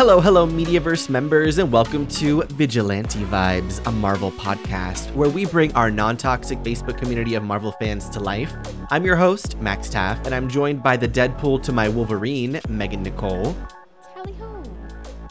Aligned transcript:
Hello, 0.00 0.18
hello, 0.18 0.46
Mediaverse 0.46 1.10
members, 1.10 1.58
and 1.58 1.70
welcome 1.70 2.06
to 2.06 2.42
Vigilante 2.44 3.22
Vibes, 3.24 3.86
a 3.86 3.92
Marvel 3.92 4.32
podcast 4.32 5.14
where 5.14 5.28
we 5.28 5.44
bring 5.44 5.70
our 5.74 5.90
non 5.90 6.16
toxic 6.16 6.58
Facebook 6.60 6.96
community 6.96 7.34
of 7.34 7.42
Marvel 7.42 7.72
fans 7.72 8.08
to 8.08 8.18
life. 8.18 8.50
I'm 8.88 9.04
your 9.04 9.16
host, 9.16 9.58
Max 9.58 9.90
Taff, 9.90 10.24
and 10.24 10.34
I'm 10.34 10.48
joined 10.48 10.82
by 10.82 10.96
the 10.96 11.06
Deadpool 11.06 11.62
to 11.64 11.72
my 11.72 11.86
Wolverine, 11.86 12.62
Megan 12.66 13.02
Nicole. 13.02 13.54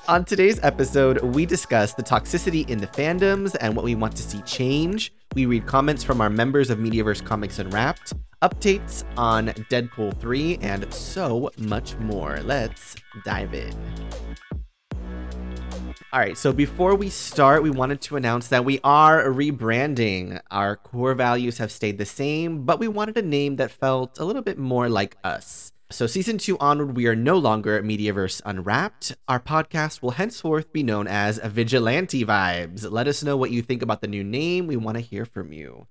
On 0.08 0.24
today's 0.24 0.60
episode, 0.62 1.20
we 1.24 1.48
discuss 1.48 1.96
the 1.96 2.04
toxicity 2.04 2.70
in 2.70 2.78
the 2.78 2.86
fandoms 2.86 3.56
and 3.62 3.76
what 3.76 3.84
we 3.84 3.96
want 3.96 4.16
to 4.18 4.22
see 4.22 4.44
change. 4.44 5.12
We 5.34 5.48
read 5.48 5.66
comments 5.66 6.04
from 6.04 6.22
our 6.22 6.30
members 6.30 6.70
of 6.70 6.78
Mediaverse 6.78 7.26
Comics 7.26 7.58
Unwrapped, 7.58 8.14
updates 8.44 9.04
on 9.18 9.48
Deadpool 9.48 10.20
3, 10.22 10.60
and 10.62 10.94
so 10.94 11.50
much 11.58 11.96
more. 11.98 12.40
Let's 12.44 12.96
dive 13.26 13.56
in. 13.56 13.74
All 16.12 16.20
right, 16.20 16.36
so 16.36 16.52
before 16.52 16.96
we 16.96 17.08
start, 17.12 17.62
we 17.62 17.70
wanted 17.70 18.02
to 18.02 18.16
announce 18.16 18.48
that 18.48 18.66
we 18.66 18.80
are 18.84 19.26
rebranding. 19.26 20.42
Our 20.50 20.76
core 20.76 21.14
values 21.14 21.60
have 21.60 21.72
stayed 21.72 22.00
the 22.00 22.06
same, 22.08 22.66
but 22.66 22.80
we 22.80 22.88
wanted 22.88 23.16
a 23.18 23.22
name 23.22 23.58
that 23.58 23.70
felt 23.70 24.18
a 24.18 24.26
little 24.26 24.42
bit 24.42 24.58
more 24.58 24.90
like 24.90 25.18
us. 25.24 25.72
So, 25.92 26.08
season 26.08 26.40
two 26.40 26.58
onward, 26.58 26.96
we 26.96 27.06
are 27.06 27.16
no 27.16 27.38
longer 27.38 27.80
Mediaverse 27.84 28.42
Unwrapped. 28.44 29.18
Our 29.28 29.40
podcast 29.40 30.02
will 30.02 30.18
henceforth 30.18 30.74
be 30.74 30.82
known 30.82 31.06
as 31.06 31.38
Vigilante 31.38 32.26
Vibes. 32.26 32.90
Let 32.90 33.08
us 33.08 33.23
know 33.23 33.38
what 33.38 33.52
you 33.52 33.62
think 33.62 33.84
about 33.84 34.02
the 34.02 34.08
new 34.08 34.23
name. 34.23 34.66
We 34.66 34.78
want 34.78 34.98
to 34.98 35.02
hear 35.02 35.26
from 35.26 35.54
you. 35.54 35.86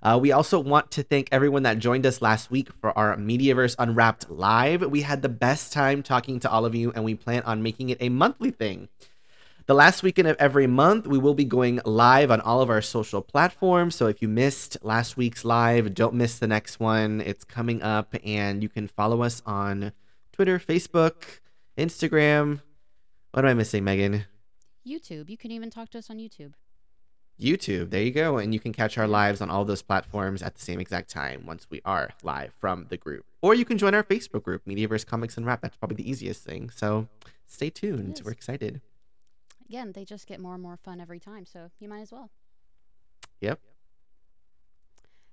Uh, 0.00 0.16
we 0.22 0.30
also 0.30 0.60
want 0.60 0.92
to 0.92 1.02
thank 1.02 1.28
everyone 1.32 1.64
that 1.64 1.80
joined 1.80 2.06
us 2.06 2.22
last 2.22 2.52
week 2.52 2.68
for 2.80 2.96
our 2.96 3.16
Mediaverse 3.16 3.74
Unwrapped 3.80 4.30
live. 4.30 4.82
We 4.82 5.02
had 5.02 5.22
the 5.22 5.28
best 5.28 5.72
time 5.72 6.04
talking 6.04 6.38
to 6.38 6.50
all 6.50 6.64
of 6.64 6.76
you, 6.76 6.92
and 6.92 7.02
we 7.02 7.16
plan 7.16 7.42
on 7.42 7.64
making 7.64 7.90
it 7.90 7.98
a 8.00 8.10
monthly 8.10 8.52
thing. 8.52 8.88
The 9.66 9.74
last 9.74 10.04
weekend 10.04 10.28
of 10.28 10.36
every 10.38 10.68
month, 10.68 11.08
we 11.08 11.18
will 11.18 11.34
be 11.34 11.44
going 11.44 11.80
live 11.84 12.30
on 12.30 12.40
all 12.40 12.60
of 12.60 12.70
our 12.70 12.80
social 12.80 13.20
platforms. 13.20 13.96
So 13.96 14.06
if 14.06 14.22
you 14.22 14.28
missed 14.28 14.76
last 14.82 15.16
week's 15.16 15.44
live, 15.44 15.92
don't 15.92 16.14
miss 16.14 16.38
the 16.38 16.46
next 16.46 16.78
one. 16.78 17.20
It's 17.20 17.42
coming 17.42 17.82
up, 17.82 18.14
and 18.22 18.62
you 18.62 18.68
can 18.68 18.86
follow 18.86 19.22
us 19.22 19.42
on 19.44 19.90
Twitter, 20.30 20.60
Facebook, 20.60 21.40
Instagram. 21.76 22.60
What 23.32 23.44
am 23.44 23.50
I 23.50 23.54
missing, 23.54 23.82
Megan? 23.82 24.26
YouTube. 24.86 25.28
You 25.28 25.36
can 25.36 25.50
even 25.50 25.68
talk 25.68 25.90
to 25.90 25.98
us 25.98 26.10
on 26.10 26.18
YouTube. 26.18 26.52
YouTube. 27.40 27.90
There 27.90 28.02
you 28.02 28.12
go. 28.12 28.38
And 28.38 28.54
you 28.54 28.60
can 28.60 28.72
catch 28.72 28.96
our 28.96 29.08
lives 29.08 29.40
on 29.40 29.50
all 29.50 29.64
those 29.64 29.82
platforms 29.82 30.42
at 30.42 30.54
the 30.54 30.62
same 30.62 30.78
exact 30.78 31.10
time 31.10 31.44
once 31.44 31.66
we 31.68 31.80
are 31.84 32.10
live 32.22 32.54
from 32.60 32.86
the 32.88 32.96
group. 32.96 33.26
Or 33.42 33.52
you 33.52 33.64
can 33.64 33.78
join 33.78 33.96
our 33.96 34.04
Facebook 34.04 34.44
group, 34.44 34.64
Mediaverse 34.64 35.04
Comics 35.04 35.36
Unwrapped. 35.36 35.62
That's 35.62 35.76
probably 35.76 35.96
the 35.96 36.08
easiest 36.08 36.44
thing. 36.44 36.70
So 36.70 37.08
stay 37.48 37.68
tuned. 37.68 38.22
We're 38.24 38.30
excited. 38.30 38.80
Again, 39.68 39.92
they 39.92 40.04
just 40.04 40.26
get 40.26 40.40
more 40.40 40.54
and 40.54 40.62
more 40.62 40.76
fun 40.76 41.00
every 41.00 41.18
time, 41.18 41.44
so 41.44 41.70
you 41.78 41.88
might 41.88 42.00
as 42.00 42.12
well. 42.12 42.30
Yep. 43.40 43.60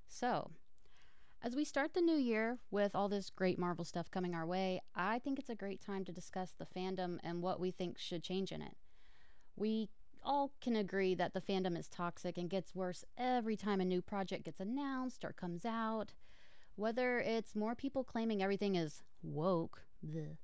So, 0.07 0.51
as 1.41 1.55
we 1.55 1.65
start 1.65 1.93
the 1.93 2.01
new 2.01 2.15
year 2.15 2.57
with 2.71 2.95
all 2.95 3.09
this 3.09 3.29
great 3.29 3.59
Marvel 3.59 3.85
stuff 3.85 4.09
coming 4.09 4.33
our 4.33 4.45
way, 4.45 4.81
I 4.95 5.19
think 5.19 5.37
it's 5.37 5.49
a 5.49 5.55
great 5.55 5.81
time 5.81 6.05
to 6.05 6.11
discuss 6.11 6.53
the 6.57 6.65
fandom 6.65 7.19
and 7.23 7.41
what 7.41 7.59
we 7.59 7.71
think 7.71 7.97
should 7.97 8.23
change 8.23 8.51
in 8.51 8.61
it. 8.61 8.75
We 9.55 9.89
all 10.23 10.51
can 10.61 10.75
agree 10.75 11.15
that 11.15 11.33
the 11.33 11.41
fandom 11.41 11.77
is 11.77 11.87
toxic 11.87 12.37
and 12.37 12.49
gets 12.49 12.73
worse 12.73 13.03
every 13.17 13.57
time 13.57 13.81
a 13.81 13.85
new 13.85 14.01
project 14.01 14.45
gets 14.45 14.59
announced 14.59 15.25
or 15.25 15.33
comes 15.33 15.65
out. 15.65 16.13
Whether 16.75 17.19
it's 17.19 17.55
more 17.55 17.75
people 17.75 18.03
claiming 18.03 18.41
everything 18.41 18.75
is 18.75 19.03
woke, 19.21 19.81
bleh, 20.03 20.37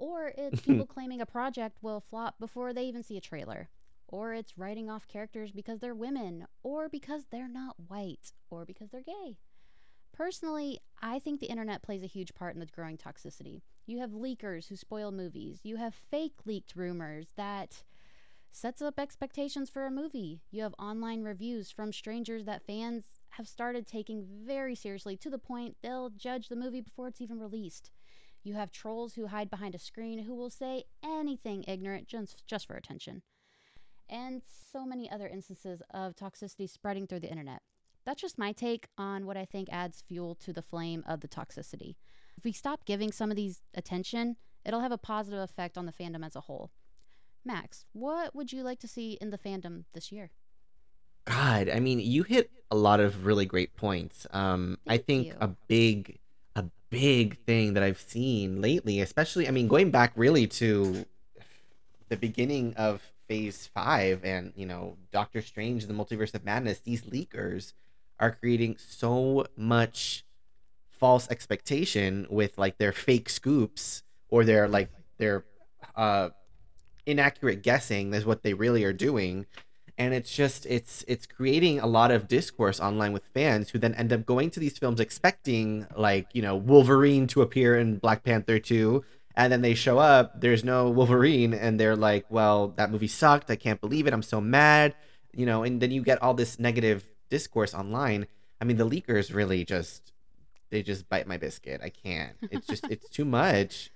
or 0.00 0.32
it's 0.36 0.60
people 0.66 0.86
claiming 0.86 1.20
a 1.20 1.26
project 1.26 1.78
will 1.82 2.00
flop 2.00 2.36
before 2.40 2.72
they 2.72 2.84
even 2.84 3.02
see 3.02 3.16
a 3.16 3.20
trailer, 3.20 3.68
or 4.08 4.32
it's 4.34 4.58
writing 4.58 4.90
off 4.90 5.06
characters 5.06 5.52
because 5.52 5.78
they're 5.78 5.94
women, 5.94 6.46
or 6.62 6.88
because 6.88 7.26
they're 7.30 7.48
not 7.48 7.76
white, 7.86 8.32
or 8.48 8.64
because 8.64 8.88
they're 8.90 9.02
gay. 9.02 9.36
Personally, 10.12 10.80
I 11.00 11.18
think 11.18 11.38
the 11.38 11.46
internet 11.46 11.82
plays 11.82 12.02
a 12.02 12.08
huge 12.08 12.34
part 12.34 12.54
in 12.54 12.60
the 12.60 12.66
growing 12.66 12.98
toxicity. 12.98 13.62
You 13.86 14.00
have 14.00 14.10
leakers 14.10 14.68
who 14.68 14.76
spoil 14.76 15.12
movies. 15.12 15.60
You 15.62 15.76
have 15.76 15.94
fake 15.94 16.40
leaked 16.44 16.74
rumors 16.74 17.28
that 17.36 17.84
sets 18.50 18.82
up 18.82 18.98
expectations 18.98 19.70
for 19.70 19.86
a 19.86 19.90
movie. 19.90 20.40
You 20.50 20.62
have 20.62 20.74
online 20.78 21.22
reviews 21.22 21.70
from 21.70 21.92
strangers 21.92 22.44
that 22.46 22.66
fans 22.66 23.20
have 23.30 23.46
started 23.46 23.86
taking 23.86 24.26
very 24.44 24.74
seriously 24.74 25.16
to 25.18 25.30
the 25.30 25.38
point 25.38 25.76
they'll 25.82 26.10
judge 26.10 26.48
the 26.48 26.56
movie 26.56 26.80
before 26.80 27.06
it's 27.08 27.20
even 27.20 27.38
released. 27.38 27.90
You 28.42 28.54
have 28.54 28.72
trolls 28.72 29.14
who 29.14 29.26
hide 29.26 29.50
behind 29.50 29.74
a 29.74 29.78
screen 29.78 30.20
who 30.20 30.34
will 30.34 30.50
say 30.50 30.84
anything 31.04 31.64
ignorant 31.68 32.08
just, 32.08 32.46
just 32.46 32.66
for 32.66 32.74
attention. 32.74 33.22
And 34.08 34.42
so 34.72 34.84
many 34.84 35.10
other 35.10 35.28
instances 35.28 35.82
of 35.92 36.16
toxicity 36.16 36.68
spreading 36.68 37.06
through 37.06 37.20
the 37.20 37.30
internet. 37.30 37.62
That's 38.04 38.22
just 38.22 38.38
my 38.38 38.52
take 38.52 38.88
on 38.96 39.26
what 39.26 39.36
I 39.36 39.44
think 39.44 39.68
adds 39.70 40.02
fuel 40.06 40.34
to 40.36 40.52
the 40.52 40.62
flame 40.62 41.04
of 41.06 41.20
the 41.20 41.28
toxicity. 41.28 41.96
If 42.36 42.44
we 42.44 42.52
stop 42.52 42.86
giving 42.86 43.12
some 43.12 43.30
of 43.30 43.36
these 43.36 43.60
attention, 43.74 44.36
it'll 44.64 44.80
have 44.80 44.92
a 44.92 44.98
positive 44.98 45.40
effect 45.40 45.76
on 45.76 45.86
the 45.86 45.92
fandom 45.92 46.24
as 46.24 46.34
a 46.34 46.40
whole. 46.40 46.70
Max, 47.44 47.84
what 47.92 48.34
would 48.34 48.52
you 48.52 48.62
like 48.62 48.78
to 48.80 48.88
see 48.88 49.18
in 49.20 49.30
the 49.30 49.38
fandom 49.38 49.84
this 49.92 50.10
year? 50.10 50.30
God, 51.24 51.68
I 51.68 51.80
mean, 51.80 52.00
you 52.00 52.22
hit 52.22 52.50
a 52.70 52.76
lot 52.76 53.00
of 53.00 53.26
really 53.26 53.46
great 53.46 53.76
points. 53.76 54.26
Um, 54.32 54.78
I 54.86 54.96
think 54.96 55.28
you. 55.28 55.34
a 55.40 55.48
big, 55.68 56.18
big 56.90 57.38
thing 57.44 57.74
that 57.74 57.82
I've 57.82 58.00
seen 58.00 58.60
lately, 58.60 59.00
especially, 59.00 59.48
I 59.48 59.52
mean, 59.52 59.68
going 59.68 59.90
back 59.90 60.12
really 60.16 60.46
to 60.48 61.06
the 62.08 62.16
beginning 62.16 62.74
of 62.76 63.00
Phase 63.28 63.68
Five, 63.72 64.24
and 64.24 64.52
you 64.56 64.66
know, 64.66 64.96
Doctor 65.12 65.40
Strange 65.40 65.84
and 65.84 65.90
the 65.90 66.04
Multiverse 66.04 66.34
of 66.34 66.44
Madness. 66.44 66.80
These 66.80 67.02
leakers 67.02 67.72
are 68.18 68.32
creating 68.32 68.76
so 68.78 69.46
much 69.56 70.24
false 70.90 71.30
expectation 71.30 72.26
with 72.28 72.58
like 72.58 72.76
their 72.78 72.92
fake 72.92 73.28
scoops 73.30 74.02
or 74.28 74.44
their 74.44 74.68
like 74.68 74.90
their 75.16 75.44
uh 75.96 76.28
inaccurate 77.06 77.62
guessing 77.62 78.12
is 78.12 78.26
what 78.26 78.42
they 78.42 78.52
really 78.52 78.84
are 78.84 78.92
doing 78.92 79.46
and 80.00 80.14
it's 80.14 80.34
just 80.34 80.64
it's 80.64 81.04
it's 81.06 81.26
creating 81.26 81.78
a 81.78 81.86
lot 81.86 82.10
of 82.10 82.26
discourse 82.26 82.80
online 82.80 83.12
with 83.12 83.22
fans 83.34 83.68
who 83.68 83.78
then 83.78 83.94
end 83.96 84.10
up 84.14 84.24
going 84.24 84.50
to 84.50 84.58
these 84.58 84.78
films 84.78 84.98
expecting 84.98 85.86
like 85.94 86.26
you 86.32 86.40
know 86.40 86.56
wolverine 86.56 87.26
to 87.26 87.42
appear 87.42 87.78
in 87.78 87.98
black 87.98 88.24
panther 88.24 88.58
2 88.58 89.04
and 89.36 89.52
then 89.52 89.60
they 89.60 89.74
show 89.74 89.98
up 89.98 90.40
there's 90.40 90.64
no 90.64 90.88
wolverine 90.88 91.52
and 91.52 91.78
they're 91.78 91.96
like 91.96 92.24
well 92.30 92.68
that 92.78 92.90
movie 92.90 93.06
sucked. 93.06 93.50
I 93.50 93.56
can't 93.56 93.80
believe 93.80 94.06
it. 94.06 94.14
I'm 94.14 94.22
so 94.22 94.40
mad. 94.40 94.94
You 95.34 95.44
know 95.44 95.62
and 95.64 95.82
then 95.82 95.90
you 95.90 96.02
get 96.02 96.22
all 96.22 96.32
this 96.32 96.58
negative 96.58 97.04
discourse 97.28 97.74
online. 97.74 98.26
I 98.58 98.64
mean 98.64 98.78
the 98.78 98.88
leakers 98.88 99.34
really 99.34 99.66
just 99.66 100.12
they 100.70 100.82
just 100.82 101.10
bite 101.10 101.26
my 101.26 101.36
biscuit. 101.36 101.82
I 101.84 101.90
can't. 101.90 102.36
It's 102.50 102.66
just 102.66 102.88
it's 102.88 103.10
too 103.10 103.26
much. 103.26 103.90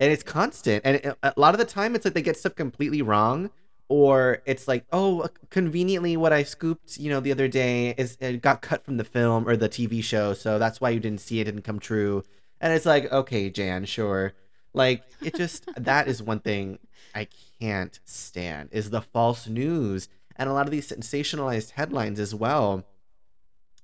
And 0.00 0.10
it's 0.10 0.22
constant. 0.22 0.80
And 0.86 0.96
it, 0.96 1.18
a 1.22 1.34
lot 1.36 1.52
of 1.52 1.58
the 1.58 1.66
time 1.66 1.94
it's 1.94 2.06
like 2.06 2.14
they 2.14 2.22
get 2.22 2.38
stuff 2.38 2.54
completely 2.54 3.02
wrong 3.02 3.50
or 3.88 4.42
it's 4.46 4.66
like 4.66 4.84
oh 4.92 5.26
conveniently 5.50 6.16
what 6.16 6.32
i 6.32 6.42
scooped 6.42 6.98
you 6.98 7.10
know 7.10 7.20
the 7.20 7.32
other 7.32 7.48
day 7.48 7.94
is 7.98 8.16
it 8.20 8.40
got 8.40 8.62
cut 8.62 8.84
from 8.84 8.96
the 8.96 9.04
film 9.04 9.46
or 9.48 9.56
the 9.56 9.68
tv 9.68 10.02
show 10.02 10.32
so 10.32 10.58
that's 10.58 10.80
why 10.80 10.90
you 10.90 11.00
didn't 11.00 11.20
see 11.20 11.40
it 11.40 11.44
didn't 11.44 11.62
come 11.62 11.78
true. 11.78 12.22
And 12.60 12.72
it's 12.72 12.86
like 12.86 13.10
okay 13.12 13.50
jan 13.50 13.84
sure. 13.84 14.32
Like 14.72 15.02
it 15.20 15.34
just 15.34 15.68
that 15.76 16.08
is 16.08 16.22
one 16.22 16.40
thing 16.40 16.78
i 17.14 17.28
can't 17.60 17.98
stand 18.04 18.70
is 18.72 18.90
the 18.90 19.02
false 19.02 19.46
news 19.46 20.08
and 20.36 20.48
a 20.48 20.52
lot 20.52 20.66
of 20.66 20.72
these 20.72 20.88
sensationalized 20.88 21.72
headlines 21.72 22.18
as 22.18 22.34
well. 22.34 22.84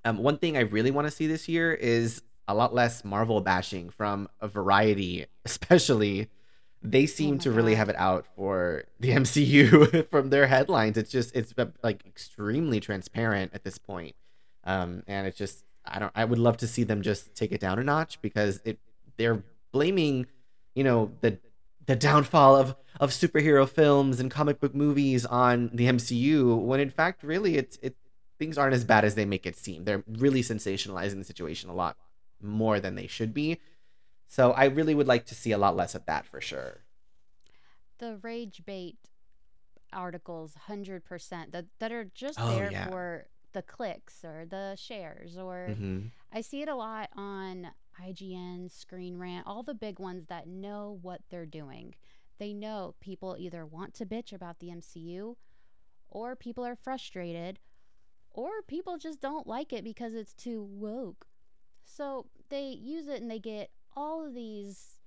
Um, 0.05 0.19
one 0.19 0.39
thing 0.39 0.57
i 0.57 0.61
really 0.61 0.91
want 0.91 1.07
to 1.07 1.11
see 1.11 1.27
this 1.27 1.49
year 1.49 1.73
is 1.75 2.23
a 2.47 2.55
lot 2.55 2.73
less 2.73 3.05
marvel 3.05 3.41
bashing 3.41 3.91
from 3.91 4.29
a 4.41 4.49
variety 4.49 5.27
especially 5.45 6.29
they 6.83 7.07
seem 7.07 7.37
my 7.37 7.39
to 7.39 7.51
really 7.51 7.73
God. 7.73 7.79
have 7.79 7.89
it 7.91 7.97
out 7.97 8.27
for 8.37 8.85
the 9.01 9.11
MCU 9.13 10.09
from 10.11 10.31
their 10.31 10.47
headlines. 10.47 10.97
It's 10.97 11.11
just 11.11 11.35
it's 11.35 11.55
like 11.83 12.05
extremely 12.07 12.81
transparent 12.81 13.53
at 13.55 13.65
this 13.65 13.79
point. 13.79 14.15
Um, 14.65 15.03
and 15.07 15.27
it's 15.27 15.39
just 15.39 15.65
I 15.85 15.99
don't 15.99 16.13
I 16.15 16.25
would 16.25 16.39
love 16.39 16.57
to 16.59 16.67
see 16.67 16.85
them 16.85 17.03
just 17.03 17.35
take 17.35 17.53
it 17.53 17.61
down 17.61 17.79
a 17.79 17.85
notch 17.85 18.21
because 18.21 18.61
it 18.65 18.79
they're 19.17 19.43
blaming, 19.73 20.27
you 20.75 20.85
know, 20.85 21.13
the 21.21 21.39
the 21.87 21.97
downfall 21.97 22.57
of 22.57 22.77
of 23.01 23.11
superhero 23.11 23.69
films 23.69 24.21
and 24.21 24.31
comic 24.31 24.61
book 24.61 24.75
movies 24.75 25.25
on 25.25 25.71
the 25.73 25.87
MCU 25.87 26.59
when 26.59 26.81
in 26.81 26.91
fact 26.91 27.23
really 27.23 27.57
it's 27.57 27.79
it 27.83 27.97
things 28.39 28.57
aren't 28.57 28.75
as 28.75 28.85
bad 28.85 29.05
as 29.05 29.15
they 29.15 29.25
make 29.25 29.47
it 29.47 29.57
seem. 29.57 29.85
They're 29.85 30.05
really 30.07 30.43
sensationalizing 30.43 31.17
the 31.17 31.25
situation 31.25 31.71
a 31.71 31.75
lot 31.75 31.97
more 32.41 32.79
than 32.79 32.95
they 32.95 33.07
should 33.07 33.35
be. 33.35 33.59
So 34.29 34.53
I 34.53 34.67
really 34.67 34.95
would 34.95 35.09
like 35.09 35.27
to 35.27 35.35
see 35.35 35.53
a 35.53 35.59
lot 35.59 35.75
less 35.77 35.95
of 35.95 36.07
that 36.07 36.25
for 36.27 36.41
sure. 36.41 36.83
The 37.99 38.17
rage 38.23 38.63
bait 38.65 38.97
articles, 39.93 40.55
100%, 40.69 41.53
that, 41.53 41.67
that 41.79 41.93
are 41.93 42.05
just 42.05 42.39
Oh, 42.39 42.51
there 42.51 42.71
yeah. 42.71 42.85
for 42.87 43.27
the 43.53 43.63
clicks 43.63 44.25
or 44.25 44.45
the 44.47 44.77
shares 44.77 45.39
or 45.39 45.75
hmm 45.75 46.09
I 46.31 46.43
see 46.43 46.61
it 46.61 46.69
a 46.69 46.75
lot 46.77 47.09
on 47.17 47.71
IGN, 47.99 48.71
Screen 48.71 49.17
Rant, 49.19 49.47
all 49.47 49.63
the 49.63 49.75
big 49.75 49.99
ones 49.99 50.27
that 50.29 50.47
know 50.47 50.99
what 51.01 51.23
they're 51.31 51.47
doing. 51.47 51.95
They 52.39 52.53
know 52.53 52.95
people 53.01 53.37
either 53.39 53.65
want 53.65 53.95
to 53.95 54.07
bitch 54.07 54.33
about 54.33 54.59
the 54.61 54.71
MCU 54.71 55.37
or 56.11 56.37
people 56.37 56.65
are 56.67 56.77
frustrated 56.77 57.59
or 58.31 58.63
people 58.67 58.99
just 58.99 59.21
don't 59.21 59.47
like 59.47 59.73
it 59.73 59.83
because 59.85 60.15
it's 60.15 60.35
too 60.35 60.63
woke. 60.63 61.27
So 61.85 62.27
they 62.51 62.69
use 62.69 63.09
it 63.09 63.23
and 63.23 63.31
they 63.31 63.39
get 63.41 63.71
all 63.99 64.25
of 64.27 64.35
these 64.35 65.01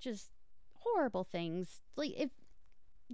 just 0.00 0.30
horrible 0.74 1.24
things. 1.24 1.82
Like 1.96 2.12
if 2.16 2.30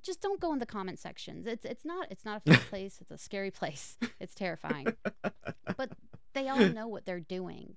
just 0.03 0.21
don't 0.21 0.41
go 0.41 0.53
in 0.53 0.59
the 0.59 0.67
comment 0.67 0.99
sections. 0.99 1.47
It's 1.47 1.65
it's 1.65 1.85
not 1.85 2.09
it's 2.11 2.25
not 2.25 2.39
a 2.45 2.51
fun 2.53 2.61
place. 2.69 2.99
It's 3.01 3.11
a 3.11 3.19
scary 3.19 3.51
place. 3.51 3.97
It's 4.19 4.35
terrifying. 4.35 4.89
but 5.77 5.91
they 6.35 6.49
all 6.49 6.59
know 6.59 6.89
what 6.89 7.07
they're 7.07 7.21
doing. 7.21 7.77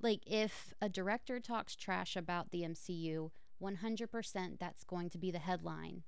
Like 0.00 0.20
if 0.26 0.74
a 0.80 0.88
director 0.88 1.40
talks 1.40 1.76
trash 1.76 2.16
about 2.16 2.50
the 2.50 2.62
MCU, 2.62 3.30
100% 3.62 4.58
that's 4.58 4.84
going 4.84 5.10
to 5.10 5.18
be 5.18 5.30
the 5.30 5.38
headline. 5.38 6.02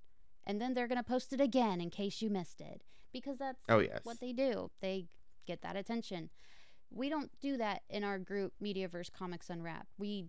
And 0.46 0.60
then 0.60 0.74
they're 0.74 0.88
going 0.88 0.98
to 1.02 1.04
post 1.04 1.32
it 1.32 1.40
again 1.40 1.80
in 1.80 1.90
case 1.90 2.20
you 2.22 2.28
missed 2.30 2.60
it 2.60 2.82
because 3.12 3.38
that's 3.38 3.62
Oh 3.68 3.78
yes. 3.78 4.00
what 4.04 4.20
they 4.20 4.32
do. 4.32 4.70
They 4.80 5.06
get 5.46 5.62
that 5.62 5.76
attention. 5.76 6.30
We 6.90 7.08
don't 7.08 7.30
do 7.40 7.56
that 7.56 7.82
in 7.88 8.04
our 8.04 8.18
group 8.18 8.52
Mediaverse 8.62 9.10
Comics 9.12 9.48
Unwrapped. 9.50 9.92
We 9.98 10.26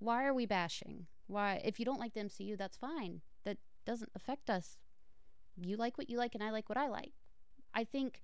why 0.00 0.24
are 0.24 0.34
we 0.34 0.46
bashing? 0.46 1.06
Why 1.28 1.60
if 1.64 1.78
you 1.78 1.84
don't 1.84 2.00
like 2.00 2.14
the 2.14 2.20
MCU, 2.20 2.58
that's 2.58 2.76
fine. 2.76 3.20
That 3.44 3.58
doesn't 3.86 4.10
affect 4.16 4.50
us. 4.50 4.78
You 5.56 5.76
like 5.76 5.96
what 5.96 6.10
you 6.10 6.18
like 6.18 6.34
and 6.34 6.42
I 6.42 6.50
like 6.50 6.68
what 6.68 6.78
I 6.78 6.88
like. 6.88 7.12
I 7.72 7.84
think 7.84 8.20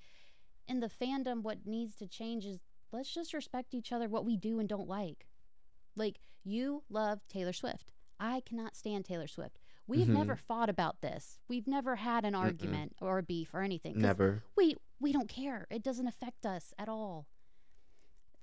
in 0.67 0.81
the 0.81 0.89
fandom 0.91 1.43
what 1.43 1.67
needs 1.67 1.95
to 1.97 2.07
change 2.09 2.45
is 2.45 2.59
let's 2.93 3.13
just 3.15 3.33
respect 3.33 3.75
each 3.75 3.93
other 3.93 4.09
what 4.09 4.25
we 4.25 4.37
do 4.37 4.59
and 4.59 4.69
don't 4.69 4.89
like. 4.89 5.27
Like 5.95 6.19
you 6.45 6.83
love 6.91 7.21
Taylor 7.29 7.53
Swift. 7.53 7.93
I 8.19 8.41
cannot 8.41 8.75
stand 8.77 9.05
Taylor 9.05 9.27
Swift. 9.29 9.59
We've 9.87 10.07
Mhm. 10.09 10.15
never 10.15 10.35
fought 10.37 10.69
about 10.69 11.01
this. 11.01 11.39
We've 11.47 11.69
never 11.69 11.97
had 11.97 12.25
an 12.25 12.35
argument 12.35 12.97
or 13.01 13.19
a 13.19 13.23
beef 13.23 13.55
or 13.55 13.63
anything. 13.63 13.99
Never. 13.99 14.43
we 14.57 14.75
we 14.99 15.13
don't 15.13 15.29
care. 15.29 15.67
It 15.71 15.83
doesn't 15.83 16.07
affect 16.09 16.47
us 16.47 16.73
at 16.79 16.89
all. 16.89 17.27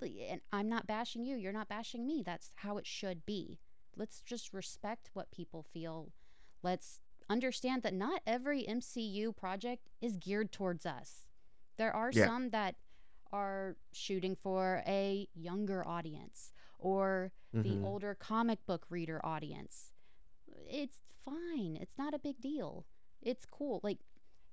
And 0.02 0.40
I'm 0.52 0.68
not 0.68 0.86
bashing 0.86 1.24
you. 1.24 1.36
You're 1.36 1.52
not 1.52 1.68
bashing 1.68 2.06
me. 2.06 2.22
That's 2.24 2.50
how 2.56 2.76
it 2.76 2.86
should 2.86 3.24
be. 3.24 3.58
Let's 3.96 4.20
just 4.20 4.52
respect 4.52 5.10
what 5.14 5.30
people 5.30 5.62
feel. 5.62 6.12
Let's 6.62 7.00
understand 7.30 7.82
that 7.82 7.94
not 7.94 8.20
every 8.26 8.64
MCU 8.64 9.34
project 9.34 9.88
is 10.00 10.16
geared 10.16 10.52
towards 10.52 10.84
us. 10.84 11.26
There 11.76 11.92
are 11.92 12.10
Yeah. 12.12 12.26
some 12.26 12.50
that 12.50 12.76
are 13.32 13.76
shooting 13.92 14.36
for 14.36 14.82
a 14.86 15.28
younger 15.34 15.86
audience 15.86 16.52
or 16.78 17.32
the 17.52 17.76
Mhm. 17.76 17.84
older 17.84 18.14
comic 18.14 18.64
book 18.66 18.86
reader 18.90 19.24
audience. 19.24 19.92
It's 20.68 21.02
fine. 21.24 21.76
It's 21.76 21.96
not 21.96 22.14
a 22.14 22.18
big 22.18 22.40
deal. 22.40 22.86
It's 23.22 23.46
cool. 23.46 23.80
Like 23.82 24.00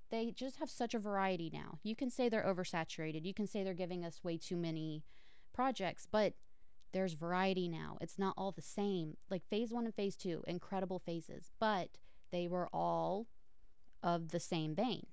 they 0.10 0.32
just 0.32 0.58
have 0.58 0.70
such 0.70 0.94
a 0.94 1.00
variety 1.00 1.50
now. 1.50 1.80
You 1.84 1.96
can 1.96 2.10
say 2.10 2.30
they're 2.30 2.44
oversaturated. 2.46 3.26
You 3.26 3.34
can 3.34 3.48
say 3.48 3.64
they're 3.64 3.74
giving 3.74 4.04
us 4.06 4.24
way 4.24 4.38
too 4.38 4.58
many 4.58 5.04
projects, 5.54 6.08
but 6.10 6.34
there's 6.94 7.14
variety 7.14 7.68
now. 7.68 7.98
It's 8.02 8.20
not 8.20 8.34
all 8.38 8.52
the 8.52 8.62
same. 8.62 9.18
Like 9.30 9.48
phase 9.50 9.72
1 9.72 9.86
and 9.86 9.96
phase 9.96 10.16
2, 10.16 10.44
incredible 10.48 11.00
phases, 11.00 11.52
but 11.60 11.90
they 12.32 12.48
were 12.48 12.68
all 12.74 13.28
of 14.04 14.30
the 14.30 14.40
same 14.40 14.76
vein. 14.76 15.08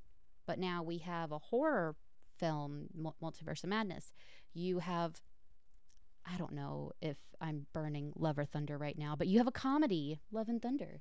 But 0.47 0.59
now 0.59 0.83
we 0.83 0.99
have 0.99 1.31
a 1.31 1.39
horror 1.39 1.95
film, 2.39 2.89
Multiverse 3.23 3.65
of 3.65 3.71
Madness. 3.71 4.13
You 4.55 4.79
have 4.79 5.21
I 6.31 6.37
don't 6.37 6.53
know 6.53 6.93
if 7.01 7.17
I'm 7.41 7.67
burning 7.73 8.13
Love 8.17 8.39
or 8.39 8.45
Thunder 8.45 8.77
right 8.77 8.99
now, 8.99 9.17
but 9.17 9.29
you 9.29 9.39
have 9.39 9.47
a 9.47 9.53
comedy, 9.53 10.21
Love 10.31 10.49
and 10.49 10.61
Thunder. 10.61 11.01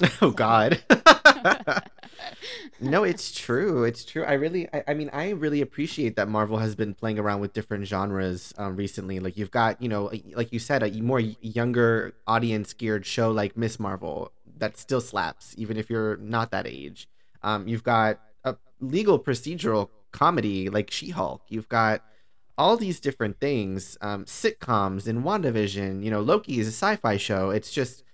oh 0.22 0.30
God. 0.30 0.82
no, 2.80 3.04
it's 3.04 3.32
true. 3.32 3.84
It's 3.84 4.04
true. 4.04 4.24
I 4.24 4.34
really, 4.34 4.68
I, 4.72 4.84
I 4.88 4.94
mean, 4.94 5.10
I 5.12 5.30
really 5.30 5.60
appreciate 5.60 6.16
that 6.16 6.28
Marvel 6.28 6.58
has 6.58 6.74
been 6.74 6.94
playing 6.94 7.18
around 7.18 7.40
with 7.40 7.52
different 7.52 7.86
genres 7.86 8.54
um, 8.56 8.76
recently. 8.76 9.20
Like 9.20 9.36
you've 9.36 9.50
got, 9.50 9.80
you 9.82 9.88
know, 9.88 10.10
like 10.34 10.52
you 10.52 10.58
said, 10.58 10.82
a 10.82 10.90
more 11.00 11.20
younger 11.20 12.14
audience 12.26 12.72
geared 12.72 13.06
show 13.06 13.30
like 13.30 13.56
Ms. 13.56 13.78
Marvel 13.78 14.32
that 14.58 14.76
still 14.76 15.00
slaps, 15.00 15.54
even 15.56 15.76
if 15.76 15.90
you're 15.90 16.16
not 16.18 16.50
that 16.50 16.66
age. 16.66 17.08
Um, 17.42 17.66
you've 17.66 17.84
got 17.84 18.20
a 18.44 18.56
legal 18.80 19.18
procedural 19.18 19.88
comedy 20.12 20.68
like 20.68 20.90
She 20.90 21.10
Hulk. 21.10 21.42
You've 21.48 21.68
got 21.68 22.02
all 22.58 22.76
these 22.76 23.00
different 23.00 23.40
things, 23.40 23.96
um, 24.02 24.24
sitcoms 24.26 25.06
in 25.06 25.22
WandaVision. 25.22 26.04
You 26.04 26.10
know, 26.10 26.20
Loki 26.20 26.60
is 26.60 26.66
a 26.66 26.72
sci-fi 26.72 27.16
show. 27.16 27.50
It's 27.50 27.72
just 27.72 28.04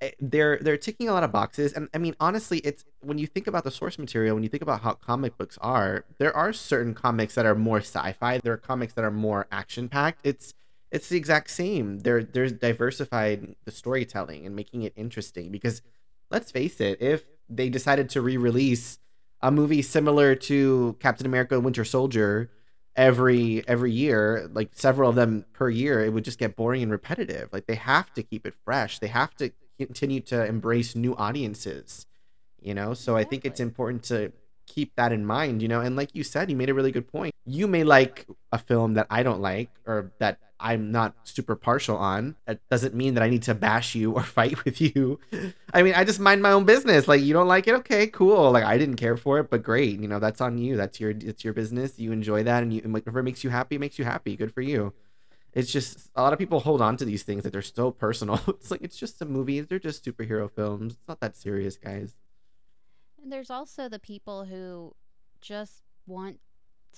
Eh, 0.00 0.10
they're 0.20 0.58
they're 0.60 0.76
ticking 0.76 1.08
a 1.08 1.12
lot 1.12 1.24
of 1.24 1.32
boxes. 1.32 1.72
And 1.72 1.88
i 1.94 1.98
mean 1.98 2.14
honestly 2.20 2.58
it's 2.58 2.84
when 3.00 3.18
you 3.18 3.26
think 3.26 3.46
about 3.46 3.64
the 3.64 3.70
source 3.70 3.98
material 3.98 4.34
when 4.34 4.42
you 4.42 4.48
think 4.48 4.62
about 4.62 4.82
how 4.82 4.92
comic 4.94 5.36
books 5.36 5.58
are 5.60 6.04
there 6.18 6.34
are 6.36 6.52
certain 6.52 6.94
comics 6.94 7.34
that 7.34 7.46
are 7.46 7.54
more 7.54 7.78
sci-fi. 7.78 8.38
There 8.38 8.52
are 8.52 8.58
comics 8.58 8.94
that 8.94 9.04
are 9.04 9.10
more 9.10 9.46
action 9.50 9.88
packed 9.88 10.20
it's 10.24 10.54
it's 10.90 11.08
the 11.08 11.16
exact 11.16 11.50
same. 11.50 12.00
They're 12.00 12.22
they're 12.22 12.50
diversified 12.50 13.56
the 13.64 13.70
storytelling 13.70 14.46
and 14.46 14.54
making 14.54 14.82
it 14.82 14.92
interesting 14.96 15.50
because 15.50 15.82
let's 16.30 16.50
face 16.50 16.80
it 16.80 17.00
if 17.00 17.24
they 17.48 17.68
decided 17.68 18.08
to 18.10 18.20
re-release 18.20 18.98
a 19.40 19.50
movie 19.50 19.82
similar 19.82 20.34
to 20.36 20.96
captain 21.00 21.26
america 21.26 21.58
winter 21.58 21.84
soldier 21.84 22.48
every 22.96 23.66
every 23.66 23.90
year 23.92 24.48
like 24.52 24.70
several 24.72 25.08
of 25.08 25.16
them 25.16 25.44
per 25.52 25.68
year 25.68 26.04
it 26.04 26.12
would 26.12 26.24
just 26.24 26.38
get 26.38 26.56
boring 26.56 26.82
and 26.82 26.92
repetitive. 26.92 27.48
Like 27.52 27.66
they 27.66 27.74
have 27.74 28.12
to 28.14 28.22
keep 28.22 28.46
it 28.46 28.54
fresh. 28.64 28.98
They 28.98 29.08
have 29.08 29.34
to 29.36 29.50
continue 29.86 30.20
to 30.20 30.44
embrace 30.44 30.94
new 30.94 31.14
audiences 31.16 32.06
you 32.62 32.74
know? 32.74 32.94
So 32.94 33.16
i 33.16 33.24
think 33.24 33.44
it's 33.44 33.60
important 33.60 34.04
to 34.04 34.32
keep 34.66 34.94
that 34.96 35.12
in 35.12 35.26
mind 35.26 35.60
you 35.60 35.68
know? 35.68 35.80
And 35.80 35.96
like 35.96 36.10
you 36.14 36.24
said 36.24 36.50
you 36.50 36.56
made 36.56 36.70
a 36.70 36.74
really 36.74 36.92
good 36.92 37.08
point. 37.08 37.34
You 37.44 37.66
may 37.66 37.84
like 37.84 38.26
a 38.52 38.58
film 38.58 38.94
that 38.94 39.06
i 39.10 39.22
don't 39.22 39.40
like 39.40 39.70
or 39.86 40.12
that 40.18 40.38
i'm 40.60 40.92
not 40.92 41.14
super 41.24 41.56
partial 41.56 41.96
on. 41.96 42.36
That 42.46 42.60
doesn't 42.70 42.94
mean 42.94 43.14
that 43.14 43.22
i 43.22 43.28
need 43.28 43.42
to 43.44 43.54
bash 43.54 43.94
you 43.94 44.12
or 44.12 44.22
fight 44.38 44.64
with 44.64 44.80
you. 44.80 45.18
I 45.74 45.82
mean 45.82 45.94
i 45.94 46.04
just 46.04 46.20
mind 46.20 46.42
my 46.42 46.52
own 46.52 46.64
business. 46.64 47.08
Like 47.08 47.20
you 47.20 47.32
don't 47.32 47.48
like 47.48 47.66
it? 47.66 47.74
Okay 47.74 48.06
cool. 48.06 48.52
Like 48.52 48.64
i 48.64 48.78
didn't 48.78 48.96
care 48.96 49.16
for 49.16 49.38
it 49.40 49.50
but 49.50 49.62
great. 49.62 50.00
You 50.00 50.08
know 50.08 50.20
that's 50.20 50.40
on 50.40 50.58
you. 50.58 50.76
That's 50.76 51.00
your 51.00 51.10
it's 51.10 51.44
your 51.44 51.52
business. 51.52 51.98
You 51.98 52.12
enjoy 52.12 52.44
that 52.44 52.62
and 52.62 52.72
you 52.72 52.80
and 52.84 52.92
whatever 52.92 53.22
makes 53.22 53.42
you 53.44 53.50
happy 53.50 53.76
makes 53.78 53.98
you 53.98 54.04
happy. 54.04 54.36
Good 54.36 54.54
for 54.54 54.62
you 54.62 54.92
it's 55.52 55.70
just 55.70 56.10
a 56.14 56.22
lot 56.22 56.32
of 56.32 56.38
people 56.38 56.60
hold 56.60 56.80
on 56.80 56.96
to 56.96 57.04
these 57.04 57.22
things 57.22 57.42
that 57.44 57.52
they're 57.52 57.62
so 57.62 57.90
personal. 57.90 58.40
It's 58.48 58.70
like 58.70 58.82
it's 58.82 58.96
just 58.96 59.20
a 59.20 59.24
movie. 59.24 59.60
They're 59.60 59.78
just 59.78 60.04
superhero 60.04 60.50
films. 60.50 60.94
It's 60.94 61.08
not 61.08 61.20
that 61.20 61.36
serious, 61.36 61.76
guys. 61.76 62.16
And 63.22 63.30
there's 63.30 63.50
also 63.50 63.88
the 63.88 63.98
people 63.98 64.46
who 64.46 64.94
just 65.40 65.82
want 66.06 66.40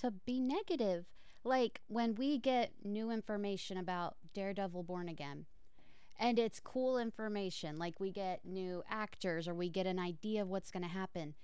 to 0.00 0.10
be 0.10 0.40
negative. 0.40 1.06
Like 1.42 1.80
when 1.88 2.14
we 2.14 2.38
get 2.38 2.72
new 2.82 3.10
information 3.10 3.76
about 3.76 4.16
Daredevil 4.32 4.84
Born 4.84 5.08
Again, 5.08 5.46
and 6.18 6.38
it's 6.38 6.60
cool 6.60 6.98
information, 6.98 7.76
like 7.76 7.98
we 7.98 8.12
get 8.12 8.44
new 8.44 8.82
actors 8.88 9.48
or 9.48 9.54
we 9.54 9.68
get 9.68 9.86
an 9.86 9.98
idea 9.98 10.42
of 10.42 10.48
what's 10.48 10.70
going 10.70 10.84
to 10.84 10.88
happen. 10.88 11.34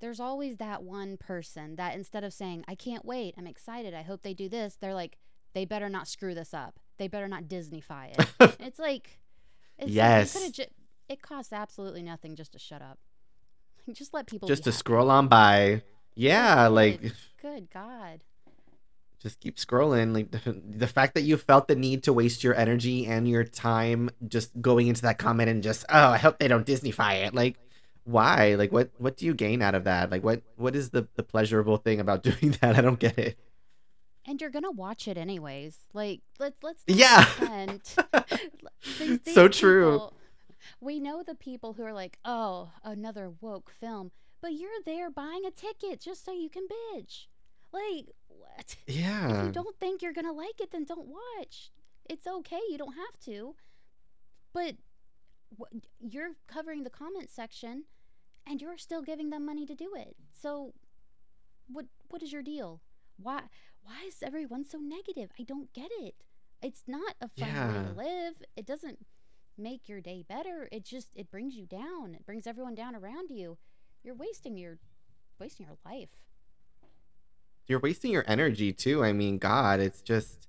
There's 0.00 0.20
always 0.20 0.58
that 0.58 0.82
one 0.82 1.16
person 1.16 1.76
that 1.76 1.94
instead 1.94 2.24
of 2.24 2.32
saying, 2.32 2.64
I 2.68 2.74
can't 2.74 3.04
wait, 3.04 3.34
I'm 3.36 3.46
excited, 3.46 3.94
I 3.94 4.02
hope 4.02 4.22
they 4.22 4.34
do 4.34 4.48
this, 4.48 4.76
they're 4.76 4.94
like, 4.94 5.18
they 5.54 5.64
better 5.64 5.88
not 5.88 6.08
screw 6.08 6.34
this 6.34 6.52
up. 6.54 6.78
They 6.98 7.08
better 7.08 7.28
not 7.28 7.44
Disneyfy 7.44 8.18
it. 8.18 8.56
it's 8.60 8.78
like, 8.78 9.18
it's 9.78 9.90
Yes. 9.90 10.34
Like 10.40 10.52
ju- 10.52 10.64
it 11.08 11.22
costs 11.22 11.52
absolutely 11.52 12.02
nothing 12.02 12.36
just 12.36 12.52
to 12.52 12.58
shut 12.58 12.82
up. 12.82 12.98
Just 13.92 14.12
let 14.12 14.26
people 14.26 14.48
just 14.48 14.64
to 14.64 14.70
happy. 14.70 14.76
scroll 14.78 15.10
on 15.10 15.28
by. 15.28 15.82
Yeah, 16.14 16.66
Good. 16.66 16.74
like 16.74 17.00
Good 17.40 17.70
God. 17.72 18.20
just 19.22 19.40
keep 19.40 19.56
scrolling. 19.56 20.12
Like 20.14 20.30
the, 20.30 20.60
the 20.68 20.86
fact 20.86 21.14
that 21.14 21.22
you 21.22 21.36
felt 21.38 21.68
the 21.68 21.74
need 21.76 22.02
to 22.02 22.12
waste 22.12 22.44
your 22.44 22.54
energy 22.54 23.06
and 23.06 23.26
your 23.28 23.44
time 23.44 24.10
just 24.26 24.50
going 24.60 24.88
into 24.88 25.02
that 25.02 25.18
comment 25.18 25.48
and 25.48 25.62
just 25.62 25.86
oh, 25.88 26.08
I 26.10 26.18
hope 26.18 26.38
they 26.38 26.48
don't 26.48 26.66
Disneyfy 26.66 27.26
it. 27.26 27.34
Like 27.34 27.56
why? 28.04 28.56
Like 28.56 28.72
what 28.72 28.90
what 28.98 29.16
do 29.16 29.24
you 29.24 29.32
gain 29.34 29.62
out 29.62 29.74
of 29.74 29.84
that? 29.84 30.10
Like 30.10 30.22
what 30.22 30.42
what 30.56 30.76
is 30.76 30.90
the 30.90 31.08
the 31.14 31.22
pleasurable 31.22 31.78
thing 31.78 31.98
about 32.00 32.22
doing 32.24 32.56
that? 32.60 32.76
I 32.76 32.82
don't 32.82 32.98
get 32.98 33.18
it. 33.18 33.38
And 34.28 34.40
you're 34.40 34.50
gonna 34.50 34.70
watch 34.70 35.08
it 35.08 35.16
anyways. 35.16 35.78
Like 35.94 36.20
let's 36.38 36.62
let's 36.62 36.82
Yeah. 36.86 37.24
These- 38.98 39.20
these 39.24 39.34
So 39.34 39.48
true. 39.48 40.10
we 40.80 41.00
know 41.00 41.22
the 41.22 41.34
people 41.34 41.72
who 41.72 41.82
are 41.84 41.92
like, 41.94 42.18
oh, 42.24 42.70
another 42.84 43.32
woke 43.40 43.70
film, 43.70 44.10
but 44.42 44.52
you're 44.52 44.82
there 44.84 45.10
buying 45.10 45.44
a 45.46 45.50
ticket 45.50 46.00
just 46.00 46.24
so 46.24 46.32
you 46.32 46.50
can 46.50 46.64
bitch. 46.68 47.26
Like 47.72 48.06
what? 48.28 48.76
Yeah. 48.86 49.40
If 49.40 49.46
you 49.46 49.52
don't 49.52 49.78
think 49.80 50.02
you're 50.02 50.12
gonna 50.12 50.32
like 50.32 50.60
it, 50.60 50.70
then 50.72 50.84
don't 50.84 51.08
watch. 51.08 51.70
It's 52.08 52.26
okay. 52.26 52.60
You 52.70 52.78
don't 52.78 52.94
have 52.94 53.18
to. 53.26 53.54
But 54.52 54.76
wh- 55.58 55.74
you're 56.00 56.30
covering 56.46 56.84
the 56.84 56.90
comment 56.90 57.30
section, 57.30 57.84
and 58.46 58.60
you're 58.60 58.78
still 58.78 59.02
giving 59.02 59.30
them 59.30 59.44
money 59.44 59.66
to 59.66 59.74
do 59.74 59.90
it. 59.96 60.16
So, 60.32 60.72
what 61.70 61.86
what 62.08 62.22
is 62.22 62.32
your 62.32 62.42
deal? 62.42 62.80
Why 63.20 63.42
why 63.88 64.06
is 64.06 64.16
everyone 64.22 64.64
so 64.64 64.78
negative? 64.78 65.30
I 65.38 65.44
don't 65.44 65.72
get 65.72 65.90
it. 66.00 66.14
It's 66.62 66.82
not 66.86 67.14
a 67.22 67.28
fun 67.28 67.48
way 67.48 67.72
to 67.72 67.96
live. 67.96 68.34
It 68.54 68.66
doesn't 68.66 68.98
make 69.56 69.88
your 69.88 70.02
day 70.02 70.24
better. 70.28 70.68
It 70.70 70.84
just 70.84 71.08
it 71.14 71.30
brings 71.30 71.54
you 71.54 71.64
down. 71.64 72.14
It 72.14 72.26
brings 72.26 72.46
everyone 72.46 72.74
down 72.74 72.94
around 72.94 73.30
you. 73.30 73.56
You're 74.04 74.14
wasting 74.14 74.58
your 74.58 74.78
wasting 75.40 75.66
your 75.66 75.76
life. 75.86 76.10
You're 77.66 77.80
wasting 77.80 78.10
your 78.10 78.24
energy 78.26 78.72
too. 78.74 79.02
I 79.02 79.12
mean, 79.12 79.38
God, 79.38 79.80
it's 79.80 80.02
just 80.02 80.48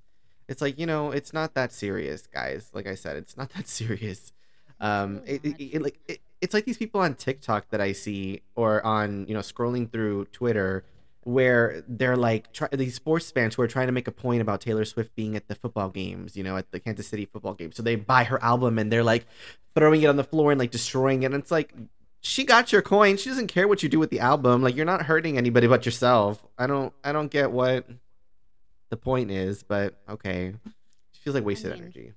it's 0.50 0.62
like, 0.62 0.78
you 0.78 0.86
know, 0.86 1.12
it's 1.12 1.32
not 1.32 1.54
that 1.54 1.72
serious, 1.72 2.28
guys. 2.28 2.72
Like 2.74 2.88
I 2.88 2.96
said, 2.96 3.16
it's 3.16 3.38
not 3.38 3.50
that 3.56 3.70
serious. 3.70 4.34
Um 4.82 5.22
really 5.26 5.36
it, 5.36 5.46
it, 5.46 5.64
it 5.76 5.82
like 5.82 6.00
it, 6.10 6.20
it's 6.42 6.54
like 6.54 6.66
these 6.66 6.78
people 6.78 7.00
on 7.00 7.16
TikTok 7.16 7.70
that 7.70 7.80
I 7.80 7.94
see 7.94 8.42
or 8.56 8.86
on, 8.86 9.28
you 9.28 9.34
know, 9.34 9.42
scrolling 9.42 9.90
through 9.90 10.26
Twitter 10.26 10.84
where 11.30 11.84
they're 11.88 12.18
like 12.18 12.52
try, 12.52 12.68
these 12.72 12.96
sports 12.96 13.30
fans 13.30 13.56
who 13.56 13.62
are 13.62 13.68
trying 13.68 13.88
to 13.88 13.92
make 13.92 14.08
a 14.08 14.12
point 14.12 14.42
about 14.42 14.62
Taylor 14.62 14.84
Swift 14.84 15.16
being 15.16 15.36
at 15.36 15.48
the 15.48 15.56
football 15.56 15.90
games, 15.90 16.36
you 16.36 16.44
know, 16.44 16.58
at 16.58 16.72
the 16.72 16.80
Kansas 16.80 17.08
City 17.08 17.26
football 17.26 17.54
game. 17.54 17.72
So 17.72 17.84
they 17.84 17.96
buy 17.96 18.24
her 18.24 18.42
album 18.44 18.80
and 18.80 18.92
they're 18.92 19.04
like 19.04 19.28
throwing 19.76 20.02
it 20.02 20.08
on 20.08 20.16
the 20.16 20.24
floor 20.24 20.52
and 20.52 20.60
like 20.60 20.72
destroying 20.72 21.24
it. 21.24 21.28
And 21.28 21.36
it's 21.36 21.52
like 21.52 21.74
she 22.22 22.44
got 22.44 22.72
your 22.72 22.82
coin. 22.82 23.18
She 23.18 23.30
doesn't 23.30 23.48
care 23.48 23.68
what 23.68 23.84
you 23.84 23.90
do 23.90 24.00
with 24.00 24.10
the 24.10 24.20
album. 24.20 24.64
Like 24.64 24.76
you're 24.76 24.86
not 24.86 25.04
hurting 25.04 25.38
anybody 25.38 25.68
but 25.68 25.86
yourself. 25.86 26.44
I 26.58 26.66
don't 26.66 26.94
I 27.04 27.12
don't 27.12 27.30
get 27.30 27.52
what 27.52 27.88
the 28.90 28.98
point 28.98 29.30
is, 29.30 29.62
but 29.62 30.02
okay. 30.10 30.48
It 30.48 31.18
feels 31.24 31.36
like 31.36 31.46
wasted 31.46 31.74
mean, 31.74 31.84
energy. 31.84 32.14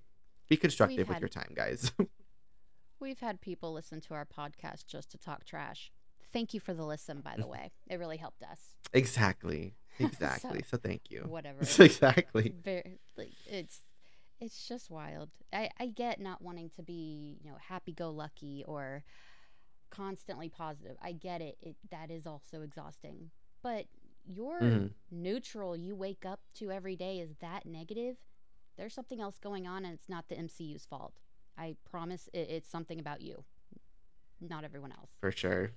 Be 0.49 0.57
constructive 0.57 1.09
with 1.09 1.17
had- 1.17 1.21
your 1.21 1.29
time, 1.29 1.53
guys. 1.55 1.93
We've 3.01 3.19
had 3.19 3.41
people 3.41 3.73
listen 3.73 4.01
to 4.03 4.15
our 4.15 4.25
podcast 4.25 4.87
just 4.87 5.11
to 5.11 5.19
talk 5.19 5.45
trash. 5.45 5.91
Thank 6.33 6.55
you 6.55 6.61
for 6.61 6.73
the 6.75 6.85
listen, 6.85 7.21
by 7.21 7.35
the 7.37 7.47
way. 7.47 7.71
It 7.89 7.99
really 7.99 8.17
helped 8.17 8.43
us. 8.43 8.59
exactly. 8.93 9.75
Exactly. 9.99 10.63
so, 10.69 10.79
thank 10.79 11.11
you. 11.11 11.21
Whatever. 11.29 11.59
exactly. 11.79 12.55
Very, 12.65 12.99
like, 13.19 13.33
it's 13.47 13.81
it's 14.41 14.67
just 14.67 14.91
wild. 14.91 15.29
I, 15.53 15.69
I 15.79 15.87
get 15.87 16.19
not 16.19 16.41
wanting 16.41 16.71
to 16.77 16.83
be, 16.83 17.39
you 17.45 17.51
know, 17.51 17.59
happy 17.69 17.93
go 17.93 18.11
lucky 18.11 18.65
or 18.67 19.05
constantly 19.91 20.49
positive. 20.49 20.97
I 21.03 21.13
get 21.13 21.43
it. 21.43 21.59
It 21.61 21.77
that 21.91 22.11
is 22.11 22.27
also 22.27 22.63
exhausting. 22.63 23.31
But 23.63 23.85
your 24.25 24.61
Mhm. 24.61 24.91
neutral 25.11 25.77
you 25.77 25.95
wake 25.95 26.25
up 26.25 26.41
to 26.55 26.71
every 26.73 26.97
day 26.97 27.21
is 27.21 27.35
that 27.41 27.67
negative. 27.67 28.17
There's 28.79 28.95
something 28.95 29.21
else 29.21 29.39
going 29.39 29.67
on 29.67 29.85
and 29.85 29.93
it's 29.93 30.09
not 30.09 30.29
the 30.29 30.37
MCU's 30.37 30.87
fault. 30.87 31.21
I 31.59 31.77
promise 31.85 32.29
it, 32.33 32.49
it's 32.49 32.69
something 32.69 32.99
about 32.99 33.21
you. 33.21 33.45
Not 34.41 34.65
everyone 34.65 34.93
else. 34.93 35.11
For 35.21 35.31
sure. 35.31 35.73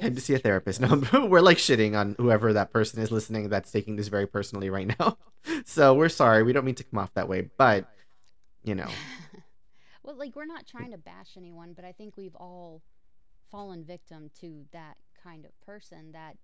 Time 0.00 0.14
to 0.14 0.20
see 0.20 0.34
a 0.34 0.38
therapist. 0.38 0.80
No, 1.12 1.26
we're 1.26 1.40
like 1.40 1.58
shitting 1.58 1.96
on 1.96 2.14
whoever 2.18 2.52
that 2.52 2.72
person 2.72 3.00
is 3.00 3.10
listening 3.10 3.48
that's 3.48 3.70
taking 3.70 3.96
this 3.96 4.08
very 4.08 4.26
personally 4.26 4.70
right 4.70 4.94
now. 4.98 5.18
So 5.64 5.94
we're 5.94 6.08
sorry. 6.08 6.42
We 6.42 6.52
don't 6.52 6.64
mean 6.64 6.74
to 6.74 6.82
come 6.84 6.98
off 6.98 7.14
that 7.14 7.28
way, 7.28 7.50
but 7.56 7.88
you 8.64 8.74
know, 8.74 8.88
well, 10.02 10.16
like 10.16 10.34
we're 10.34 10.44
not 10.44 10.66
trying 10.66 10.90
to 10.90 10.98
bash 10.98 11.36
anyone, 11.36 11.72
but 11.72 11.84
I 11.84 11.92
think 11.92 12.16
we've 12.16 12.34
all 12.34 12.82
fallen 13.50 13.84
victim 13.84 14.30
to 14.40 14.64
that 14.72 14.96
kind 15.22 15.44
of 15.44 15.52
person 15.60 16.10
that 16.12 16.36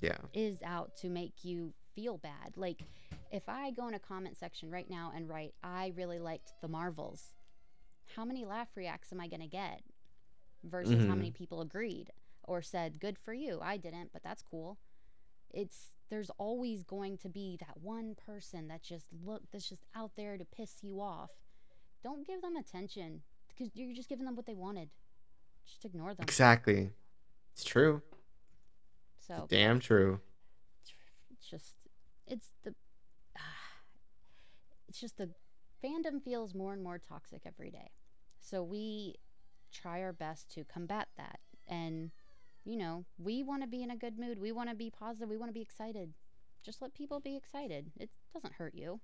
yeah. 0.00 0.16
is 0.32 0.56
out 0.64 0.96
to 0.98 1.10
make 1.10 1.44
you 1.44 1.74
feel 1.94 2.16
bad. 2.16 2.56
Like 2.56 2.82
if 3.30 3.46
I 3.46 3.72
go 3.72 3.88
in 3.88 3.94
a 3.94 3.98
comment 3.98 4.38
section 4.38 4.70
right 4.70 4.88
now 4.88 5.12
and 5.14 5.28
write, 5.28 5.52
"I 5.62 5.92
really 5.94 6.18
liked 6.18 6.54
the 6.62 6.68
Marvels," 6.68 7.34
how 8.16 8.24
many 8.24 8.46
laugh 8.46 8.68
reacts 8.74 9.12
am 9.12 9.20
I 9.20 9.28
going 9.28 9.42
to 9.42 9.46
get? 9.48 9.82
Versus 10.64 11.04
how 11.04 11.12
Mhm. 11.12 11.18
many 11.18 11.30
people 11.30 11.60
agreed 11.60 12.10
or 12.44 12.62
said, 12.62 13.00
"Good 13.00 13.18
for 13.18 13.32
you." 13.34 13.60
I 13.62 13.76
didn't, 13.76 14.10
but 14.12 14.22
that's 14.22 14.42
cool. 14.42 14.78
It's 15.50 15.94
there's 16.10 16.30
always 16.38 16.82
going 16.82 17.18
to 17.18 17.28
be 17.28 17.56
that 17.60 17.76
one 17.80 18.14
person 18.14 18.68
that 18.68 18.82
just 18.82 19.06
look 19.24 19.42
that's 19.52 19.68
just 19.68 19.84
out 19.94 20.12
there 20.16 20.36
to 20.36 20.44
piss 20.44 20.78
you 20.82 21.00
off. 21.00 21.30
Don't 22.02 22.26
give 22.26 22.42
them 22.42 22.56
attention 22.56 23.22
because 23.48 23.70
you're 23.74 23.94
just 23.94 24.08
giving 24.08 24.24
them 24.24 24.36
what 24.36 24.46
they 24.46 24.54
wanted. 24.54 24.88
Just 25.66 25.84
ignore 25.84 26.14
them. 26.14 26.22
Exactly. 26.24 26.90
It's 27.52 27.64
true. 27.64 28.02
So 29.18 29.46
Damn 29.48 29.80
true. 29.80 30.20
it's 31.30 31.48
just 31.48 31.74
it's 32.26 32.52
the 32.64 32.74
ah, 33.38 33.40
it's 34.88 35.00
just 35.00 35.16
the 35.18 35.30
fandom 35.82 36.22
feels 36.22 36.54
more 36.54 36.72
and 36.72 36.82
more 36.82 36.98
toxic 36.98 37.42
every 37.46 37.70
day 37.70 37.90
so 38.40 38.62
we 38.62 39.14
try 39.72 40.02
our 40.02 40.12
best 40.12 40.50
to 40.50 40.64
combat 40.64 41.08
that 41.16 41.40
and 41.68 42.10
you 42.64 42.76
know 42.76 43.04
we 43.18 43.42
want 43.42 43.62
to 43.62 43.68
be 43.68 43.82
in 43.82 43.90
a 43.90 43.96
good 43.96 44.18
mood 44.18 44.38
we 44.40 44.52
want 44.52 44.68
to 44.68 44.74
be 44.74 44.90
positive 44.90 45.28
we 45.28 45.36
want 45.36 45.48
to 45.48 45.54
be 45.54 45.62
excited 45.62 46.12
just 46.64 46.82
let 46.82 46.94
people 46.94 47.20
be 47.20 47.36
excited 47.36 47.90
it 47.98 48.10
doesn't 48.32 48.54
hurt 48.54 48.74
you 48.74 49.00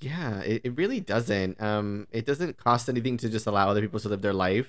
Yeah, 0.00 0.40
it, 0.40 0.62
it 0.64 0.76
really 0.76 1.00
doesn't. 1.00 1.60
Um, 1.60 2.06
it 2.10 2.26
doesn't 2.26 2.56
cost 2.56 2.88
anything 2.88 3.16
to 3.18 3.28
just 3.28 3.46
allow 3.46 3.68
other 3.68 3.80
people 3.80 4.00
to 4.00 4.08
live 4.08 4.22
their 4.22 4.32
life. 4.32 4.68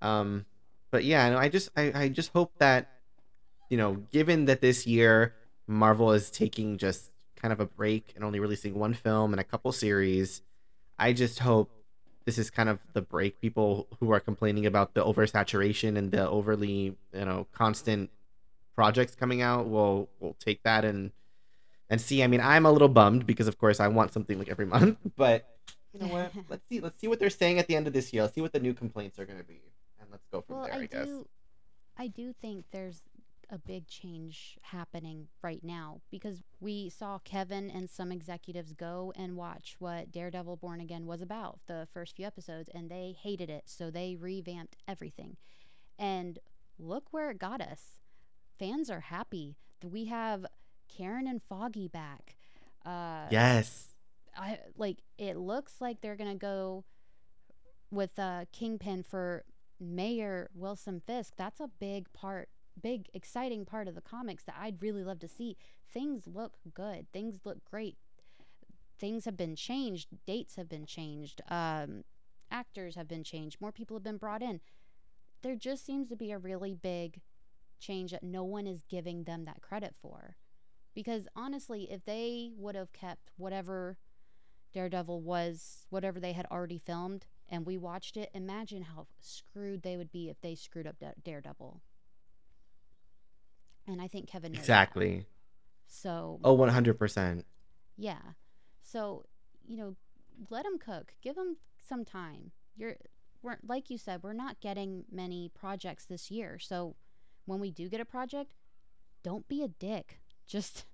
Um, 0.00 0.46
but 0.90 1.04
yeah, 1.04 1.28
no, 1.30 1.38
I 1.38 1.48
just 1.48 1.70
I, 1.76 1.92
I 1.94 2.08
just 2.08 2.32
hope 2.32 2.52
that, 2.58 2.88
you 3.68 3.76
know, 3.76 3.96
given 4.10 4.46
that 4.46 4.60
this 4.60 4.86
year 4.86 5.34
Marvel 5.66 6.12
is 6.12 6.30
taking 6.30 6.78
just 6.78 7.10
kind 7.36 7.52
of 7.52 7.60
a 7.60 7.66
break 7.66 8.12
and 8.16 8.24
only 8.24 8.40
releasing 8.40 8.74
one 8.74 8.94
film 8.94 9.32
and 9.32 9.40
a 9.40 9.44
couple 9.44 9.70
series, 9.72 10.42
I 10.98 11.12
just 11.12 11.40
hope 11.40 11.70
this 12.28 12.36
is 12.36 12.50
kind 12.50 12.68
of 12.68 12.78
the 12.92 13.00
break 13.00 13.40
people 13.40 13.86
who 14.00 14.12
are 14.12 14.20
complaining 14.20 14.66
about 14.66 14.92
the 14.92 15.02
oversaturation 15.02 15.96
and 15.96 16.12
the 16.12 16.28
overly, 16.28 16.94
you 17.14 17.24
know, 17.24 17.46
constant 17.54 18.10
projects 18.74 19.14
coming 19.14 19.40
out 19.40 19.66
will 19.66 20.10
will 20.20 20.36
take 20.38 20.62
that 20.62 20.84
and 20.84 21.10
and 21.88 22.02
see. 22.02 22.22
I 22.22 22.26
mean, 22.26 22.42
I'm 22.42 22.66
a 22.66 22.70
little 22.70 22.90
bummed 22.90 23.26
because, 23.26 23.48
of 23.48 23.56
course, 23.56 23.80
I 23.80 23.88
want 23.88 24.12
something 24.12 24.38
like 24.38 24.50
every 24.50 24.66
month. 24.76 24.98
But 25.16 25.48
you 25.94 26.00
know 26.00 26.08
what? 26.08 26.30
let's 26.50 26.68
see. 26.68 26.80
Let's 26.80 27.00
see 27.00 27.08
what 27.08 27.18
they're 27.18 27.30
saying 27.30 27.60
at 27.60 27.66
the 27.66 27.74
end 27.74 27.86
of 27.86 27.94
this 27.94 28.12
year. 28.12 28.24
Let's 28.24 28.34
see 28.34 28.42
what 28.42 28.52
the 28.52 28.60
new 28.60 28.74
complaints 28.74 29.18
are 29.18 29.24
going 29.24 29.38
to 29.38 29.44
be, 29.44 29.62
and 29.98 30.10
let's 30.10 30.26
go 30.30 30.42
from 30.42 30.56
well 30.56 30.66
there. 30.66 30.74
i 30.74 30.80
I, 30.80 30.86
guess. 30.86 31.06
do 31.06 31.26
i 31.96 32.08
do 32.08 32.34
think 32.34 32.66
there's 32.72 33.00
a 33.50 33.58
big 33.58 33.86
change 33.86 34.58
happening 34.62 35.28
right 35.42 35.62
now 35.62 36.00
because 36.10 36.42
we 36.60 36.88
saw 36.88 37.18
kevin 37.18 37.70
and 37.70 37.88
some 37.88 38.12
executives 38.12 38.72
go 38.72 39.12
and 39.16 39.36
watch 39.36 39.76
what 39.78 40.10
daredevil 40.12 40.56
born 40.56 40.80
again 40.80 41.06
was 41.06 41.20
about 41.20 41.58
the 41.66 41.86
first 41.92 42.16
few 42.16 42.26
episodes 42.26 42.68
and 42.74 42.90
they 42.90 43.16
hated 43.22 43.48
it 43.50 43.62
so 43.66 43.90
they 43.90 44.16
revamped 44.18 44.76
everything 44.86 45.36
and 45.98 46.38
look 46.78 47.04
where 47.10 47.30
it 47.30 47.38
got 47.38 47.60
us 47.60 47.96
fans 48.58 48.90
are 48.90 49.00
happy 49.00 49.56
we 49.82 50.06
have 50.06 50.44
karen 50.88 51.26
and 51.26 51.42
foggy 51.48 51.88
back 51.88 52.36
uh 52.84 53.26
Yes. 53.30 53.94
I 54.36 54.58
like 54.76 54.98
it 55.18 55.36
looks 55.36 55.80
like 55.80 56.00
they're 56.00 56.16
gonna 56.16 56.34
go 56.34 56.84
with 57.90 58.18
uh 58.18 58.44
Kingpin 58.52 59.02
for 59.02 59.44
Mayor 59.80 60.50
Wilson 60.54 61.00
Fisk. 61.04 61.34
That's 61.36 61.60
a 61.60 61.68
big 61.80 62.12
part, 62.12 62.48
big 62.78 63.08
exciting 63.14 63.64
part 63.64 63.88
of 63.88 63.94
the 63.94 64.00
comics 64.00 64.44
that 64.44 64.56
I'd 64.58 64.82
really 64.82 65.04
love 65.04 65.18
to 65.20 65.28
see. 65.28 65.56
Things 65.92 66.26
look 66.26 66.58
good. 66.74 67.06
Things 67.12 67.40
look 67.44 67.64
great. 67.64 67.96
Things 68.98 69.24
have 69.24 69.36
been 69.36 69.56
changed. 69.56 70.08
Dates 70.26 70.56
have 70.56 70.68
been 70.68 70.86
changed. 70.86 71.40
Um, 71.48 72.04
actors 72.50 72.94
have 72.96 73.08
been 73.08 73.24
changed. 73.24 73.60
More 73.60 73.72
people 73.72 73.96
have 73.96 74.04
been 74.04 74.16
brought 74.16 74.42
in. 74.42 74.60
There 75.42 75.54
just 75.54 75.86
seems 75.86 76.08
to 76.08 76.16
be 76.16 76.32
a 76.32 76.38
really 76.38 76.74
big 76.74 77.20
change 77.78 78.10
that 78.10 78.22
no 78.22 78.42
one 78.42 78.66
is 78.66 78.82
giving 78.88 79.24
them 79.24 79.44
that 79.44 79.62
credit 79.62 79.94
for. 80.00 80.36
Because 80.94 81.28
honestly, 81.36 81.88
if 81.90 82.04
they 82.04 82.50
would 82.56 82.74
have 82.74 82.92
kept 82.92 83.30
whatever 83.36 83.98
Daredevil 84.72 85.22
was 85.22 85.86
whatever 85.90 86.20
they 86.20 86.32
had 86.32 86.46
already 86.50 86.78
filmed 86.78 87.26
and 87.48 87.64
we 87.64 87.78
watched 87.78 88.16
it, 88.16 88.30
imagine 88.34 88.82
how 88.82 89.06
screwed 89.20 89.82
they 89.82 89.96
would 89.96 90.12
be 90.12 90.28
if 90.28 90.40
they 90.40 90.54
screwed 90.54 90.86
up 90.86 90.98
Da- 90.98 91.12
Daredevil. 91.24 91.80
And 93.88 94.00
I 94.00 94.06
think 94.06 94.28
Kevin 94.28 94.52
knows 94.52 94.58
that. 94.58 94.62
Exactly. 94.62 95.26
So, 95.86 96.38
Oh, 96.44 96.54
100%. 96.56 97.44
yeah. 97.96 98.18
So, 98.82 99.24
you 99.66 99.76
know, 99.76 99.96
let 100.50 100.64
them 100.64 100.78
cook. 100.78 101.14
Give 101.22 101.34
them 101.34 101.56
some 101.88 102.04
time. 102.04 102.52
You're 102.76 102.96
we're 103.42 103.56
like 103.66 103.88
you 103.88 103.98
said, 103.98 104.22
we're 104.22 104.32
not 104.34 104.60
getting 104.60 105.04
many 105.10 105.50
projects 105.54 106.04
this 106.06 106.30
year. 106.30 106.58
So, 106.58 106.96
when 107.46 107.60
we 107.60 107.70
do 107.70 107.88
get 107.88 108.00
a 108.00 108.04
project, 108.04 108.52
don't 109.22 109.48
be 109.48 109.62
a 109.62 109.68
dick. 109.68 110.20
Just 110.46 110.84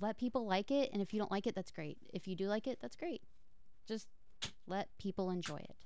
let 0.00 0.18
people 0.18 0.46
like 0.46 0.70
it 0.70 0.90
and 0.92 1.02
if 1.02 1.12
you 1.12 1.18
don't 1.18 1.30
like 1.30 1.46
it, 1.46 1.54
that's 1.54 1.70
great. 1.70 1.98
If 2.12 2.26
you 2.28 2.36
do 2.36 2.46
like 2.48 2.66
it, 2.66 2.78
that's 2.80 2.96
great. 2.96 3.22
Just 3.88 4.08
let 4.66 4.88
people 4.98 5.30
enjoy 5.30 5.56
it. 5.56 5.76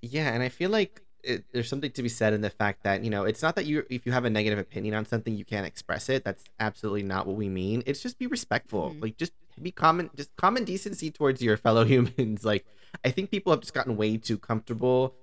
Yeah, 0.00 0.32
and 0.32 0.42
I 0.42 0.48
feel 0.48 0.70
like 0.70 1.02
it, 1.22 1.44
there's 1.52 1.68
something 1.68 1.90
to 1.92 2.02
be 2.02 2.08
said 2.08 2.32
in 2.32 2.40
the 2.40 2.50
fact 2.50 2.82
that 2.84 3.04
you 3.04 3.10
know 3.10 3.24
it's 3.24 3.42
not 3.42 3.54
that 3.56 3.66
you 3.66 3.84
if 3.90 4.06
you 4.06 4.12
have 4.12 4.24
a 4.24 4.30
negative 4.30 4.58
opinion 4.58 4.94
on 4.94 5.06
something 5.06 5.36
you 5.36 5.44
can't 5.44 5.66
express 5.66 6.08
it. 6.08 6.24
That's 6.24 6.44
absolutely 6.58 7.02
not 7.04 7.26
what 7.26 7.36
we 7.36 7.48
mean. 7.48 7.82
It's 7.86 8.02
just 8.02 8.18
be 8.18 8.26
respectful. 8.26 8.90
Mhm. 8.90 9.02
Like 9.02 9.16
just 9.16 9.32
be 9.60 9.70
common, 9.70 10.10
just 10.16 10.34
common 10.36 10.64
decency 10.64 11.10
towards 11.10 11.42
your 11.42 11.56
fellow 11.56 11.84
humans. 11.92 12.44
Like 12.44 12.64
I 13.04 13.10
think 13.10 13.30
people 13.30 13.52
have 13.52 13.60
just 13.60 13.74
gotten 13.74 13.96
way 13.96 14.16
too 14.16 14.38
comfortable, 14.38 15.14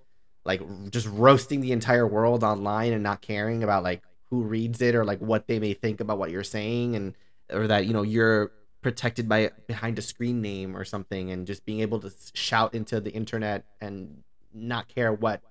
like 0.45 0.61
just 0.89 1.07
roasting 1.07 1.61
the 1.61 1.71
entire 1.71 2.07
world 2.07 2.43
online 2.43 2.93
and 2.93 3.03
not 3.03 3.21
caring 3.21 3.63
about 3.63 3.83
like 3.83 4.01
who 4.29 4.43
reads 4.43 4.81
it 4.81 4.95
or 4.95 5.03
like 5.03 5.19
what 5.19 5.47
they 5.47 5.59
may 5.59 5.73
think 5.73 5.99
about 5.99 6.17
what 6.17 6.29
you're 6.31 6.43
saying 6.43 6.95
and 6.95 7.15
or 7.51 7.67
that 7.67 7.85
you 7.87 7.93
know 7.93 8.03
you're 8.03 8.51
protected 8.81 9.27
by 9.27 9.51
behind 9.67 9.99
a 9.99 10.01
screen 10.01 10.41
name 10.41 10.77
or 10.77 10.85
something 10.85 11.31
and 11.31 11.45
just 11.45 11.65
being 11.65 11.81
able 11.81 11.99
to 11.99 12.09
shout 12.33 12.73
into 12.73 13.01
the 13.01 13.11
internet 13.11 13.65
and 13.81 14.23
not 14.53 14.87
care 14.87 15.11
what 15.11 15.41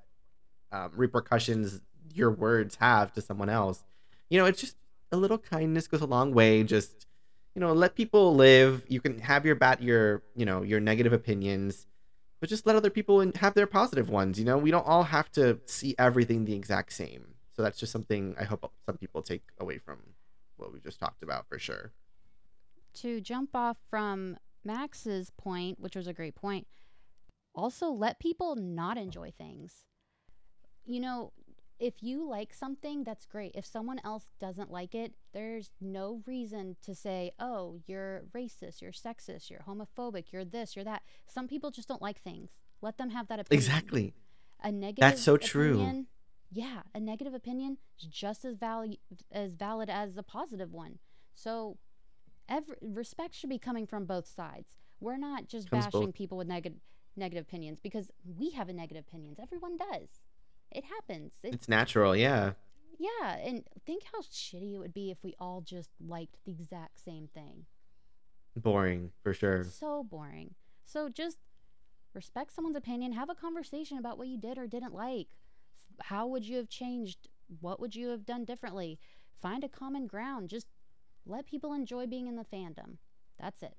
um, 0.72 0.90
repercussions 0.94 1.80
your 2.14 2.30
words 2.30 2.76
have 2.76 3.12
to 3.12 3.20
someone 3.20 3.48
else. 3.48 3.84
You 4.28 4.38
know 4.38 4.46
it's 4.46 4.60
just 4.60 4.76
a 5.12 5.16
little 5.16 5.38
kindness 5.38 5.86
goes 5.86 6.00
a 6.00 6.06
long 6.06 6.32
way. 6.32 6.62
Just 6.62 7.06
you 7.54 7.60
know 7.60 7.72
let 7.72 7.94
people 7.94 8.34
live. 8.34 8.84
You 8.88 9.00
can 9.00 9.18
have 9.20 9.46
your 9.46 9.54
bat 9.54 9.82
your 9.82 10.22
you 10.34 10.46
know 10.46 10.62
your 10.62 10.80
negative 10.80 11.12
opinions 11.12 11.86
but 12.40 12.48
just 12.48 12.66
let 12.66 12.76
other 12.76 12.90
people 12.90 13.32
have 13.36 13.54
their 13.54 13.66
positive 13.66 14.08
ones. 14.08 14.38
You 14.38 14.44
know 14.44 14.58
we 14.58 14.70
don't 14.70 14.86
all 14.86 15.04
have 15.04 15.30
to 15.32 15.60
see 15.66 15.94
everything 15.98 16.44
the 16.44 16.54
exact 16.54 16.92
same. 16.92 17.34
So 17.52 17.62
that's 17.62 17.78
just 17.78 17.90
something 17.90 18.36
i 18.38 18.44
hope 18.44 18.72
some 18.86 18.96
people 18.96 19.20
take 19.20 19.42
away 19.58 19.78
from 19.78 19.98
what 20.58 20.72
we 20.72 20.80
just 20.80 21.00
talked 21.00 21.22
about 21.22 21.48
for 21.48 21.58
sure. 21.58 21.92
To 22.94 23.20
jump 23.20 23.50
off 23.54 23.76
from 23.90 24.36
Max's 24.64 25.30
point, 25.30 25.80
which 25.80 25.96
was 25.96 26.06
a 26.06 26.12
great 26.12 26.34
point, 26.34 26.66
also 27.54 27.90
let 27.90 28.18
people 28.18 28.56
not 28.56 28.98
enjoy 28.98 29.32
things. 29.36 29.84
You 30.88 31.00
know, 31.00 31.32
if 31.78 32.02
you 32.02 32.28
like 32.28 32.52
something, 32.52 33.04
that's 33.04 33.26
great. 33.26 33.52
If 33.54 33.66
someone 33.66 34.00
else 34.02 34.24
doesn't 34.40 34.70
like 34.70 34.94
it, 34.94 35.12
there's 35.32 35.70
no 35.80 36.22
reason 36.26 36.76
to 36.82 36.94
say, 36.94 37.30
oh, 37.38 37.78
you're 37.86 38.24
racist, 38.34 38.80
you're 38.80 38.90
sexist, 38.90 39.50
you're 39.50 39.60
homophobic, 39.68 40.32
you're 40.32 40.44
this, 40.44 40.74
you're 40.74 40.84
that. 40.86 41.02
Some 41.26 41.46
people 41.46 41.70
just 41.70 41.86
don't 41.86 42.02
like 42.02 42.20
things. 42.22 42.50
Let 42.80 42.96
them 42.96 43.10
have 43.10 43.28
that 43.28 43.38
opinion. 43.38 43.62
Exactly. 43.62 44.14
A 44.62 44.72
negative 44.72 45.02
That's 45.02 45.22
so 45.22 45.34
opinion, 45.34 45.90
true. 45.92 46.06
Yeah, 46.50 46.82
a 46.94 47.00
negative 47.00 47.34
opinion 47.34 47.76
is 48.00 48.06
just 48.06 48.44
as 48.44 48.56
valid 48.56 48.96
as 49.30 49.54
valid 49.54 49.90
as 49.90 50.16
a 50.16 50.22
positive 50.22 50.72
one. 50.72 50.98
So 51.34 51.76
every 52.48 52.76
respect 52.80 53.34
should 53.34 53.50
be 53.50 53.58
coming 53.58 53.86
from 53.86 54.06
both 54.06 54.26
sides. 54.26 54.78
We're 55.00 55.18
not 55.18 55.46
just 55.46 55.70
Comes 55.70 55.84
bashing 55.84 56.06
both. 56.06 56.14
people 56.14 56.38
with 56.38 56.48
negative 56.48 56.78
negative 57.16 57.42
opinions 57.42 57.78
because 57.78 58.10
we 58.24 58.50
have 58.50 58.68
a 58.68 58.72
negative 58.72 59.04
opinions. 59.06 59.38
Everyone 59.40 59.76
does. 59.76 60.08
It 60.70 60.84
happens. 60.84 61.32
It, 61.42 61.54
It's 61.54 61.68
natural, 61.68 62.14
yeah. 62.14 62.52
yeah, 62.98 63.36
and 63.36 63.64
think 63.86 64.02
how 64.12 64.20
shitty 64.20 64.74
it 64.74 64.78
would 64.78 64.94
be 64.94 65.10
if 65.10 65.18
we 65.22 65.34
all 65.38 65.60
just 65.60 65.90
liked 66.06 66.36
the 66.44 66.52
exact 66.52 67.02
same 67.02 67.28
thing. 67.32 67.66
Boring 68.56 69.12
for 69.22 69.32
sure. 69.32 69.64
So 69.64 70.02
boring. 70.02 70.54
So 70.84 71.08
just 71.08 71.38
respect 72.14 72.52
someone's 72.52 72.76
opinion, 72.76 73.12
have 73.12 73.30
a 73.30 73.34
conversation 73.34 73.98
about 73.98 74.18
what 74.18 74.28
you 74.28 74.38
did 74.38 74.58
or 74.58 74.66
didn't 74.66 74.94
like. 74.94 75.28
How 76.02 76.26
would 76.26 76.44
you 76.46 76.56
have 76.56 76.68
changed? 76.68 77.28
What 77.60 77.80
would 77.80 77.94
you 77.94 78.08
have 78.08 78.26
done 78.26 78.44
differently? 78.44 78.98
Find 79.40 79.62
a 79.64 79.68
common 79.68 80.06
ground. 80.06 80.48
Just 80.48 80.66
let 81.26 81.46
people 81.46 81.72
enjoy 81.72 82.06
being 82.06 82.26
in 82.26 82.36
the 82.36 82.44
fandom. 82.44 82.96
That's 83.38 83.62
it. 83.62 83.76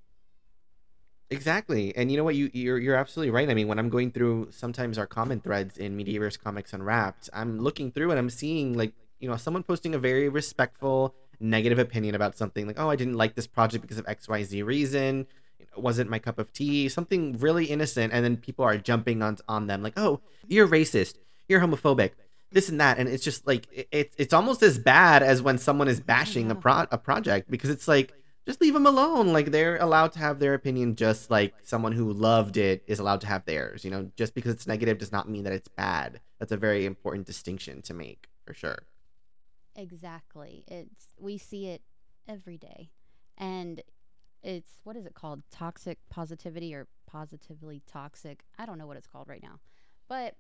Exactly. 1.32 1.96
And 1.96 2.12
you 2.12 2.18
know 2.18 2.24
what? 2.24 2.36
You 2.36 2.50
you're 2.54 2.80
you're 2.80 2.96
absolutely 2.96 3.30
right. 3.30 3.50
I 3.50 3.54
mean, 3.54 3.68
when 3.68 3.78
I'm 3.78 3.90
going 3.90 4.12
through 4.12 4.48
sometimes 4.52 4.98
our 4.98 5.06
comment 5.06 5.44
threads 5.44 5.78
in 5.78 5.96
Mediaverse 5.96 6.40
Comics 6.42 6.74
Unwrapped, 6.74 7.30
I'm 7.34 7.60
looking 7.60 7.92
through 7.92 8.10
and 8.10 8.18
I'm 8.20 8.32
seeing 8.32 8.74
like, 8.76 8.94
you 9.20 9.30
know, 9.30 9.36
someone 9.38 9.62
posting 9.62 9.94
a 9.94 10.00
very 10.00 10.28
respectful 10.28 11.14
negative 11.40 11.78
opinion 11.78 12.16
about 12.16 12.36
something 12.36 12.66
like, 12.66 12.80
"Oh, 12.80 12.90
I 12.90 12.96
didn't 12.96 13.14
like 13.14 13.36
this 13.36 13.46
project 13.48 13.84
because 13.84 14.00
of 14.00 14.08
XYZ 14.08 14.64
reason." 14.64 15.28
It 15.60 15.70
wasn't 15.78 16.10
my 16.10 16.18
cup 16.18 16.40
of 16.40 16.52
tea, 16.52 16.90
something 16.90 17.38
really 17.38 17.66
innocent, 17.66 18.12
and 18.12 18.26
then 18.26 18.38
people 18.38 18.66
are 18.66 18.78
jumping 18.78 19.22
on 19.22 19.38
on 19.48 19.68
them 19.68 19.84
like, 19.84 19.94
"Oh, 19.98 20.22
you're 20.48 20.68
racist, 20.68 21.16
you're 21.48 21.60
homophobic, 21.62 22.12
this 22.52 22.70
and 22.70 22.82
that," 22.82 22.98
and 22.98 23.08
it's 23.08 23.24
just 23.24 23.46
like 23.46 23.68
it, 23.72 23.88
it's 23.92 24.16
it's 24.18 24.34
almost 24.34 24.64
as 24.64 24.80
bad 24.80 25.22
as 25.22 25.44
when 25.44 25.60
someone 25.60 25.88
is 25.88 26.00
bashing 26.00 26.50
a 26.50 26.56
pro 26.56 26.86
a 26.92 26.98
project 26.98 27.52
because 27.52 27.70
it's 27.70 27.88
like 27.88 28.14
just 28.50 28.62
leave 28.62 28.74
them 28.74 28.88
alone. 28.88 29.32
Like 29.32 29.52
they're 29.52 29.78
allowed 29.78 30.12
to 30.14 30.20
have 30.20 30.40
their 30.40 30.56
opinion, 30.56 30.96
just 30.96 31.30
like 31.30 31.54
someone 31.62 31.92
who 31.92 32.12
loved 32.12 32.58
it 32.58 32.84
is 32.88 32.98
allowed 32.98 33.22
to 33.22 33.28
have 33.28 33.46
theirs. 33.46 33.86
You 33.86 33.92
know, 33.92 34.10
just 34.16 34.34
because 34.34 34.52
it's 34.52 34.66
negative 34.66 34.98
does 34.98 35.12
not 35.12 35.30
mean 35.30 35.44
that 35.44 35.54
it's 35.54 35.68
bad. 35.68 36.20
That's 36.40 36.52
a 36.52 36.58
very 36.58 36.88
important 36.88 37.28
distinction 37.28 37.84
to 37.84 37.94
make 37.94 38.28
for 38.48 38.56
sure. 38.56 38.88
Exactly. 39.76 40.64
It's 40.68 41.14
we 41.20 41.38
see 41.38 41.68
it 41.68 41.84
every 42.28 42.58
day. 42.58 42.90
And 43.38 43.84
it's 44.42 44.80
what 44.84 44.96
is 44.96 45.06
it 45.06 45.14
called? 45.14 45.44
Toxic 45.52 46.00
positivity 46.10 46.74
or 46.74 46.88
positively 47.06 47.84
toxic. 47.86 48.46
I 48.58 48.66
don't 48.66 48.80
know 48.80 48.88
what 48.88 48.98
it's 48.98 49.06
called 49.06 49.28
right 49.28 49.44
now. 49.44 49.60
But 50.08 50.38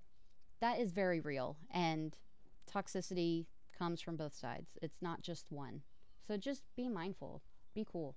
that 0.61 0.79
is 0.79 0.93
very 0.93 1.19
real 1.19 1.57
and 1.69 2.17
toxicity 2.67 3.45
comes 3.77 4.01
from 4.01 4.15
both 4.15 4.33
sides. 4.33 4.79
It's 4.81 4.99
not 4.99 5.21
just 5.21 5.51
one. 5.51 5.81
So 6.27 6.37
just 6.37 6.63
be 6.75 6.89
mindful. 6.89 7.43
Be 7.79 7.87
cool. 7.89 8.15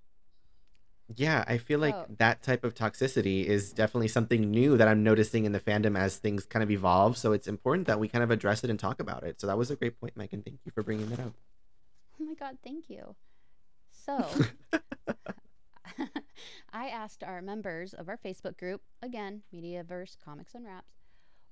Yeah, 1.14 1.44
I 1.46 1.58
feel 1.58 1.78
like 1.78 1.94
So 1.94 2.06
that 2.18 2.42
type 2.42 2.64
of 2.64 2.74
toxicity 2.74 3.44
is 3.44 3.72
definitely 3.72 4.08
something 4.08 4.50
new 4.50 4.76
that 4.76 4.88
I'm 4.88 5.02
noticing 5.04 5.44
in 5.44 5.52
the 5.52 5.60
fandom 5.60 5.96
as 5.96 6.16
things 6.16 6.44
kind 6.46 6.62
of 6.62 6.70
evolve. 6.70 7.16
So 7.16 7.32
it's 7.32 7.46
important 7.46 7.86
that 7.86 8.00
we 8.00 8.08
kind 8.08 8.24
of 8.24 8.30
address 8.32 8.64
it 8.64 8.70
and 8.70 8.78
talk 8.78 8.98
about 8.98 9.22
it. 9.22 9.40
So 9.40 9.46
that 9.46 9.56
was 9.58 9.70
a 9.70 9.76
great 9.76 10.00
point, 10.00 10.16
Mike, 10.16 10.32
and 10.32 10.44
thank 10.44 10.58
you 10.64 10.72
for 10.72 10.82
bringing 10.82 11.08
that 11.10 11.20
up. 11.20 11.34
Oh 12.20 12.24
my 12.24 12.34
god, 12.34 12.58
thank 12.62 12.88
you. 12.88 13.16
So 13.90 14.24
I 16.72 16.88
asked 16.88 17.24
our 17.24 17.42
members 17.42 17.94
of 17.94 18.08
our 18.08 18.16
Facebook 18.16 18.56
group, 18.56 18.80
again, 19.02 19.42
Mediaverse 19.52 20.16
Comics 20.24 20.54
and 20.54 20.64
Unwrapped, 20.64 20.86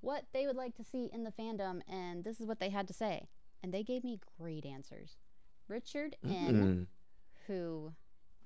what 0.00 0.24
they 0.32 0.46
would 0.46 0.56
like 0.56 0.76
to 0.76 0.84
see 0.84 1.10
in 1.12 1.24
the 1.24 1.32
fandom, 1.32 1.80
and 1.88 2.22
this 2.24 2.40
is 2.40 2.46
what 2.46 2.60
they 2.60 2.70
had 2.70 2.86
to 2.88 2.94
say. 2.94 3.26
And 3.62 3.74
they 3.74 3.82
gave 3.82 4.04
me 4.04 4.20
great 4.38 4.64
answers. 4.64 5.16
Richard 5.68 6.16
N., 6.24 6.54
Mm. 6.54 6.86
Who 7.50 7.92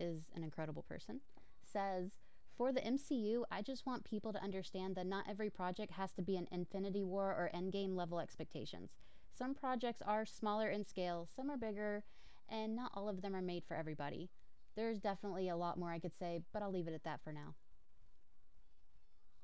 is 0.00 0.22
an 0.34 0.42
incredible 0.42 0.82
person, 0.88 1.20
says, 1.62 2.10
For 2.56 2.72
the 2.72 2.80
MCU, 2.80 3.42
I 3.50 3.60
just 3.60 3.84
want 3.84 4.04
people 4.04 4.32
to 4.32 4.42
understand 4.42 4.96
that 4.96 5.06
not 5.06 5.26
every 5.28 5.50
project 5.50 5.92
has 5.92 6.10
to 6.12 6.22
be 6.22 6.36
an 6.36 6.48
Infinity 6.50 7.04
War 7.04 7.26
or 7.26 7.50
Endgame 7.54 7.94
level 7.94 8.18
expectations. 8.18 8.92
Some 9.36 9.54
projects 9.54 10.00
are 10.06 10.24
smaller 10.24 10.70
in 10.70 10.86
scale, 10.86 11.28
some 11.36 11.50
are 11.50 11.58
bigger, 11.58 12.02
and 12.48 12.74
not 12.74 12.92
all 12.94 13.08
of 13.08 13.20
them 13.20 13.36
are 13.36 13.42
made 13.42 13.64
for 13.66 13.76
everybody. 13.76 14.30
There's 14.74 15.00
definitely 15.00 15.48
a 15.50 15.56
lot 15.56 15.78
more 15.78 15.90
I 15.90 15.98
could 15.98 16.16
say, 16.18 16.40
but 16.52 16.62
I'll 16.62 16.72
leave 16.72 16.88
it 16.88 16.94
at 16.94 17.04
that 17.04 17.20
for 17.22 17.32
now. 17.32 17.54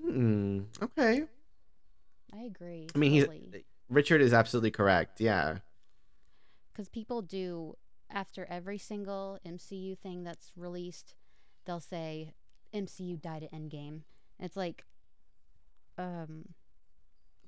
Mm. 0.05 0.64
Okay. 0.83 1.25
I 2.33 2.42
agree. 2.44 2.87
I 2.94 2.99
mean, 2.99 3.11
he's. 3.12 3.27
Richard 3.90 4.23
is 4.23 4.33
absolutely 4.33 4.70
correct. 4.70 5.20
Yeah. 5.20 5.59
because 6.73 6.88
people 6.88 7.20
do 7.23 7.77
after 8.12 8.46
every 8.46 8.79
single 8.79 9.38
MCU 9.44 9.96
thing 9.96 10.25
that's 10.25 10.53
released, 10.57 11.14
they'll 11.64 11.81
say 11.81 12.35
MCU 12.73 13.16
died 13.16 13.42
at 13.44 13.53
Endgame. 13.53 14.03
And 14.38 14.46
it's 14.46 14.57
like, 14.57 14.85
um, 15.99 16.46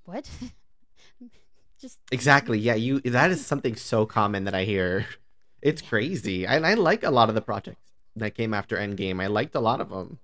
what? 0.04 0.28
Just 1.80 1.98
Exactly. 2.12 2.58
Yeah, 2.58 2.74
you 2.74 3.00
that 3.00 3.30
is 3.30 3.44
something 3.44 3.76
so 3.76 4.06
common 4.06 4.44
that 4.44 4.54
I 4.54 4.64
hear. 4.64 5.06
It's 5.62 5.80
Yeah. 5.80 5.88
crazy. 5.90 6.44
I, 6.44 6.56
I 6.56 6.74
like 6.74 7.04
a 7.04 7.10
lot 7.10 7.28
of 7.28 7.36
the 7.36 7.40
projects 7.40 7.92
that 8.16 8.34
came 8.34 8.52
after 8.52 8.76
Endgame. 8.76 9.22
I 9.22 9.28
liked 9.28 9.54
a 9.54 9.60
lot 9.60 9.80
of 9.80 9.90
them. 9.90 10.18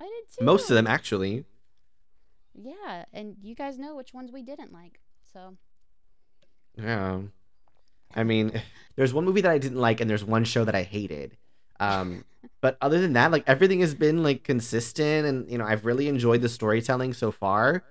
I 0.00 0.04
did 0.06 0.32
too. 0.38 0.44
Most 0.44 0.70
of 0.70 0.76
them 0.76 0.86
actually. 0.86 1.44
Yeah, 2.54 3.04
and 3.12 3.36
you 3.42 3.54
guys 3.54 3.78
know 3.78 3.94
which 3.96 4.14
ones 4.14 4.32
we 4.32 4.42
didn't 4.42 4.72
like. 4.72 5.00
So 5.32 5.56
Yeah. 6.76 7.22
I 8.14 8.24
mean, 8.24 8.60
there's 8.96 9.14
one 9.14 9.24
movie 9.24 9.40
that 9.42 9.50
I 9.50 9.58
didn't 9.58 9.78
like 9.80 10.00
and 10.00 10.08
there's 10.10 10.24
one 10.24 10.44
show 10.44 10.64
that 10.64 10.74
I 10.74 10.82
hated. 10.82 11.36
Um 11.78 12.24
but 12.62 12.76
other 12.80 13.00
than 13.00 13.12
that, 13.14 13.30
like 13.32 13.44
everything 13.46 13.80
has 13.80 13.94
been 13.94 14.22
like 14.22 14.44
consistent 14.44 15.26
and 15.26 15.50
you 15.50 15.58
know, 15.58 15.64
I've 15.64 15.84
really 15.84 16.08
enjoyed 16.08 16.42
the 16.42 16.48
storytelling 16.48 17.12
so 17.14 17.30
far. 17.30 17.84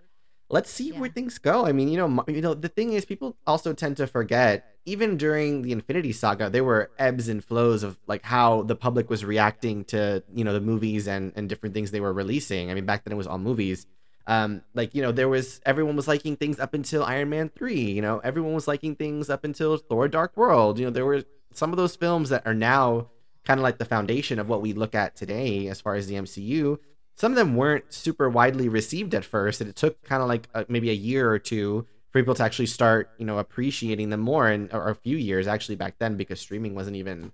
Let's 0.52 0.72
see 0.72 0.90
Yeah. 0.90 1.00
where 1.00 1.10
things 1.10 1.38
go. 1.38 1.66
I 1.68 1.72
mean, 1.74 1.90
you 1.90 1.98
know, 1.98 2.24
you 2.28 2.42
know, 2.42 2.56
the 2.56 2.70
thing 2.70 2.94
is 2.94 3.06
people 3.06 3.38
also 3.46 3.72
tend 3.74 3.98
to 3.98 4.08
forget 4.08 4.66
even 4.86 5.16
during 5.18 5.62
the 5.62 5.72
Infinity 5.72 6.12
Saga, 6.12 6.50
there 6.50 6.64
were 6.64 6.90
ebbs 6.98 7.30
and 7.30 7.44
flows 7.44 7.84
of 7.84 8.00
like 8.08 8.24
how 8.24 8.64
the 8.64 8.76
public 8.76 9.12
was 9.12 9.24
reacting 9.24 9.84
to, 9.86 10.24
you 10.34 10.44
know, 10.44 10.54
the 10.54 10.62
movies 10.62 11.08
and 11.08 11.32
and 11.36 11.48
different 11.48 11.76
things 11.76 11.92
they 11.92 12.00
were 12.02 12.14
releasing. 12.14 12.72
I 12.72 12.74
mean, 12.74 12.86
back 12.86 13.04
then 13.04 13.14
it 13.14 13.18
was 13.18 13.28
all 13.28 13.38
movies 13.38 13.86
um 14.28 14.62
like 14.74 14.94
you 14.94 15.02
know 15.02 15.12
there 15.12 15.30
was 15.30 15.62
everyone 15.66 15.96
was 15.96 16.08
liking 16.08 16.36
things 16.36 16.60
up 16.60 16.74
until 16.74 17.04
iron 17.04 17.30
man 17.30 17.50
3 17.50 17.80
you 17.80 18.02
know? 18.02 18.20
Everyone 18.20 18.54
was 18.54 18.68
liking 18.68 18.96
things 18.96 19.30
up 19.30 19.44
until 19.44 19.78
thor 19.78 20.08
dark 20.08 20.36
world. 20.38 20.80
You 20.80 20.86
know 20.86 20.92
there 20.92 21.06
were 21.06 21.24
some 21.54 21.72
of 21.72 21.78
those 21.78 21.96
films 21.96 22.30
that 22.30 22.46
are 22.46 22.54
now 22.54 23.08
kind 23.46 23.60
of 23.60 23.64
like 23.64 23.78
the 23.78 23.86
foundation 23.86 24.40
of 24.40 24.48
what 24.48 24.62
we 24.62 24.74
look 24.74 24.94
at 24.94 25.16
today 25.16 25.68
as 25.68 25.82
far 25.82 25.96
as 25.96 26.08
the 26.08 26.16
mcu 26.16 26.78
some 27.16 27.34
of 27.34 27.36
them 27.36 27.56
weren't 27.56 27.92
super 27.92 28.30
widely 28.30 28.70
received 28.70 29.14
at 29.14 29.26
first 29.26 29.60
and 29.60 29.70
it 29.70 29.76
took 29.76 30.02
kind 30.04 30.22
of 30.22 30.28
like 30.30 30.48
a, 30.54 30.66
maybe 30.70 30.90
a 30.90 30.94
year 30.94 31.30
or 31.32 31.40
two 31.40 31.86
for 32.12 32.22
people 32.22 32.36
to 32.36 32.44
actually 32.44 32.66
start 32.66 33.10
you 33.18 33.26
know 33.26 33.38
appreciating 33.40 34.10
them 34.10 34.20
more 34.20 34.48
and 34.48 34.72
or 34.74 34.90
a 34.90 34.96
few 34.96 35.18
years 35.18 35.48
actually 35.48 35.76
back 35.76 35.96
then 36.00 36.16
because 36.16 36.40
streaming 36.40 36.76
wasn't 36.76 36.96
even 36.96 37.32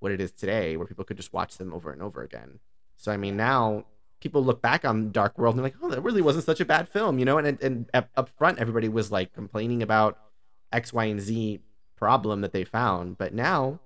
what 0.00 0.12
it 0.12 0.20
is 0.20 0.32
today 0.32 0.76
where 0.76 0.86
people 0.86 1.04
could 1.04 1.16
just 1.16 1.32
watch 1.32 1.56
them 1.56 1.72
over 1.72 1.92
and 1.92 2.02
over 2.02 2.22
again. 2.22 2.60
So 2.96 3.12
i 3.12 3.16
mean 3.16 3.36
now 3.36 3.84
people 4.20 4.44
look 4.44 4.60
back 4.60 4.84
on 4.84 5.12
Dark 5.12 5.38
World 5.38 5.54
and 5.54 5.64
they're 5.64 5.70
like, 5.70 5.76
oh, 5.82 5.88
that 5.90 6.02
really 6.02 6.22
wasn't 6.22 6.44
such 6.44 6.60
a 6.60 6.64
bad 6.64 6.88
film, 6.88 7.18
you 7.18 7.24
know? 7.24 7.38
And 7.38 7.60
and, 7.62 7.90
up 7.94 8.28
front, 8.36 8.58
everybody 8.58 8.88
was 8.88 9.12
like 9.12 9.32
complaining 9.32 9.82
about 9.82 10.18
X, 10.72 10.92
Y, 10.92 11.04
and 11.04 11.20
Z 11.20 11.60
problem 11.96 12.40
that 12.42 12.52
they 12.52 12.64
found, 12.64 13.18
but 13.18 13.34
now 13.34 13.80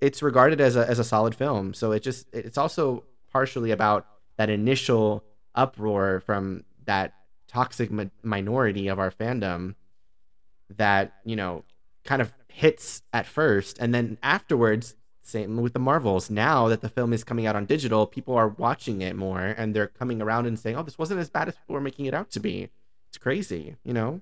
it's 0.00 0.22
regarded 0.22 0.60
as 0.60 0.76
a 0.76 0.88
as 0.88 0.98
a 0.98 1.04
solid 1.04 1.34
film. 1.34 1.74
So 1.74 1.92
it 1.92 2.00
just 2.00 2.26
it's 2.32 2.58
also 2.58 3.04
partially 3.32 3.70
about 3.70 4.06
that 4.36 4.50
initial 4.50 5.24
uproar 5.54 6.20
from 6.20 6.64
that 6.84 7.14
toxic 7.46 7.90
mi- 7.90 8.10
minority 8.22 8.88
of 8.88 8.98
our 8.98 9.10
fandom 9.10 9.74
that 10.76 11.14
you 11.24 11.36
know 11.36 11.64
kind 12.04 12.22
of 12.22 12.32
hits 12.48 13.02
at 13.12 13.26
first 13.26 13.78
and 13.78 13.94
then 13.94 14.18
afterwards 14.22 14.94
same 15.28 15.56
with 15.58 15.72
the 15.72 15.78
marvels 15.78 16.30
now 16.30 16.68
that 16.68 16.80
the 16.80 16.88
film 16.88 17.12
is 17.12 17.22
coming 17.24 17.46
out 17.46 17.54
on 17.54 17.64
digital 17.66 18.06
people 18.06 18.34
are 18.34 18.48
watching 18.48 19.02
it 19.02 19.14
more 19.14 19.40
and 19.58 19.74
they're 19.74 19.86
coming 19.86 20.20
around 20.22 20.46
and 20.46 20.58
saying 20.58 20.76
oh 20.76 20.82
this 20.82 20.98
wasn't 20.98 21.20
as 21.20 21.28
bad 21.30 21.48
as 21.48 21.54
people 21.56 21.74
were 21.74 21.80
making 21.80 22.06
it 22.06 22.14
out 22.14 22.30
to 22.30 22.40
be 22.40 22.68
it's 23.08 23.18
crazy 23.18 23.76
you 23.84 23.92
know 23.92 24.20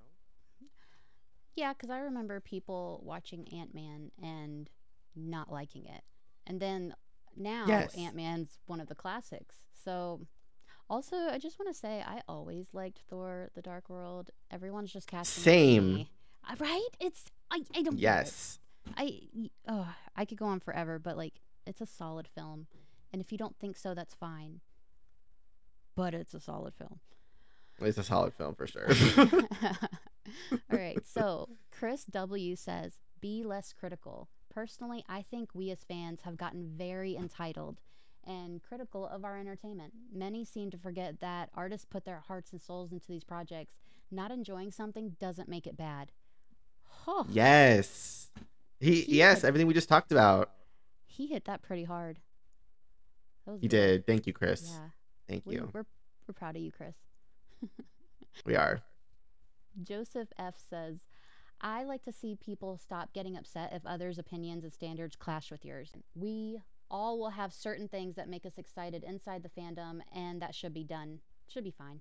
Yeah, 1.54 1.72
because 1.72 1.88
I 1.90 1.98
remember 2.00 2.38
people 2.40 3.00
watching 3.04 3.48
Ant 3.52 3.74
Man 3.74 4.10
and 4.22 4.68
not 5.14 5.50
liking 5.50 5.86
it. 5.86 6.02
And 6.46 6.60
then 6.60 6.94
now 7.36 7.64
yes 7.66 7.96
Ant 7.96 8.14
Man's 8.14 8.58
one 8.66 8.80
of 8.80 8.88
the 8.88 8.94
classics. 8.94 9.56
So, 9.84 10.20
also, 10.90 11.16
I 11.16 11.38
just 11.38 11.58
want 11.58 11.72
to 11.72 11.78
say 11.78 12.02
I 12.06 12.20
always 12.28 12.66
liked 12.74 13.00
Thor 13.08 13.48
the 13.54 13.62
Dark 13.62 13.88
World. 13.88 14.30
Everyone's 14.50 14.92
just 14.92 15.08
casting 15.08 15.42
same 15.42 15.94
me. 15.94 16.10
Uh, 16.48 16.56
Right? 16.58 16.88
It's, 17.00 17.24
I, 17.50 17.62
I 17.74 17.82
don't 17.82 17.98
yes 17.98 18.58
I, 18.96 19.20
oh, 19.68 19.88
I 20.14 20.24
could 20.24 20.38
go 20.38 20.46
on 20.46 20.60
forever, 20.60 20.98
but 20.98 21.16
like, 21.16 21.40
it's 21.66 21.80
a 21.80 21.86
solid 21.86 22.28
film. 22.28 22.66
And 23.12 23.20
if 23.20 23.32
you 23.32 23.38
don't 23.38 23.58
think 23.58 23.76
so, 23.76 23.94
that's 23.94 24.14
fine. 24.14 24.60
But 25.94 26.14
it's 26.14 26.34
a 26.34 26.40
solid 26.40 26.74
film. 26.74 27.00
it's 27.80 27.98
a 27.98 28.02
solid 28.02 28.34
film 28.34 28.54
for 28.54 28.66
sure 28.66 28.88
All 30.52 30.78
right. 30.78 30.98
So 31.06 31.48
Chris 31.70 32.04
W 32.04 32.56
says, 32.56 32.98
be 33.20 33.42
less 33.44 33.72
critical. 33.72 34.28
Personally, 34.52 35.04
I 35.08 35.22
think 35.22 35.50
we 35.54 35.70
as 35.70 35.84
fans 35.84 36.20
have 36.22 36.36
gotten 36.36 36.70
very 36.76 37.16
entitled 37.16 37.80
and 38.24 38.62
critical 38.62 39.06
of 39.06 39.24
our 39.24 39.38
entertainment. 39.38 39.92
Many 40.12 40.44
seem 40.44 40.70
to 40.70 40.78
forget 40.78 41.20
that 41.20 41.50
artists 41.54 41.86
put 41.88 42.04
their 42.04 42.22
hearts 42.26 42.52
and 42.52 42.60
souls 42.60 42.92
into 42.92 43.06
these 43.06 43.24
projects. 43.24 43.74
Not 44.10 44.30
enjoying 44.30 44.72
something 44.72 45.16
doesn't 45.20 45.48
make 45.48 45.66
it 45.66 45.76
bad. 45.76 46.10
Huh. 46.88 47.24
yes 47.28 48.30
he 48.90 49.02
He 49.02 49.16
yes 49.18 49.42
had- 49.42 49.48
everything 49.48 49.66
we 49.66 49.74
just 49.74 49.88
talked 49.88 50.12
about 50.12 50.50
He 51.06 51.26
hit 51.26 51.44
that 51.46 51.62
pretty 51.62 51.84
hard. 51.84 52.18
That 53.44 53.52
was 53.52 53.60
he 53.60 53.68
good. 53.68 53.76
did 53.76 54.06
thank 54.06 54.26
you 54.26 54.32
chris 54.32 54.62
Yeah. 54.72 54.88
thank 55.28 55.46
We, 55.46 55.54
you 55.56 55.70
we're, 55.72 55.86
we're 56.26 56.34
proud 56.34 56.56
of 56.56 56.62
you, 56.62 56.72
Chris. 56.72 56.94
we 58.44 58.56
are 58.56 58.80
Joseph 59.82 60.28
F 60.38 60.54
says, 60.70 60.96
I 61.60 61.84
like 61.84 62.02
to 62.04 62.12
see 62.12 62.34
people 62.34 62.78
stop 62.78 63.12
getting 63.12 63.36
upset 63.36 63.72
if 63.74 63.84
others' 63.84 64.18
opinions 64.18 64.64
and 64.64 64.72
standards 64.72 65.16
clash 65.16 65.50
with 65.50 65.64
yours. 65.66 65.92
We 66.14 66.60
all 66.90 67.18
will 67.18 67.30
have 67.30 67.52
certain 67.52 67.86
things 67.86 68.14
that 68.16 68.28
make 68.28 68.46
us 68.46 68.56
excited 68.56 69.04
inside 69.04 69.42
the 69.42 69.50
fandom, 69.50 70.00
and 70.14 70.40
that 70.40 70.54
should 70.54 70.72
be 70.72 70.84
done. 70.84 71.18
Should 71.48 71.64
be 71.64 71.70
fine. 71.76 72.00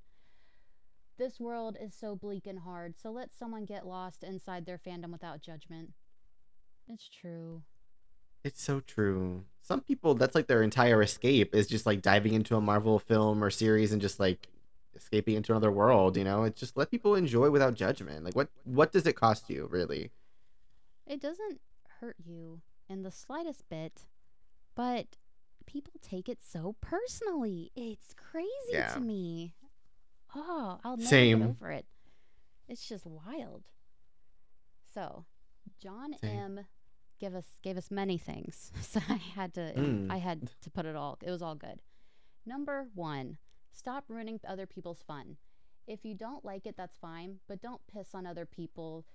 This 1.18 1.38
world 1.40 1.76
is 1.82 1.94
so 1.94 2.16
bleak 2.16 2.48
and 2.48 2.60
hard, 2.60 2.96
so 2.98 3.12
let 3.12 3.34
someone 3.34 3.66
get 3.66 3.86
lost 3.86 4.24
inside 4.24 4.66
their 4.66 4.78
fandom 4.78 5.12
without 5.12 5.42
judgment. 5.42 5.92
It's 6.88 7.10
true. 7.10 7.64
It's 8.44 8.62
so 8.62 8.80
true. 8.80 9.44
Some 9.62 9.82
people, 9.82 10.14
that's 10.14 10.36
like 10.36 10.48
their 10.48 10.62
entire 10.62 11.02
escape 11.02 11.56
is 11.56 11.66
just 11.68 11.86
like 11.86 12.02
diving 12.02 12.34
into 12.34 12.56
a 12.56 12.62
Marvel 12.62 13.00
film 13.00 13.44
or 13.44 13.50
series 13.50 13.92
and 13.92 14.02
just 14.02 14.20
like 14.20 14.48
escaping 14.96 15.36
into 15.36 15.52
another 15.52 15.72
world. 15.72 16.16
You 16.16 16.24
know, 16.24 16.44
it's 16.44 16.60
just 16.60 16.78
let 16.78 16.92
people 16.92 17.16
enjoy 17.16 17.50
without 17.50 17.74
judgment. 17.74 18.24
Like, 18.24 18.36
what 18.36 18.50
what 18.64 18.92
does 18.92 19.08
it 19.08 19.16
cost 19.16 19.50
you, 19.50 19.68
really? 19.72 20.12
It 21.08 21.20
doesn't 21.20 21.60
hurt 22.00 22.18
you 22.24 22.62
in 22.88 23.02
the 23.02 23.12
slightest 23.12 23.68
bit, 23.68 24.06
but 24.76 25.18
people 25.66 25.94
take 26.02 26.30
it 26.30 26.40
so 26.44 26.76
personally. 26.82 27.72
It's 27.76 28.14
crazy 28.16 28.48
Yeah. 28.72 28.94
to 28.94 29.00
me. 29.00 29.56
Oh, 30.36 30.80
I'll 30.84 30.98
never 30.98 31.10
Same. 31.10 31.40
get 31.40 31.50
over 31.50 31.72
it. 31.72 31.86
It's 32.68 32.88
just 32.88 33.06
wild. 33.08 33.64
So, 34.94 35.26
John 35.82 36.14
Same. 36.22 36.38
M 36.60 36.66
gave 37.20 37.34
us 37.36 37.58
gave 37.62 37.78
us 37.78 37.92
many 37.92 38.18
things. 38.18 38.72
So 38.82 39.00
I 39.10 39.16
had 39.16 39.54
to 39.56 39.74
Mm. 39.76 40.12
I 40.12 40.18
had 40.18 40.50
to 40.62 40.70
put 40.70 40.86
it 40.86 40.96
all. 40.96 41.18
It 41.22 41.32
was 41.32 41.42
all 41.42 41.56
good. 41.56 41.82
Number 42.46 42.88
1, 42.94 43.38
stop 43.74 44.06
ruining 44.08 44.40
other 44.48 44.66
people's 44.68 45.02
fun. 45.02 45.38
If 45.88 46.06
you 46.06 46.14
don't 46.16 46.46
like 46.46 46.66
it, 46.66 46.76
that's 46.78 46.98
fine, 46.98 47.40
but 47.48 47.62
don't 47.62 47.82
piss 47.92 48.14
on 48.14 48.26
other 48.26 48.46
people 48.46 49.06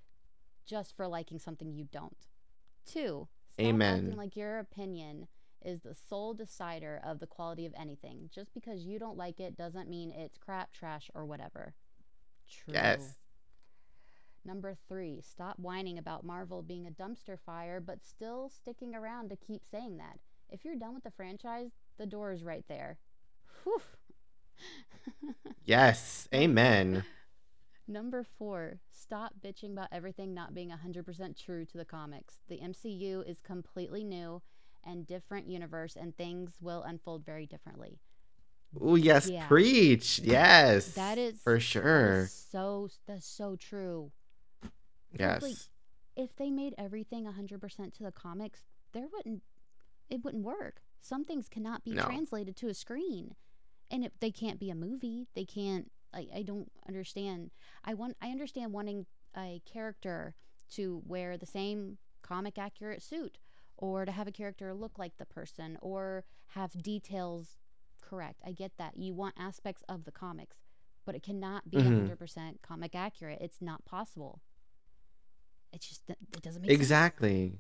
just 0.67 0.97
for 0.97 1.07
liking 1.07 1.39
something 1.39 1.73
you 1.73 1.85
don't. 1.85 2.27
Two, 2.85 3.29
stop 3.55 3.67
Amen. 3.67 3.95
acting 4.05 4.17
like 4.17 4.37
your 4.37 4.59
opinion 4.59 5.29
is 5.65 5.83
the 5.83 5.95
sole 5.95 6.33
decider 6.35 7.01
of 7.05 7.19
the 7.21 7.27
quality 7.27 7.67
of 7.67 7.75
anything. 7.79 8.31
Just 8.35 8.53
because 8.55 8.85
you 8.85 8.99
don't 8.99 9.17
like 9.19 9.39
it 9.41 9.57
doesn't 9.57 9.89
mean 9.89 10.11
it's 10.11 10.39
crap, 10.39 10.73
trash, 10.73 11.11
or 11.15 11.25
whatever. 11.27 11.75
True. 12.49 12.75
Yes. 12.75 13.17
Number 14.45 14.75
three, 14.89 15.21
stop 15.21 15.59
whining 15.59 15.99
about 15.99 16.25
Marvel 16.25 16.63
being 16.63 16.87
a 16.87 16.91
dumpster 16.91 17.39
fire, 17.39 17.81
but 17.81 18.03
still 18.05 18.49
sticking 18.49 18.95
around 18.95 19.29
to 19.31 19.37
keep 19.37 19.63
saying 19.71 19.99
that. 19.99 20.19
If 20.49 20.65
you're 20.65 20.77
done 20.77 20.95
with 20.95 21.05
the 21.05 21.11
franchise, 21.11 21.71
the 21.99 22.07
door 22.07 22.33
is 22.33 22.43
right 22.45 22.65
there. 22.69 22.99
Whew. 23.65 23.81
Yes. 25.65 26.27
Amen. 26.35 27.05
Number 27.89 28.25
four, 28.39 28.81
stop 28.91 29.35
bitching 29.45 29.73
about 29.73 29.89
everything 29.93 30.35
not 30.35 30.55
being 30.55 30.71
100% 30.71 31.37
true 31.45 31.65
to 31.65 31.79
the 31.79 31.85
comics. 31.85 32.41
The 32.49 32.59
MCU 32.59 33.29
is 33.29 33.41
completely 33.41 34.03
new 34.05 34.43
and 34.85 35.07
different 35.07 35.49
universe, 35.49 35.97
and 35.97 36.17
things 36.17 36.57
will 36.61 36.83
unfold 36.83 37.25
very 37.25 37.47
differently. 37.47 37.99
Oh 38.81 38.95
yes, 38.97 39.29
Yeah. 39.29 39.47
preach. 39.49 40.21
Yes. 40.21 40.93
That 40.95 41.19
is 41.19 41.41
for 41.41 41.61
sure. 41.61 42.23
is 42.23 42.33
so 42.33 42.89
that's 43.07 43.27
so 43.27 43.57
true. 43.57 44.11
Yes. 45.19 45.43
like, 45.43 45.57
If 46.17 46.37
they 46.37 46.51
made 46.51 46.75
everything 46.77 47.25
100% 47.27 47.95
to 47.95 48.03
the 48.03 48.13
comics, 48.13 48.63
there 48.93 49.07
wouldn't 49.13 49.43
it 50.09 50.25
wouldn't 50.25 50.43
work. 50.45 50.83
Some 51.01 51.25
things 51.25 51.49
cannot 51.49 51.85
be 51.85 51.93
No. 51.93 52.03
translated 52.03 52.57
to 52.57 52.69
a 52.69 52.75
screen, 52.75 53.37
and 53.93 54.05
if 54.05 54.19
they 54.19 54.33
can't 54.33 54.59
be 54.59 54.71
a 54.71 54.75
movie, 54.75 55.29
they 55.35 55.45
can't. 55.45 55.91
I, 56.13 56.27
I 56.35 56.43
don't 56.43 56.71
understand. 56.89 57.53
I 57.85 57.95
want 57.95 58.17
I 58.21 58.31
understand 58.31 58.73
wanting 58.73 59.07
a 59.37 59.63
character 59.65 60.35
to 60.71 61.01
wear 61.07 61.37
the 61.39 61.47
same 61.47 61.99
comic 62.23 62.59
accurate 62.59 63.03
suit, 63.03 63.39
or 63.77 64.05
to 64.05 64.11
have 64.13 64.27
a 64.27 64.33
character 64.33 64.75
look 64.75 64.99
like 64.99 65.17
the 65.17 65.27
person, 65.27 65.79
or 65.81 66.25
have 66.49 66.83
details 66.83 67.61
correct. 68.01 68.43
I 68.45 68.51
get 68.53 68.73
that. 68.79 68.97
You 68.97 69.15
want 69.15 69.37
aspects 69.39 69.85
of 69.89 70.05
the 70.05 70.13
comics, 70.13 70.57
but 71.05 71.15
it 71.15 71.23
cannot 71.23 71.71
be 71.71 71.79
Mhm. 71.79 72.09
100% 72.09 72.63
comic 72.63 72.95
accurate. 72.97 73.39
It's 73.41 73.63
not 73.63 73.85
possible. 73.85 74.41
It 75.73 75.81
just 75.81 76.03
it 76.09 76.43
doesn't 76.43 76.63
make 76.63 76.71
sense. 76.71 76.81
Exactly. 76.81 77.59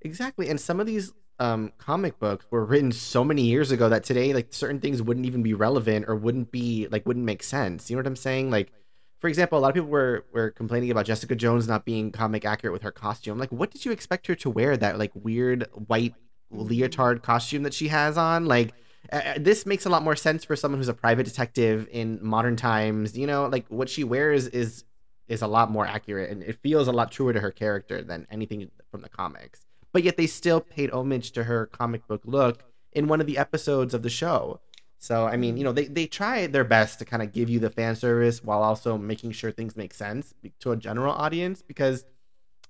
Exactly. 0.00 0.48
And 0.48 0.60
some 0.60 0.80
of 0.80 0.86
these 0.86 1.12
um 1.38 1.72
comic 1.76 2.18
books 2.18 2.46
were 2.50 2.64
written 2.64 2.90
so 2.92 3.22
many 3.22 3.42
years 3.42 3.70
ago 3.70 3.90
that 3.90 4.04
today 4.04 4.32
like 4.32 4.48
certain 4.50 4.80
things 4.80 5.02
wouldn't 5.02 5.26
even 5.26 5.42
be 5.42 5.52
relevant 5.52 6.06
or 6.08 6.16
wouldn't 6.16 6.50
be 6.50 6.88
like 6.90 7.06
wouldn't 7.06 7.26
make 7.26 7.42
sense. 7.42 7.90
You 7.90 7.96
know 7.96 8.00
what 8.00 8.06
I'm 8.06 8.16
saying? 8.16 8.50
Like 8.50 8.72
for 9.18 9.28
example, 9.28 9.58
a 9.58 9.60
lot 9.60 9.68
of 9.68 9.74
people 9.74 9.90
were 9.90 10.24
were 10.32 10.50
complaining 10.50 10.90
about 10.90 11.06
Jessica 11.06 11.34
Jones 11.34 11.66
not 11.68 11.84
being 11.84 12.12
comic 12.12 12.44
accurate 12.44 12.72
with 12.72 12.82
her 12.82 12.92
costume. 12.92 13.38
Like 13.38 13.52
what 13.52 13.70
did 13.70 13.84
you 13.84 13.92
expect 13.92 14.26
her 14.28 14.34
to 14.36 14.50
wear 14.50 14.76
that 14.76 14.98
like 14.98 15.12
weird 15.14 15.66
white 15.72 16.14
leotard 16.50 17.22
costume 17.22 17.62
that 17.64 17.74
she 17.74 17.88
has 17.88 18.16
on? 18.16 18.46
Like 18.46 18.72
uh, 19.12 19.34
this 19.38 19.66
makes 19.66 19.86
a 19.86 19.88
lot 19.88 20.02
more 20.02 20.16
sense 20.16 20.44
for 20.44 20.56
someone 20.56 20.78
who's 20.78 20.88
a 20.88 20.94
private 20.94 21.24
detective 21.24 21.88
in 21.90 22.18
modern 22.22 22.56
times. 22.56 23.16
You 23.16 23.26
know, 23.26 23.46
like 23.46 23.66
what 23.68 23.88
she 23.88 24.04
wears 24.04 24.48
is 24.48 24.84
is 25.28 25.42
a 25.42 25.46
lot 25.46 25.70
more 25.70 25.86
accurate 25.86 26.30
and 26.30 26.42
it 26.42 26.58
feels 26.62 26.88
a 26.88 26.92
lot 26.92 27.10
truer 27.10 27.32
to 27.32 27.40
her 27.40 27.50
character 27.50 28.02
than 28.02 28.26
anything 28.30 28.70
from 28.90 29.02
the 29.02 29.08
comics. 29.08 29.60
But 29.92 30.02
yet 30.02 30.16
they 30.16 30.26
still 30.26 30.60
paid 30.60 30.90
homage 30.90 31.32
to 31.32 31.44
her 31.44 31.66
comic 31.66 32.06
book 32.06 32.22
look 32.24 32.62
in 32.92 33.08
one 33.08 33.20
of 33.20 33.26
the 33.26 33.38
episodes 33.38 33.94
of 33.94 34.02
the 34.02 34.10
show. 34.10 34.60
So 34.98 35.26
I 35.26 35.36
mean, 35.36 35.56
you 35.56 35.64
know, 35.64 35.72
they 35.72 35.86
they 35.86 36.06
try 36.06 36.46
their 36.46 36.64
best 36.64 36.98
to 36.98 37.04
kind 37.04 37.22
of 37.22 37.32
give 37.32 37.48
you 37.50 37.60
the 37.60 37.70
fan 37.70 37.96
service 37.96 38.42
while 38.42 38.62
also 38.62 38.96
making 38.96 39.32
sure 39.32 39.50
things 39.50 39.76
make 39.76 39.94
sense 39.94 40.34
to 40.60 40.72
a 40.72 40.76
general 40.76 41.12
audience 41.12 41.62
because 41.62 42.04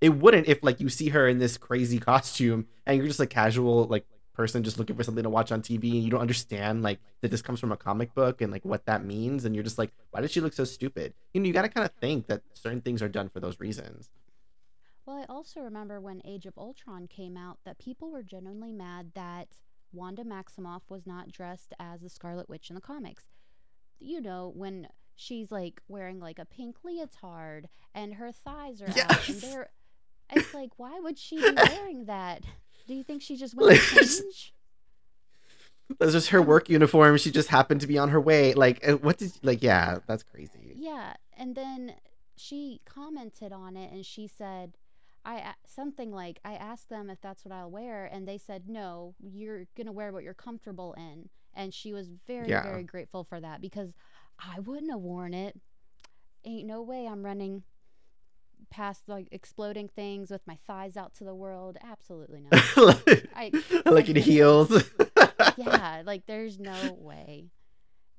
it 0.01 0.11
wouldn't 0.11 0.49
if 0.49 0.63
like 0.63 0.81
you 0.81 0.89
see 0.89 1.11
her 1.11 1.29
in 1.29 1.39
this 1.39 1.57
crazy 1.57 1.99
costume 2.11 2.67
and 2.85 2.99
you're 2.99 3.07
just 3.07 3.21
a 3.21 3.27
casual 3.27 3.85
like 3.85 4.07
person 4.37 4.63
just 4.63 4.79
looking 4.79 4.95
for 4.97 5.03
something 5.03 5.25
to 5.25 5.31
watch 5.31 5.51
on 5.51 5.63
TV 5.63 5.93
and 5.93 6.03
you 6.03 6.11
don't 6.11 6.21
understand 6.21 6.83
like 6.83 7.01
that 7.23 7.31
this 7.31 7.43
comes 7.43 7.59
from 7.59 7.73
a 7.73 7.77
comic 7.77 8.15
book 8.15 8.41
and 8.41 8.53
like 8.53 8.65
what 8.65 8.85
that 8.87 9.05
means 9.05 9.45
and 9.45 9.55
you're 9.55 9.65
just 9.65 9.79
like 9.79 9.93
why 10.11 10.21
does 10.21 10.31
she 10.31 10.41
look 10.41 10.53
so 10.53 10.65
stupid? 10.65 11.15
You 11.33 11.41
know, 11.41 11.47
you 11.47 11.53
got 11.53 11.63
to 11.63 11.69
kind 11.69 11.85
of 11.85 11.93
think 12.01 12.27
that 12.27 12.43
certain 12.53 12.81
things 12.81 13.03
are 13.03 13.09
done 13.09 13.29
for 13.29 13.41
those 13.41 13.59
reasons. 13.59 14.11
Well, 15.07 15.17
I 15.17 15.25
also 15.33 15.61
remember 15.61 16.01
when 16.01 16.21
Age 16.25 16.47
of 16.47 16.59
Ultron 16.59 17.07
came 17.07 17.37
out 17.37 17.59
that 17.65 17.79
people 17.79 18.11
were 18.11 18.23
genuinely 18.25 18.73
mad 18.73 19.13
that 19.15 19.49
Wanda 19.93 20.25
Maximoff 20.25 20.83
was 20.89 21.07
not 21.07 21.31
dressed 21.31 21.73
as 21.79 22.01
the 22.01 22.11
Scarlet 22.11 22.49
Witch 22.49 22.71
in 22.71 22.75
the 22.75 22.81
comics. 22.81 23.25
You 24.01 24.21
know, 24.21 24.53
when 24.55 24.89
she's 25.15 25.51
like 25.51 25.81
wearing 25.89 26.21
like 26.21 26.39
a 26.39 26.45
pink 26.45 26.77
leotard 26.85 27.69
and 27.95 28.15
her 28.15 28.33
thighs 28.33 28.83
are 28.83 28.89
out 28.89 29.29
and 29.29 29.41
they're 29.41 29.71
it's 30.31 30.53
like 30.53 30.71
why 30.77 30.99
would 31.01 31.19
she 31.19 31.37
be 31.37 31.55
wearing 31.57 32.05
that? 32.07 32.43
Do 32.87 32.95
you 32.95 33.05
think 33.05 33.23
she 33.23 33.37
just 33.37 33.55
went 33.55 33.73
to 33.77 33.81
change? 33.81 34.55
That's 35.99 36.13
just 36.13 36.29
her 36.31 36.43
work 36.43 36.69
uniform. 36.69 37.17
She 37.17 37.31
just 37.31 37.49
happened 37.49 37.81
to 37.83 37.87
be 37.87 37.97
on 37.99 38.09
her 38.09 38.21
way. 38.21 38.55
Like, 38.55 38.87
uh, 38.87 38.95
what 38.95 39.19
did 39.19 39.33
like? 39.43 39.63
Yeah, 39.63 39.99
that's 40.07 40.23
crazy. 40.25 40.75
Yeah, 40.75 41.15
and 41.37 41.55
then 41.55 41.95
she 42.37 42.81
commented 42.85 43.53
on 43.53 43.77
it 43.77 43.93
and 43.93 44.05
she 44.05 44.27
said, 44.27 44.77
"I 45.25 45.55
something 45.67 46.11
like 46.11 46.41
I 46.45 46.55
asked 46.55 46.89
them 46.89 47.09
if 47.09 47.21
that's 47.21 47.45
what 47.45 47.53
I'll 47.53 47.71
wear, 47.71 48.07
and 48.07 48.27
they 48.27 48.39
said 48.39 48.69
no. 48.69 49.15
You're 49.21 49.67
gonna 49.77 49.93
wear 49.93 50.13
what 50.13 50.25
you're 50.25 50.35
comfortable 50.35 50.93
in." 50.95 51.29
And 51.55 51.73
she 51.73 51.93
was 51.93 52.09
very 52.27 52.49
Yeah. 52.49 52.63
very 52.63 52.85
grateful 52.85 53.25
for 53.25 53.41
that 53.41 53.61
because 53.61 53.93
I 54.39 54.61
wouldn't 54.61 54.91
have 54.91 55.01
worn 55.01 55.35
it. 55.35 55.57
Ain't 56.45 56.67
no 56.67 56.83
way 56.83 57.07
I'm 57.07 57.25
running 57.25 57.63
past 58.71 59.09
like 59.09 59.29
exploding 59.31 59.89
things 59.89 60.31
with 60.31 60.47
my 60.47 60.59
thighs 60.67 60.97
out 60.97 61.15
to 61.15 61.25
the 61.25 61.35
world. 61.35 61.77
Absolutely 61.83 62.43
not. 62.77 63.03
I 63.35 63.51
like 63.87 64.09
in 64.09 64.17
heels. 64.31 64.85
yeah, 65.57 66.03
like 66.07 66.27
there's 66.27 66.59
no 66.59 66.97
way. 66.99 67.51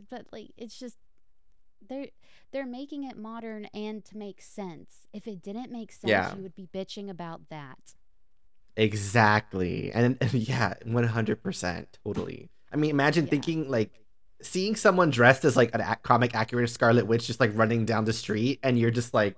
But 0.09 0.27
like 0.31 0.51
it's 0.57 0.77
just 0.77 0.97
they're 1.87 2.07
they're 2.51 2.65
making 2.65 3.03
it 3.03 3.17
modern 3.17 3.65
and 3.73 4.03
to 4.05 4.17
make 4.17 4.41
sense. 4.41 5.07
If 5.13 5.27
it 5.27 5.41
didn't 5.41 5.71
make 5.71 5.91
sense, 5.91 6.09
Yeah. 6.09 6.35
you 6.35 6.41
would 6.43 6.55
be 6.55 6.67
bitching 6.73 7.09
about 7.09 7.49
that. 7.49 7.95
Exactly. 8.75 9.91
And, 9.91 10.17
and 10.21 10.33
yeah, 10.33 10.75
100%. 10.85 11.85
Totally. 12.05 12.49
I 12.71 12.75
mean, 12.77 12.91
imagine 12.91 13.25
Yeah. 13.25 13.29
thinking 13.31 13.69
like 13.69 13.91
seeing 14.41 14.75
someone 14.75 15.09
dressed 15.09 15.43
as 15.45 15.57
like 15.57 15.73
an 15.73 15.81
ac- 15.81 15.99
comic 16.03 16.35
accurate 16.35 16.69
Scarlet 16.69 17.07
Witch 17.07 17.25
just 17.25 17.39
like 17.39 17.51
running 17.55 17.85
down 17.85 18.05
the 18.05 18.13
street 18.13 18.59
and 18.61 18.77
you're 18.77 18.91
just 18.91 19.13
like 19.13 19.35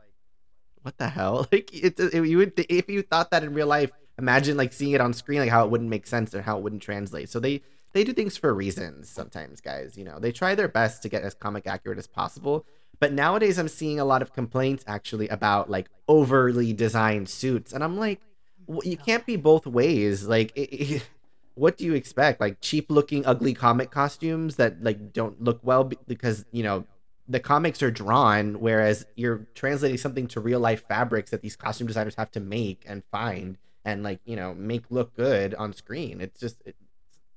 what 0.82 0.98
the 0.98 1.10
hell? 1.10 1.48
Like 1.52 1.74
it, 1.74 2.00
it 2.00 2.13
you 2.26 2.38
would 2.38 2.54
if 2.70 2.89
you 2.89 3.02
thought 3.02 3.32
that 3.32 3.44
in 3.44 3.54
real 3.54 3.68
life, 3.68 3.92
imagine 4.18 4.58
like 4.58 4.74
seeing 4.74 4.92
it 4.94 5.02
on 5.02 5.13
screen 5.13 5.39
like 5.39 5.50
how 5.50 5.63
it 5.65 5.72
wouldn't 5.72 5.89
make 5.89 6.08
sense 6.08 6.34
or 6.34 6.42
how 6.42 6.58
it 6.58 6.63
wouldn't 6.63 6.82
translate. 6.82 7.30
So 7.30 7.39
they 7.39 7.62
they 7.94 8.04
do 8.04 8.13
things 8.13 8.38
for 8.38 8.54
reasons 8.54 9.10
sometimes, 9.10 9.62
guys, 9.62 9.98
you 9.98 10.04
know. 10.04 10.20
They 10.20 10.32
try 10.32 10.56
their 10.56 10.68
best 10.68 11.02
to 11.04 11.10
get 11.10 11.24
as 11.24 11.34
comic 11.34 11.65
accurate 11.68 11.98
as 12.00 12.08
possible. 12.08 12.65
But 13.00 13.13
nowadays 13.13 13.58
I'm 13.58 13.70
seeing 13.70 14.00
a 14.00 14.06
lot 14.06 14.22
of 14.22 14.34
complaints 14.34 14.84
actually 14.88 15.28
about 15.30 15.70
like 15.70 15.89
overly 16.08 16.74
designed 16.74 17.30
suits 17.30 17.72
and 17.74 17.84
I'm 17.84 17.98
like 17.98 18.20
w- 18.68 18.92
you 18.92 18.98
can't 18.98 19.26
be 19.26 19.36
both 19.36 19.65
ways. 19.65 20.28
Like, 20.28 20.52
it, 20.56 20.70
it- 20.74 21.10
what 21.56 21.78
do 21.78 21.86
you 21.86 21.94
expect? 21.94 22.39
Like 22.39 22.62
cheap 22.62 22.89
looking, 22.89 23.26
ugly 23.26 23.54
comic 23.54 23.92
costumes 23.92 24.56
that 24.56 24.82
like 24.84 25.12
don't 25.12 25.42
look 25.44 25.60
well 25.62 25.84
be- 25.86 25.98
because 26.08 26.46
you 26.52 26.63
know 26.63 26.86
the 27.30 27.39
comics 27.39 27.84
are 27.84 27.92
drawn, 27.92 28.60
whereas 28.60 29.06
you're 29.15 29.48
translating 29.54 29.98
something 29.98 30.28
to 30.28 30.39
real 30.39 30.60
life 30.60 30.86
fabrics 30.88 31.30
that 31.30 31.42
these 31.42 31.56
costume 31.56 31.86
designers 31.86 32.15
have 32.15 32.32
to 32.32 32.39
make 32.39 32.84
and 32.88 33.04
find 33.12 33.58
and 33.86 34.04
like 34.04 34.20
you 34.26 34.36
know 34.36 34.54
make 34.54 34.84
look 34.89 35.15
good 35.15 35.54
on 35.56 35.72
screen. 35.72 36.20
It's 36.22 36.39
just 36.39 36.62
it, 36.65 36.76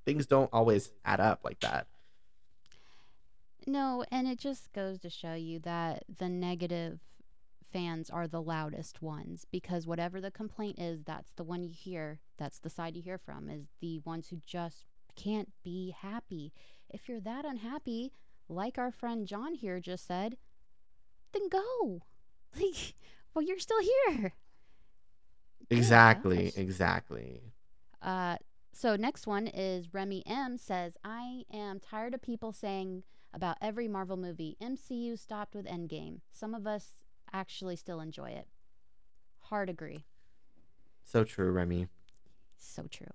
things 0.05 0.26
don't 0.26 0.50
always 0.52 0.90
add 1.05 1.20
up 1.20 1.40
like 1.44 1.61
that. 1.61 1.87
No, 3.66 4.05
and 4.11 4.26
it 4.26 4.38
just 4.38 4.72
goes 4.72 4.98
to 5.00 5.11
show 5.11 5.35
you 5.35 5.61
that 5.61 6.05
the 6.18 6.28
negative 6.28 6.98
fans 7.72 8.11
are 8.11 8.26
the 8.26 8.42
loudest 8.42 9.00
ones 9.02 9.46
because 9.52 9.87
whatever 9.87 10.20
the 10.20 10.31
complaint 10.31 10.78
is, 10.78 11.05
that's 11.05 11.33
the 11.37 11.44
one 11.44 11.62
you 11.62 11.72
hear. 11.72 12.18
That's 12.38 12.59
the 12.59 12.70
side 12.70 12.96
you 12.96 13.02
hear 13.02 13.18
from 13.18 13.48
is 13.48 13.66
the 13.81 14.00
ones 14.00 14.28
who 14.28 14.40
just 14.44 14.85
can't 15.16 15.52
be 15.62 15.94
happy. 15.96 16.52
If 16.90 17.09
you're 17.09 17.20
that 17.20 17.44
unhappy, 17.44 18.12
like 18.48 18.78
our 18.78 18.90
friend 18.90 19.26
John 19.26 19.55
here 19.55 19.81
just 19.81 20.07
said, 20.07 20.37
then 21.33 21.48
go. 21.48 22.02
Like, 22.55 22.92
well, 23.33 23.42
you're 23.42 23.59
still 23.59 23.81
here. 23.81 24.35
Exactly, 25.70 26.52
exactly. 26.55 27.40
Uh, 28.02 28.37
so 28.74 28.94
next 28.94 29.26
one 29.26 29.46
is 29.46 29.94
Remy 29.94 30.22
M 30.26 30.59
says, 30.59 30.98
I 31.02 31.44
am 31.50 31.81
tired 31.81 32.12
of 32.12 32.20
people 32.20 32.52
saying 32.52 33.05
about 33.33 33.57
every 33.62 33.88
Marvel 33.88 34.16
movie, 34.18 34.57
MCU 34.61 35.18
stopped 35.18 35.55
with 35.55 35.66
Endgame. 35.66 36.20
Some 36.31 36.55
of 36.55 36.66
us 36.66 37.05
actually 37.33 37.76
still 37.76 38.00
enjoy 38.00 38.31
it. 38.31 38.48
Hard 39.44 39.70
agree. 39.70 40.05
So 41.05 41.24
true, 41.24 41.50
Remy. 41.50 41.88
So 42.59 42.87
true. 42.90 43.09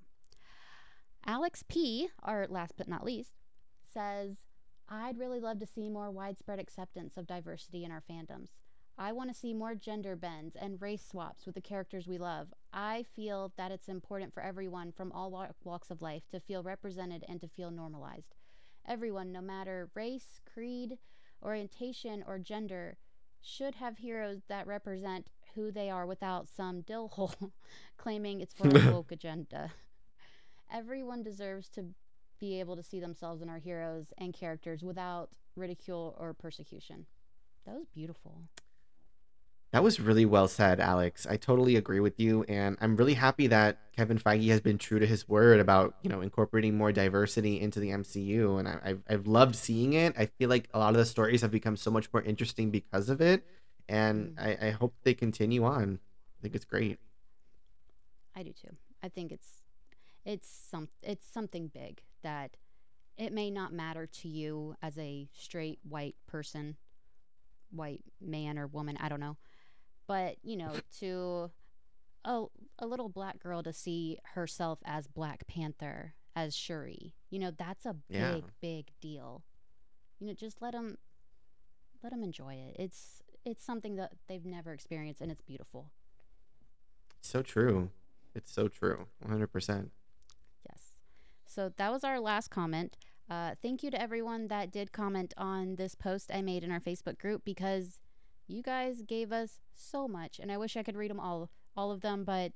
Alex 1.25 1.63
P, 1.67 2.09
our 2.23 2.47
last 2.49 2.73
but 2.77 2.87
not 2.87 3.05
least, 3.05 3.33
says, 3.93 4.37
I'd 4.89 5.17
really 5.17 5.39
love 5.39 5.59
to 5.59 5.65
see 5.65 5.89
more 5.89 6.11
widespread 6.11 6.59
acceptance 6.59 7.17
of 7.17 7.27
diversity 7.27 7.83
in 7.83 7.91
our 7.91 8.03
fandoms. 8.09 8.49
I 8.97 9.11
want 9.11 9.29
to 9.29 9.35
see 9.35 9.53
more 9.53 9.75
gender 9.75 10.15
bends 10.15 10.55
and 10.55 10.81
race 10.81 11.05
swaps 11.05 11.45
with 11.45 11.55
the 11.55 11.61
characters 11.61 12.07
we 12.07 12.17
love. 12.17 12.47
I 12.73 13.05
feel 13.15 13.51
that 13.57 13.71
it's 13.71 13.89
important 13.89 14.33
for 14.33 14.41
everyone 14.41 14.91
from 14.91 15.11
all 15.11 15.29
walks 15.63 15.91
of 15.91 16.01
life 16.01 16.23
to 16.31 16.39
feel 16.39 16.63
represented 16.63 17.23
and 17.29 17.39
to 17.41 17.47
feel 17.47 17.69
normalized. 17.69 18.33
Everyone, 18.87 19.31
no 19.31 19.41
matter 19.41 19.89
race, 19.93 20.39
creed, 20.51 20.97
orientation, 21.43 22.23
or 22.25 22.39
gender, 22.39 22.97
should 23.41 23.75
have 23.75 23.99
heroes 23.99 24.43
that 24.47 24.65
represent 24.65 25.27
who 25.53 25.71
they 25.71 25.89
are 25.89 26.05
without 26.05 26.47
some 26.47 26.81
dill 26.81 27.09
hole 27.09 27.51
claiming 27.97 28.41
it's 28.41 28.53
for 28.53 28.67
a 28.67 28.91
woke 28.91 29.11
agenda. 29.11 29.73
Everyone 30.71 31.21
deserves 31.21 31.69
to 31.69 31.93
be 32.39 32.59
able 32.59 32.75
to 32.75 32.83
see 32.83 32.99
themselves 32.99 33.41
in 33.41 33.49
our 33.49 33.57
heroes 33.57 34.07
and 34.17 34.33
characters 34.33 34.83
without 34.83 35.29
ridicule 35.55 36.15
or 36.19 36.33
persecution. 36.33 37.05
That 37.65 37.75
was 37.75 37.87
beautiful. 37.93 38.43
That 39.73 39.83
was 39.83 39.99
really 39.99 40.25
well 40.25 40.47
said, 40.47 40.79
Alex. 40.79 41.27
I 41.29 41.35
totally 41.35 41.75
agree 41.75 41.99
with 41.99 42.19
you, 42.19 42.43
and 42.47 42.77
I'm 42.79 42.95
really 42.95 43.15
happy 43.15 43.47
that 43.47 43.77
Kevin 43.95 44.17
Feige 44.17 44.47
has 44.47 44.61
been 44.61 44.77
true 44.77 44.97
to 44.97 45.05
his 45.05 45.27
word 45.27 45.59
about 45.59 45.95
you 46.01 46.09
know 46.09 46.21
incorporating 46.21 46.77
more 46.77 46.93
diversity 46.93 47.59
into 47.59 47.81
the 47.81 47.89
MCU, 47.89 48.59
and 48.59 48.67
I, 48.67 48.79
I've 48.83 49.03
I've 49.09 49.27
loved 49.27 49.55
seeing 49.55 49.91
it. 49.93 50.15
I 50.17 50.27
feel 50.27 50.49
like 50.49 50.69
a 50.73 50.79
lot 50.79 50.91
of 50.91 50.95
the 50.97 51.05
stories 51.05 51.41
have 51.41 51.51
become 51.51 51.75
so 51.75 51.91
much 51.91 52.07
more 52.13 52.21
interesting 52.21 52.71
because 52.71 53.09
of 53.09 53.19
it, 53.19 53.43
and 53.89 54.37
Mm. 54.37 54.39
I, 54.61 54.67
I 54.67 54.69
hope 54.71 54.93
they 55.03 55.13
continue 55.13 55.65
on. 55.65 55.99
I 56.39 56.41
think 56.41 56.55
it's 56.55 56.65
great. 56.65 56.99
I 58.35 58.43
do 58.43 58.53
too. 58.53 58.75
I 59.03 59.09
think 59.09 59.33
it's 59.33 59.63
it's 60.27 60.47
some 60.69 60.89
it's 61.01 61.25
something 61.25 61.69
big 61.73 62.01
that 62.21 62.57
it 63.17 63.31
may 63.33 63.49
not 63.49 63.73
matter 63.73 64.05
to 64.05 64.27
you 64.27 64.75
as 64.83 64.95
a 64.99 65.27
straight 65.33 65.79
white 65.87 66.15
person, 66.27 66.75
white 67.71 68.03
man 68.21 68.59
or 68.59 68.67
woman, 68.67 68.97
I 68.99 69.09
don't 69.09 69.19
know. 69.21 69.37
But, 70.05 70.35
you 70.43 70.55
know, 70.57 70.73
to 70.99 71.49
a 72.25 72.43
a 72.77 72.85
little 72.85 73.09
black 73.09 73.39
girl 73.39 73.63
to 73.63 73.73
see 73.73 74.19
herself 74.35 74.79
as 74.85 75.07
Black 75.07 75.47
Panther, 75.47 76.13
as 76.35 76.55
Shuri, 76.55 77.13
you 77.31 77.39
know, 77.39 77.51
that's 77.51 77.85
a 77.85 77.93
big 77.93 78.43
Yeah. 78.43 78.49
big 78.61 78.91
deal. 79.01 79.43
You 80.19 80.27
know, 80.27 80.33
just 80.33 80.61
let 80.61 80.73
them 80.73 80.97
let 82.03 82.11
them 82.11 82.21
enjoy 82.21 82.53
it. 82.55 82.75
It's 82.77 83.23
it's 83.45 83.63
something 83.63 83.95
that 83.95 84.11
they've 84.27 84.45
never 84.45 84.73
experienced 84.73 85.21
and 85.21 85.31
it's 85.31 85.41
beautiful. 85.41 85.89
So 87.21 87.41
true. 87.41 87.89
It's 88.35 88.51
so 88.51 88.67
true. 88.67 89.07
100. 89.21 89.49
So 91.47 91.71
that 91.77 91.91
was 91.91 92.03
our 92.03 92.19
last 92.19 92.49
comment. 92.49 92.97
Uh, 93.29 93.55
thank 93.61 93.83
you 93.83 93.91
to 93.91 94.01
everyone 94.01 94.47
that 94.47 94.71
did 94.71 94.91
comment 94.91 95.33
on 95.37 95.75
this 95.75 95.95
post 95.95 96.31
I 96.33 96.41
made 96.41 96.63
in 96.63 96.71
our 96.71 96.79
Facebook 96.79 97.17
group 97.17 97.43
because 97.43 97.99
you 98.47 98.61
guys 98.61 99.01
gave 99.01 99.31
us 99.31 99.59
so 99.73 100.07
much, 100.07 100.39
and 100.39 100.51
I 100.51 100.57
wish 100.57 100.77
I 100.77 100.83
could 100.83 100.95
read 100.95 101.11
them 101.11 101.19
all, 101.19 101.49
all 101.75 101.91
of 101.91 102.01
them, 102.01 102.23
but 102.23 102.53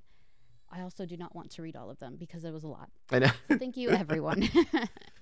I 0.71 0.81
also 0.81 1.05
do 1.05 1.17
not 1.17 1.35
want 1.35 1.51
to 1.51 1.61
read 1.61 1.75
all 1.75 1.89
of 1.89 1.99
them 1.99 2.15
because 2.17 2.45
it 2.45 2.53
was 2.53 2.63
a 2.63 2.67
lot. 2.67 2.89
I 3.11 3.19
know. 3.19 3.31
So 3.49 3.57
thank 3.57 3.75
you, 3.75 3.89
everyone. 3.89 4.49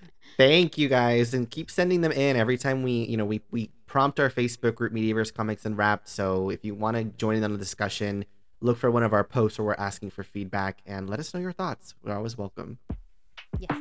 Thank 0.38 0.78
you 0.78 0.88
guys, 0.88 1.34
and 1.34 1.50
keep 1.50 1.72
sending 1.72 2.02
them 2.02 2.12
in 2.12 2.36
every 2.36 2.58
time 2.58 2.84
we, 2.84 2.92
you 3.06 3.18
know, 3.18 3.26
we 3.26 3.42
we 3.50 3.72
prompt 3.88 4.20
our 4.20 4.30
Facebook 4.30 4.76
group 4.76 4.94
Mediaverse 4.94 5.34
Comics 5.34 5.66
Unwrapped. 5.66 6.08
So 6.08 6.50
if 6.50 6.64
you 6.64 6.76
want 6.76 6.98
to 6.98 7.06
join 7.06 7.36
in 7.36 7.44
on 7.44 7.52
the 7.52 7.58
discussion, 7.58 8.26
look 8.62 8.78
for 8.78 8.92
one 8.92 9.04
of 9.04 9.12
our 9.12 9.24
posts 9.24 9.58
where 9.58 9.66
we're 9.66 9.74
asking 9.74 10.12
for 10.12 10.24
feedback 10.24 10.82
and 10.86 11.10
let 11.10 11.20
us 11.20 11.34
know 11.34 11.40
your 11.40 11.52
thoughts. 11.52 11.96
We're 12.04 12.16
always 12.16 12.38
welcome. 12.38 12.78
Yes. 13.58 13.72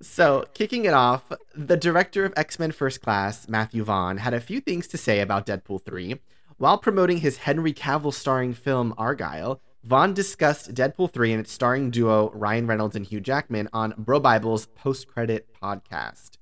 So, 0.00 0.44
kicking 0.54 0.84
it 0.84 0.94
off, 0.94 1.24
the 1.56 1.76
director 1.76 2.24
of 2.24 2.32
X 2.36 2.58
Men 2.58 2.70
First 2.70 3.02
Class, 3.02 3.48
Matthew 3.48 3.82
Vaughn, 3.82 4.18
had 4.18 4.32
a 4.32 4.40
few 4.40 4.60
things 4.60 4.86
to 4.88 4.96
say 4.96 5.20
about 5.20 5.46
Deadpool 5.46 5.84
3. 5.84 6.20
While 6.56 6.78
promoting 6.78 7.18
his 7.18 7.38
Henry 7.38 7.72
Cavill 7.72 8.14
starring 8.14 8.54
film 8.54 8.94
Argylle, 8.96 9.58
Vaughn 9.82 10.14
discussed 10.14 10.72
Deadpool 10.72 11.10
3 11.10 11.32
and 11.32 11.40
its 11.40 11.52
starring 11.52 11.90
duo 11.90 12.30
Ryan 12.32 12.66
Reynolds 12.66 12.94
and 12.94 13.04
Hugh 13.04 13.20
Jackman 13.20 13.68
on 13.72 13.92
BroBible's 13.92 14.66
post 14.66 15.08
credit 15.08 15.48
podcast. 15.60 16.38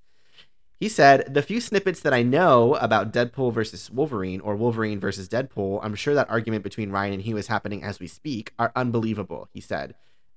He 0.82 0.88
said, 0.88 1.32
The 1.32 1.42
few 1.42 1.60
snippets 1.60 2.00
that 2.00 2.12
I 2.12 2.24
know 2.24 2.74
about 2.74 3.12
Deadpool 3.12 3.52
versus 3.52 3.88
Wolverine 3.88 4.40
or 4.40 4.56
Wolverine 4.56 4.98
versus 4.98 5.28
Deadpool, 5.28 5.78
I'm 5.80 5.94
sure 5.94 6.12
that 6.12 6.28
argument 6.28 6.64
between 6.64 6.90
Ryan 6.90 7.12
and 7.12 7.22
he 7.22 7.32
was 7.32 7.46
happening 7.46 7.84
as 7.84 8.00
we 8.00 8.08
speak, 8.08 8.52
are 8.58 8.72
unbelievable, 8.74 9.48
he 9.52 9.60
said. 9.60 9.94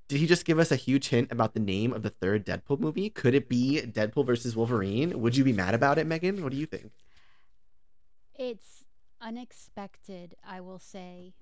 Did 0.08 0.19
he 0.19 0.27
just 0.27 0.45
give 0.45 0.60
us 0.60 0.71
a 0.71 0.75
huge 0.75 1.08
hint 1.08 1.31
about 1.31 1.55
the 1.55 1.60
name 1.60 1.91
of 1.91 2.03
the 2.03 2.12
third 2.12 2.45
Deadpool 2.45 2.79
movie? 2.79 3.10
Could 3.10 3.34
it 3.34 3.49
be 3.49 3.81
Deadpool 3.88 4.27
versus 4.27 4.55
Wolverine? 4.55 5.19
Would 5.19 5.36
you 5.36 5.43
be 5.43 5.51
mad 5.51 5.73
about 5.73 5.97
it, 5.97 6.05
Megan? 6.05 6.43
What 6.43 6.51
do 6.51 6.60
you 6.60 6.67
think? 6.67 6.91
It's 8.36 8.86
unexpected, 9.19 10.36
I 10.47 10.62
will 10.62 10.77
say, 10.77 11.34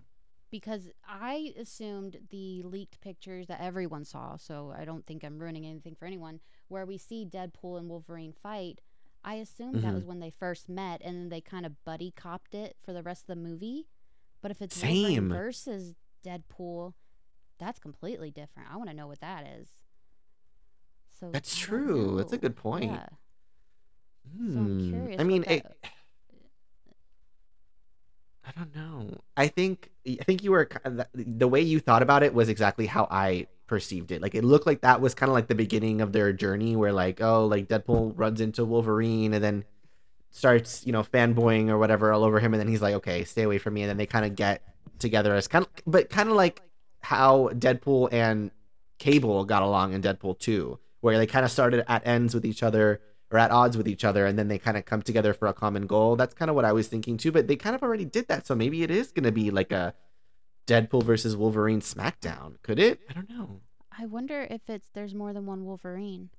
because 0.50 0.88
I 1.06 1.54
assumed 1.60 2.20
the 2.30 2.64
leaked 2.64 3.02
pictures 3.02 3.48
that 3.48 3.60
everyone 3.60 4.06
saw, 4.06 4.38
so 4.38 4.74
I 4.74 4.86
don't 4.86 5.06
think 5.06 5.26
I'm 5.26 5.40
ruining 5.40 5.66
anything 5.66 5.94
for 5.94 6.06
anyone, 6.06 6.40
where 6.70 6.86
we 6.86 6.98
see 6.98 7.26
Deadpool 7.30 7.78
and 7.80 7.90
Wolverine 7.90 8.32
fight. 8.32 8.80
I 9.26 9.36
assumed 9.36 9.76
that 9.84 9.92
Mhm. 9.92 9.96
was 9.96 10.06
when 10.06 10.20
they 10.20 10.30
first 10.30 10.68
met, 10.70 11.02
and 11.02 11.16
then 11.18 11.30
they 11.30 11.40
kind 11.42 11.66
of 11.66 11.84
buddy 11.86 12.12
copped 12.12 12.54
it 12.54 12.76
for 12.84 12.92
the 12.94 13.02
rest 13.04 13.24
of 13.24 13.28
the 13.28 13.42
movie. 13.42 13.88
But 14.42 14.52
if 14.52 14.62
it's 14.62 14.82
Wolverine 14.82 15.06
Same. 15.16 15.30
versus 15.30 15.96
Deadpool, 16.26 16.94
that's 17.58 17.80
completely 17.80 18.32
different. 18.32 18.70
I 18.72 18.76
want 18.78 18.90
to 18.90 18.96
know 18.96 19.08
what 19.08 19.22
that 19.22 19.46
is. 19.48 19.70
So 21.20 21.32
That's 21.32 21.56
true. 21.56 22.18
That's 22.18 22.34
a 22.34 22.38
good 22.38 22.56
point. 22.58 22.92
Yeah. 22.92 23.08
Hmm. 24.36 24.58
I'm 24.58 24.90
curious 24.90 25.22
I 25.22 25.24
mean, 25.24 25.42
that- 25.44 25.52
it, 25.52 25.76
I 28.46 28.52
don't 28.52 28.76
know. 28.76 29.22
I 29.38 29.48
think 29.48 29.90
I 30.06 30.24
think 30.26 30.44
you 30.44 30.52
were 30.52 30.68
the 31.14 31.48
way 31.48 31.62
you 31.62 31.80
thought 31.80 32.02
about 32.02 32.24
it 32.24 32.34
was 32.34 32.50
exactly 32.50 32.86
how 32.88 33.08
I 33.10 33.48
perceived 33.74 34.12
it. 34.12 34.22
Like 34.22 34.36
it 34.36 34.44
looked 34.44 34.68
like 34.68 34.82
that 34.82 35.02
was 35.02 35.16
kind 35.16 35.32
of 35.32 35.34
like 35.34 35.48
the 35.48 35.56
beginning 35.56 36.00
of 36.00 36.12
their 36.12 36.32
journey, 36.32 36.76
where 36.76 36.94
like 36.94 37.22
oh, 37.22 37.48
like 37.48 37.68
Deadpool 37.68 38.14
runs 38.16 38.40
into 38.40 38.64
Wolverine 38.64 39.34
and 39.34 39.44
then 39.44 39.66
starts 40.30 40.86
you 40.86 40.92
know 40.92 41.02
fanboying 41.02 41.70
or 41.70 41.80
whatever 41.80 42.14
all 42.14 42.24
over 42.24 42.40
him, 42.40 42.54
and 42.54 42.62
then 42.62 42.68
he's 42.68 42.84
like, 42.84 42.94
okay, 42.94 43.24
stay 43.24 43.42
away 43.42 43.58
from 43.58 43.74
me, 43.74 43.82
and 43.82 43.90
then 43.90 43.98
they 43.98 44.06
kind 44.06 44.26
of 44.26 44.36
get 44.36 44.62
together 45.00 45.34
as 45.34 45.48
kind 45.48 45.66
of, 45.66 45.72
but 45.88 46.12
kind 46.12 46.30
of 46.30 46.36
like 46.36 46.62
how 47.02 47.50
Deadpool 47.50 48.14
and 48.14 48.52
Cable 49.00 49.44
got 49.44 49.64
along 49.64 49.94
in 49.94 50.04
Deadpool 50.04 50.38
2, 50.38 50.78
where 51.02 51.18
they 51.18 51.26
kind 51.26 51.44
of 51.44 51.50
started 51.50 51.84
at 51.88 52.06
ends 52.06 52.36
with 52.36 52.46
each 52.46 52.62
other 52.62 53.02
or 53.32 53.40
at 53.40 53.50
odds 53.50 53.76
with 53.76 53.88
each 53.88 54.06
other 54.06 54.28
and 54.28 54.38
then 54.38 54.48
they 54.48 54.60
kind 54.60 54.78
of 54.78 54.86
come 54.86 55.02
together 55.02 55.34
for 55.34 55.48
a 55.48 55.54
common 55.54 55.88
goal. 55.88 56.16
That's 56.16 56.36
kind 56.36 56.50
of 56.50 56.56
what 56.56 56.66
I 56.66 56.72
was 56.72 56.88
thinking 56.88 57.18
too, 57.18 57.32
but 57.32 57.48
they 57.48 57.56
kind 57.56 57.76
of 57.76 57.82
already 57.82 58.06
did 58.06 58.28
that. 58.28 58.46
So 58.46 58.54
maybe 58.54 58.84
it 58.84 58.92
is 58.92 59.12
going 59.12 59.24
to 59.24 59.32
be 59.32 59.50
like 59.50 59.72
a 59.72 59.96
Deadpool 60.68 61.04
versus 61.04 61.36
Wolverine 61.36 61.82
smackdown. 61.82 62.56
Could 62.62 62.80
it? 62.80 63.00
I 63.10 63.14
don't 63.14 63.30
know. 63.30 63.62
I 63.98 64.06
wonder 64.06 64.48
if 64.50 64.62
it's 64.70 64.90
there's 64.94 65.14
more 65.14 65.34
than 65.34 65.46
one 65.46 65.66
Wolverine. 65.66 66.30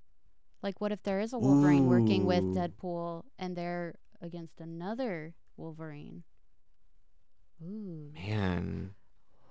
Like, 0.62 0.80
what 0.80 0.92
if 0.92 1.02
there 1.02 1.20
is 1.20 1.32
a 1.32 1.38
Wolverine 1.38 1.88
working 1.88 2.24
with 2.24 2.42
Deadpool 2.42 3.24
and 3.38 3.54
they're 3.54 3.94
against 4.22 4.60
another 4.60 5.34
Wolverine? 5.56 6.22
Ooh. 7.62 8.10
Man. 8.14 8.94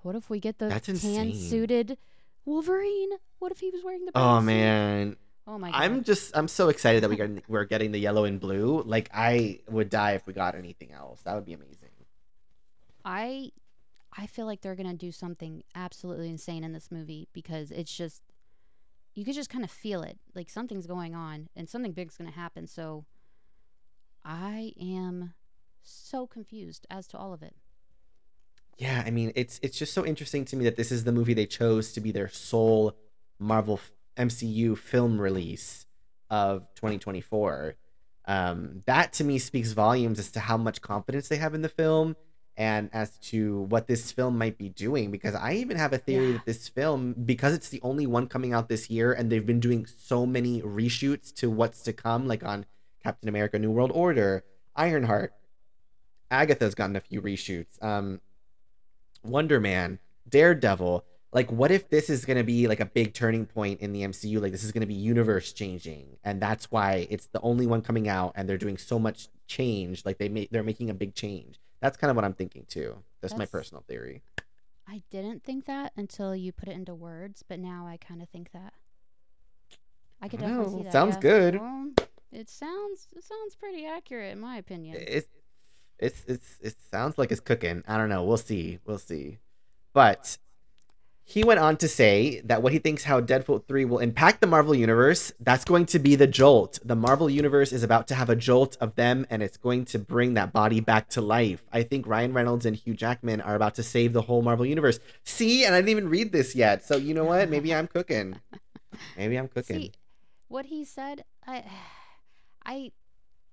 What 0.01 0.15
if 0.15 0.29
we 0.29 0.39
get 0.39 0.59
the 0.59 0.67
That's 0.67 0.88
tan 0.88 0.95
insane. 0.95 1.36
suited 1.36 1.97
Wolverine? 2.45 3.12
What 3.39 3.51
if 3.51 3.59
he 3.59 3.69
was 3.69 3.83
wearing 3.83 4.05
the 4.05 4.12
Oh 4.15 4.39
suit? 4.39 4.45
man. 4.45 5.15
Oh 5.47 5.57
my 5.57 5.71
god. 5.71 5.81
I'm 5.81 6.03
just 6.03 6.36
I'm 6.36 6.47
so 6.47 6.69
excited 6.69 7.03
that 7.03 7.09
we 7.09 7.15
got 7.15 7.29
we're 7.47 7.65
getting 7.65 7.91
the 7.91 7.99
yellow 7.99 8.25
and 8.25 8.39
blue. 8.39 8.81
Like 8.83 9.09
I 9.13 9.59
would 9.69 9.89
die 9.89 10.12
if 10.13 10.25
we 10.27 10.33
got 10.33 10.55
anything 10.55 10.91
else. 10.91 11.21
That 11.21 11.36
would 11.36 11.45
be 11.45 11.53
amazing. 11.53 11.77
I 13.05 13.51
I 14.17 14.28
feel 14.28 14.45
like 14.45 14.62
they're 14.62 14.76
gonna 14.76 14.93
do 14.93 15.12
something 15.12 15.63
absolutely 15.76 16.30
insane 16.30 16.63
in 16.63 16.73
this 16.73 16.91
movie 16.91 17.28
because 17.34 17.71
it's 17.71 17.95
just 17.95 18.21
you 19.13 19.23
could 19.23 19.36
just 19.36 19.49
kind 19.49 19.63
of 19.63 19.71
feel 19.71 20.02
it. 20.02 20.17
Like 20.34 20.49
something's 20.49 20.88
going 20.88 21.13
on 21.13 21.49
and 21.56 21.69
something 21.69 21.91
big's 21.91 22.17
gonna 22.17 22.32
happen. 22.32 22.67
So 22.67 23.06
I 24.23 24.73
am 24.80 25.34
so 25.82 26.26
confused 26.28 26.88
as 26.89 27.08
to 27.08 27.17
all 27.17 27.34
of 27.34 27.43
it. 27.43 27.56
Yeah, 28.78 29.04
I 29.06 29.12
mean, 29.12 29.32
it's 29.36 29.60
it's 29.62 29.78
just 29.78 29.93
so 29.93 30.06
interesting 30.06 30.45
to 30.45 30.56
me 30.56 30.63
that 30.65 30.78
this 30.78 30.91
is 30.91 31.04
the 31.04 31.12
movie 31.12 31.34
they 31.34 31.45
chose 31.45 31.93
to 31.93 32.02
be 32.02 32.12
their 32.12 32.30
sole 32.30 32.95
Marvel 33.39 33.80
MCU 34.17 34.78
film 34.78 35.19
release 35.19 35.86
of 36.30 36.62
2024. 36.76 37.76
Um, 38.26 38.84
that 38.86 39.13
to 39.13 39.23
me 39.23 39.38
speaks 39.38 39.73
volumes 39.73 40.17
as 40.17 40.32
to 40.32 40.39
how 40.39 40.58
much 40.58 40.82
confidence 40.82 41.28
they 41.28 41.36
have 41.38 41.54
in 41.54 41.62
the 41.62 41.69
film 41.69 42.15
and 42.56 42.89
as 42.94 43.18
to 43.18 43.62
what 43.63 43.88
this 43.88 44.12
film 44.12 44.38
might 44.38 44.58
be 44.58 44.70
doing. 44.70 45.10
Because 45.12 45.36
I 45.36 45.54
even 45.54 45.78
have 45.78 45.94
a 45.94 45.98
theory 45.98 46.28
Yeah. 46.28 46.34
that 46.34 46.46
this 46.46 46.68
film, 46.70 47.13
because 47.13 47.54
it's 47.54 47.70
the 47.70 47.82
only 47.82 48.06
one 48.06 48.28
coming 48.28 48.54
out 48.54 48.70
this 48.70 48.89
year, 48.89 49.12
and 49.12 49.32
they've 49.32 49.46
been 49.46 49.60
doing 49.60 49.86
so 49.86 50.26
many 50.26 50.62
reshoots 50.62 51.34
to 51.36 51.50
what's 51.50 51.82
to 51.84 51.94
come, 51.94 52.28
like 52.28 52.44
on 52.44 52.66
Captain 53.02 53.28
America: 53.30 53.58
New 53.60 53.72
World 53.72 53.92
Order, 53.94 54.44
Ironheart, 54.76 55.34
Agatha's 56.32 56.76
gotten 56.76 56.96
a 56.96 57.02
few 57.02 57.22
reshoots. 57.22 57.82
Um, 57.84 58.22
Wonder 59.24 59.60
Man, 59.60 60.00
Daredevil. 60.28 61.06
Like, 61.32 61.52
what 61.52 61.72
if 61.72 61.89
this 61.89 62.10
is 62.12 62.26
going 62.26 62.38
to 62.38 62.44
be 62.44 62.68
like 62.68 62.80
a 62.80 62.86
big 62.86 63.13
turning 63.16 63.48
point 63.48 63.80
in 63.80 63.92
the 63.92 64.04
MCU? 64.04 64.39
Like, 64.39 64.52
this 64.52 64.63
is 64.63 64.72
going 64.72 64.82
to 64.82 64.88
be 64.88 64.94
universe 64.94 65.52
changing, 65.52 66.18
and 66.24 66.39
that's 66.42 66.70
why 66.70 67.08
it's 67.10 67.26
the 67.28 67.42
only 67.42 67.66
one 67.66 67.82
coming 67.82 68.08
out, 68.08 68.34
and 68.36 68.48
they're 68.48 68.58
doing 68.58 68.78
so 68.78 69.00
much 69.00 69.30
change. 69.48 70.06
Like, 70.06 70.20
they 70.20 70.30
make 70.30 70.52
they're 70.52 70.62
making 70.63 70.89
a 70.92 70.94
big 70.94 71.16
change. 71.16 71.60
That's 71.84 71.98
kind 71.98 72.10
of 72.10 72.15
what 72.15 72.24
I'm 72.24 72.34
thinking 72.34 72.63
too. 72.69 72.96
That's, 73.19 73.36
my 73.36 73.46
personal 73.46 73.84
theory. 73.86 74.22
I 74.88 75.02
didn't 75.12 75.43
think 75.43 75.65
that 75.65 75.91
until 75.98 76.34
you 76.34 76.54
put 76.54 76.69
it 76.69 76.78
into 76.78 76.96
words, 76.96 77.43
but 77.46 77.60
now 77.60 77.86
I 77.86 77.98
kind 77.98 78.22
of 78.22 78.30
think 78.30 78.54
that. 78.54 78.72
I 80.22 80.30
could 80.30 80.39
definitely 80.39 80.78
see 80.78 80.84
that. 80.84 80.93
sounds 80.93 81.15
yeah. 81.15 81.22
good. 81.22 81.60
Well, 81.60 81.89
it 82.32 82.50
sounds 82.50 83.10
it 83.13 83.26
sounds 83.26 83.56
pretty 83.56 83.86
accurate 83.86 84.32
in 84.32 84.39
my 84.39 84.56
opinion. 84.56 84.96
It's 84.98 85.28
it's 86.00 86.24
it's 86.26 86.56
it 86.62 86.76
sounds 86.89 87.17
like 87.17 87.34
it's 87.34 87.41
cooking. 87.41 87.84
I 87.86 87.98
don't 87.98 88.08
know. 88.08 88.24
We'll 88.24 88.38
see. 88.38 88.80
We'll 88.86 88.98
see. 88.98 89.39
But 89.91 90.38
he 91.25 91.43
went 91.43 91.59
on 91.59 91.77
to 91.77 91.88
say 91.88 92.41
that 92.43 92.62
what 92.62 92.73
he 92.73 92.79
thinks 92.79 93.05
how 93.05 93.21
Deadpool 93.21 93.65
3 93.65 93.86
will 93.86 93.99
impact 93.99 94.41
the 94.41 94.47
Marvel 94.47 94.75
universe, 94.75 95.31
that's 95.39 95.63
going 95.63 95.86
to 95.88 95.99
be 95.99 96.15
the 96.15 96.27
jolt. 96.27 96.79
The 96.83 96.95
Marvel 96.95 97.29
universe 97.29 97.71
is 97.71 97.81
about 97.81 98.07
to 98.09 98.15
have 98.15 98.29
a 98.29 98.36
jolt 98.36 98.75
of 98.81 98.95
them 98.95 99.25
and 99.29 99.41
it's 99.41 99.55
going 99.55 99.86
to 99.86 99.99
bring 99.99 100.33
that 100.33 100.51
body 100.51 100.81
back 100.81 101.07
to 101.09 101.21
life. 101.21 101.63
I 101.71 101.83
think 101.83 102.05
Ryan 102.07 102.33
Reynolds 102.33 102.65
and 102.65 102.75
Hugh 102.75 102.93
Jackman 102.93 103.39
are 103.39 103.55
about 103.55 103.75
to 103.75 103.83
save 103.83 104.12
the 104.12 104.23
whole 104.23 104.41
Marvel 104.41 104.65
universe. 104.65 104.99
See, 105.23 105.63
and 105.63 105.73
I 105.73 105.79
didn't 105.79 105.89
even 105.89 106.09
read 106.09 106.33
this 106.33 106.55
yet. 106.55 106.83
So, 106.83 106.97
you 106.97 107.13
know 107.13 107.23
what? 107.23 107.49
Maybe 107.49 107.73
I'm 107.73 107.88
cooking. 107.88 108.36
Maybe 109.17 109.38
I'm 109.38 109.47
cooking. 109.47 109.77
See, 109.77 109.91
what 110.49 110.65
he 110.65 110.83
said, 110.83 111.23
I 111.47 111.63
I 112.65 112.91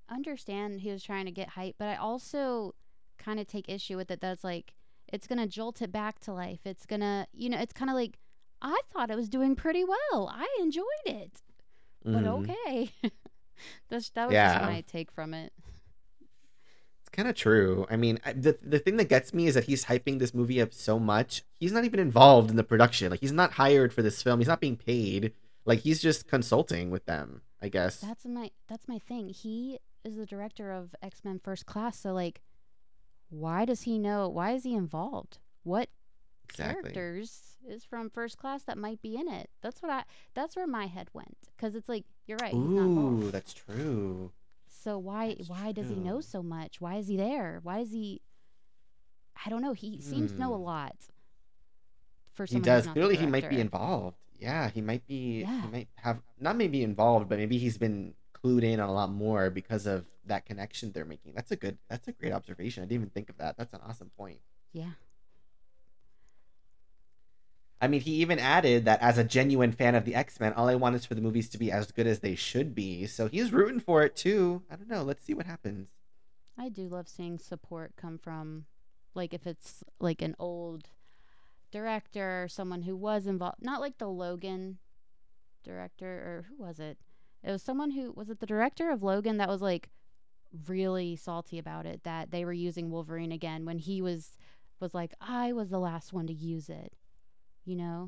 understand 0.09 0.81
he 0.81 0.91
was 0.91 1.03
trying 1.03 1.25
to 1.27 1.33
get 1.33 1.51
hype, 1.51 1.77
but 1.79 1.89
I 1.89 1.97
also 1.97 2.75
kind 3.19 3.41
of 3.41 3.47
take 3.47 3.69
issue 3.69 3.97
with 3.97 4.11
it. 4.11 4.21
That's 4.21 4.45
like 4.45 4.73
it's 5.13 5.27
gonna 5.27 5.47
jolt 5.47 5.83
it 5.83 5.93
back 5.93 6.19
to 6.21 6.33
life. 6.33 6.61
It's 6.65 6.87
gonna, 6.87 7.27
you 7.33 7.49
know, 7.49 7.59
it's 7.59 7.73
kind 7.73 7.91
of 7.91 7.95
like 7.97 8.19
I 8.63 8.79
thought 8.93 9.11
it 9.11 9.17
was 9.17 9.29
doing 9.29 9.57
pretty 9.57 9.85
well. 9.85 10.29
I 10.33 10.47
enjoyed 10.61 10.85
it, 11.07 11.43
but 12.05 12.25
Mhm. 12.25 12.51
okay. 12.51 12.91
That's 13.89 14.11
that 14.11 14.27
was 14.27 14.35
Yeah. 14.35 14.53
just 14.59 14.65
my 14.65 14.81
take 14.83 15.11
from 15.11 15.35
it. 15.35 15.53
It's 17.01 17.09
kind 17.11 17.29
of 17.29 17.35
true. 17.35 17.87
I 17.91 17.97
mean, 17.97 18.19
I- 18.25 18.33
the 18.35 18.59
the 18.63 18.79
thing 18.79 18.97
that 18.99 19.09
gets 19.09 19.33
me 19.35 19.47
is 19.47 19.55
that 19.55 19.65
he's 19.65 19.87
hyping 19.87 20.19
this 20.19 20.35
movie 20.35 20.61
up 20.61 20.73
so 20.75 20.99
much. 20.99 21.43
He's 21.59 21.73
not 21.73 21.85
even 21.85 22.01
involved 22.01 22.51
in 22.51 22.57
the 22.57 22.65
production. 22.65 23.11
Like 23.11 23.21
he's 23.21 23.33
not 23.33 23.53
hired 23.53 23.93
for 23.93 24.03
this 24.03 24.23
film. 24.23 24.41
He's 24.41 24.49
not 24.49 24.61
being 24.61 24.77
paid. 24.77 25.33
Like 25.65 25.81
he's 25.81 26.01
just 26.01 26.27
consulting 26.29 26.91
with 26.91 27.07
them, 27.07 27.43
I 27.61 27.69
guess. 27.69 28.01
That's 28.01 28.25
my 28.27 28.51
that's 28.69 28.87
my 28.89 28.99
thing. 28.99 29.29
He 29.31 29.79
is 30.05 30.17
the 30.17 30.27
director 30.27 30.71
of 30.73 30.95
X 31.03 31.25
Men 31.25 31.39
First 31.39 31.67
Class, 31.67 31.99
so 31.99 32.13
like, 32.13 32.41
why 33.31 33.65
does 33.65 33.83
he 33.83 33.99
know? 33.99 34.29
Why 34.29 34.53
is 34.53 34.65
he 34.65 34.75
involved? 34.75 35.39
What 35.63 35.89
exactly. 36.49 36.93
characters 36.93 37.57
is 37.67 37.85
from 37.85 38.11
First 38.11 38.37
Class 38.39 38.65
that 38.65 38.77
might 38.79 39.01
be 39.01 39.17
in 39.17 39.29
it? 39.29 39.49
That's 39.63 39.81
what 39.83 39.91
I. 39.91 40.05
That's 40.35 40.57
where 40.57 40.67
my 40.67 40.87
head 40.87 41.09
went 41.13 41.37
because 41.57 41.75
it's 41.75 41.89
like 41.89 42.05
you're 42.27 42.39
right. 42.43 42.55
Ooh, 42.55 43.31
that's 43.31 43.53
true. 43.53 44.33
So 44.69 44.99
why 44.99 45.35
that's 45.37 45.49
why 45.49 45.73
does 45.73 45.89
he 45.89 45.97
know 45.97 46.21
so 46.21 46.43
much? 46.43 46.81
Why 46.81 46.97
is 46.97 47.09
he 47.09 47.17
there? 47.17 47.61
Why 47.63 47.79
is 47.81 47.93
he? 47.93 48.21
I 49.45 49.49
don't 49.49 49.63
know. 49.63 49.73
He 49.73 50.01
seems 50.01 50.33
to 50.33 50.39
know 50.39 50.55
a 50.55 50.59
Hmm. 50.59 50.65
lot. 50.65 50.97
For 52.33 52.47
He 52.47 52.61
does. 52.61 52.87
Clearly, 52.87 53.17
he 53.17 53.27
might 53.27 53.49
be 53.49 53.61
involved. 53.61 54.17
Yeah, 54.39 54.69
he 54.71 54.81
might 54.81 55.07
be. 55.07 55.41
Yeah. 55.43 55.63
He 55.63 55.69
might 55.69 55.89
have 55.97 56.23
not 56.39 56.57
maybe 56.57 56.83
involved, 56.83 57.29
but 57.29 57.39
maybe 57.39 57.59
he's 57.59 57.77
been 57.79 58.15
clued 58.33 58.63
in 58.65 58.81
on 58.81 58.89
a 58.89 58.93
lot 58.93 59.11
more 59.11 59.51
because 59.51 59.87
of 59.87 60.07
that 60.31 60.47
connection 60.47 60.93
they're 60.93 61.05
making. 61.05 61.35
That's 61.35 61.51
a 61.51 61.57
good. 61.57 61.79
That's 61.89 62.09
a 62.09 62.13
great 62.13 62.33
observation. 62.33 62.83
I 62.83 62.87
didn't 62.87 63.03
even 63.03 63.11
think 63.11 63.29
of 63.29 63.37
that. 63.39 63.57
That's 63.57 63.75
an 63.75 63.81
awesome 63.87 64.11
point. 64.17 64.41
Yeah. 64.73 64.93
I 67.83 67.89
mean, 67.89 68.03
he 68.03 68.13
even 68.17 68.39
added 68.39 68.85
that 68.85 69.01
as 69.01 69.17
a 69.17 69.25
genuine 69.25 69.73
fan 69.73 69.95
of 69.95 70.05
the 70.05 70.15
X 70.15 70.39
Men, 70.39 70.53
all 70.53 70.69
I 70.69 70.75
want 70.75 70.97
is 70.97 71.07
for 71.07 71.15
the 71.15 71.23
movies 71.23 71.49
to 71.51 71.59
be 71.59 71.73
as 71.73 71.93
good 71.93 72.07
as 72.07 72.21
they 72.21 72.35
should 72.35 72.75
be. 72.75 73.07
So 73.07 73.27
he's 73.29 73.53
rooting 73.53 73.81
for 73.81 74.03
it 74.03 74.17
too. 74.17 74.63
I 74.71 74.77
don't 74.77 74.89
know. 74.89 75.03
Let's 75.03 75.25
see 75.25 75.35
what 75.35 75.47
happens. 75.47 75.89
I 76.59 76.69
do 76.69 76.89
love 76.89 77.09
seeing 77.09 77.39
support 77.39 77.93
come 77.97 78.19
from, 78.19 78.67
like, 79.15 79.33
if 79.33 79.47
it's 79.47 79.83
like 79.99 80.21
an 80.21 80.37
old 80.39 80.89
director 81.71 82.43
or 82.43 82.49
someone 82.49 82.83
who 82.83 82.95
was 82.95 83.27
involved, 83.27 83.63
not 83.63 83.81
like 83.81 83.97
the 83.97 84.09
Logan 84.09 84.77
director 85.65 86.07
or 86.07 86.47
who 86.51 86.63
was 86.63 86.79
it? 86.79 86.99
It 87.43 87.51
was 87.51 87.63
someone 87.63 87.93
who 87.93 88.13
was 88.13 88.29
it 88.29 88.41
the 88.41 88.47
director 88.47 88.91
of 88.91 89.03
Logan 89.03 89.39
that 89.39 89.49
was 89.49 89.63
like 89.63 89.89
really 90.67 91.17
salty 91.17 91.59
about 91.59 91.87
it 91.87 92.03
that 92.05 92.31
they 92.31 92.45
were 92.45 92.53
using 92.53 92.91
Wolverine 92.91 93.33
again 93.33 93.65
when 93.65 93.79
he 93.79 94.03
was 94.03 94.37
was 94.81 94.95
like 94.95 95.15
I 95.21 95.53
was 95.53 95.71
the 95.71 95.79
last 95.79 96.13
one 96.13 96.27
to 96.27 96.33
use 96.33 96.69
it. 96.69 96.93
You 97.65 97.77
know? 97.77 98.07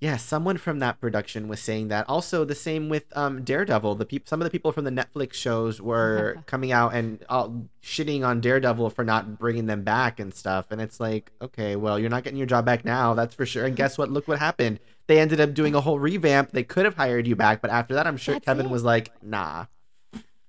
Yeah, 0.00 0.16
someone 0.16 0.58
from 0.58 0.80
that 0.80 1.00
production 1.00 1.46
was 1.48 1.60
saying 1.60 1.88
that. 1.88 2.06
Also, 2.08 2.44
the 2.44 2.54
same 2.54 2.88
with 2.88 3.04
um, 3.16 3.42
Daredevil. 3.42 3.94
The 3.94 4.04
peop- 4.04 4.28
some 4.28 4.40
of 4.40 4.44
the 4.44 4.50
people 4.50 4.72
from 4.72 4.84
the 4.84 4.90
Netflix 4.90 5.34
shows 5.34 5.80
were 5.80 6.42
coming 6.46 6.72
out 6.72 6.94
and 6.94 7.24
uh, 7.28 7.48
shitting 7.82 8.26
on 8.26 8.40
Daredevil 8.40 8.90
for 8.90 9.04
not 9.04 9.38
bringing 9.38 9.66
them 9.66 9.82
back 9.82 10.18
and 10.18 10.34
stuff. 10.34 10.66
And 10.70 10.80
it's 10.80 10.98
like, 10.98 11.30
okay, 11.40 11.76
well, 11.76 11.98
you're 11.98 12.10
not 12.10 12.24
getting 12.24 12.36
your 12.36 12.46
job 12.46 12.66
back 12.66 12.84
now, 12.84 13.14
that's 13.14 13.34
for 13.34 13.46
sure. 13.46 13.64
And 13.64 13.76
guess 13.76 13.96
what? 13.96 14.10
Look 14.10 14.26
what 14.26 14.40
happened. 14.40 14.80
They 15.06 15.20
ended 15.20 15.40
up 15.40 15.54
doing 15.54 15.74
a 15.74 15.80
whole 15.80 15.98
revamp. 15.98 16.50
They 16.50 16.64
could 16.64 16.84
have 16.84 16.96
hired 16.96 17.26
you 17.26 17.36
back, 17.36 17.62
but 17.62 17.70
after 17.70 17.94
that, 17.94 18.06
I'm 18.06 18.16
sure 18.16 18.34
That's 18.34 18.44
Kevin 18.44 18.66
it. 18.66 18.72
was 18.72 18.82
like, 18.82 19.10
nah. 19.22 19.66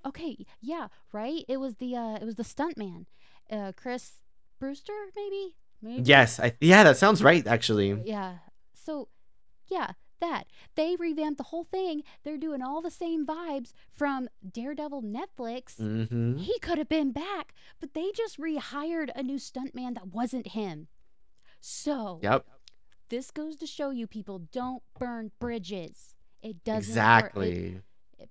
Okay, 0.06 0.46
yeah, 0.62 0.88
right. 1.12 1.44
It 1.48 1.58
was 1.58 1.78
the 1.78 1.96
uh, 1.96 2.16
it 2.16 2.24
was 2.26 2.36
the 2.36 2.44
stunt 2.44 2.78
man, 2.78 3.08
uh, 3.50 3.72
Chris 3.76 4.20
Brewster, 4.60 4.94
maybe. 5.16 5.56
Maybe. 5.82 6.04
Yes, 6.04 6.40
I 6.40 6.56
yeah, 6.62 6.84
that 6.84 6.98
sounds 6.98 7.24
right. 7.24 7.46
Actually, 7.46 8.02
Yeah. 8.06 8.36
So, 8.74 9.10
yeah, 9.68 9.92
that 10.22 10.44
they 10.76 10.96
revamped 10.96 11.38
the 11.38 11.44
whole 11.46 11.64
thing. 11.66 12.04
They're 12.24 12.38
doing 12.38 12.62
all 12.62 12.82
the 12.82 12.92
same 12.92 13.26
vibes 13.26 13.74
from 13.94 14.30
Daredevil 14.50 15.04
Netflix. 15.04 15.78
hmm 15.78 16.38
He 16.38 16.58
could 16.60 16.78
have 16.78 16.90
been 16.90 17.12
back, 17.12 17.54
but 17.80 17.94
they 17.94 18.12
just 18.16 18.40
rehired 18.40 19.10
a 19.16 19.24
new 19.24 19.38
stuntman 19.38 19.96
that 19.96 20.08
wasn't 20.08 20.50
him. 20.50 20.88
So, 21.62 22.20
Yep, 22.22 22.46
this 23.10 23.32
goes 23.32 23.56
to 23.58 23.66
show 23.68 23.90
you 23.90 24.08
people 24.08 24.40
don't 24.52 24.84
burn 25.00 25.32
bridges. 25.40 26.14
It 26.42 26.64
doesn't 26.64 26.94
work. 26.96 27.24
Exactly. 27.36 27.50
it- 27.78 27.84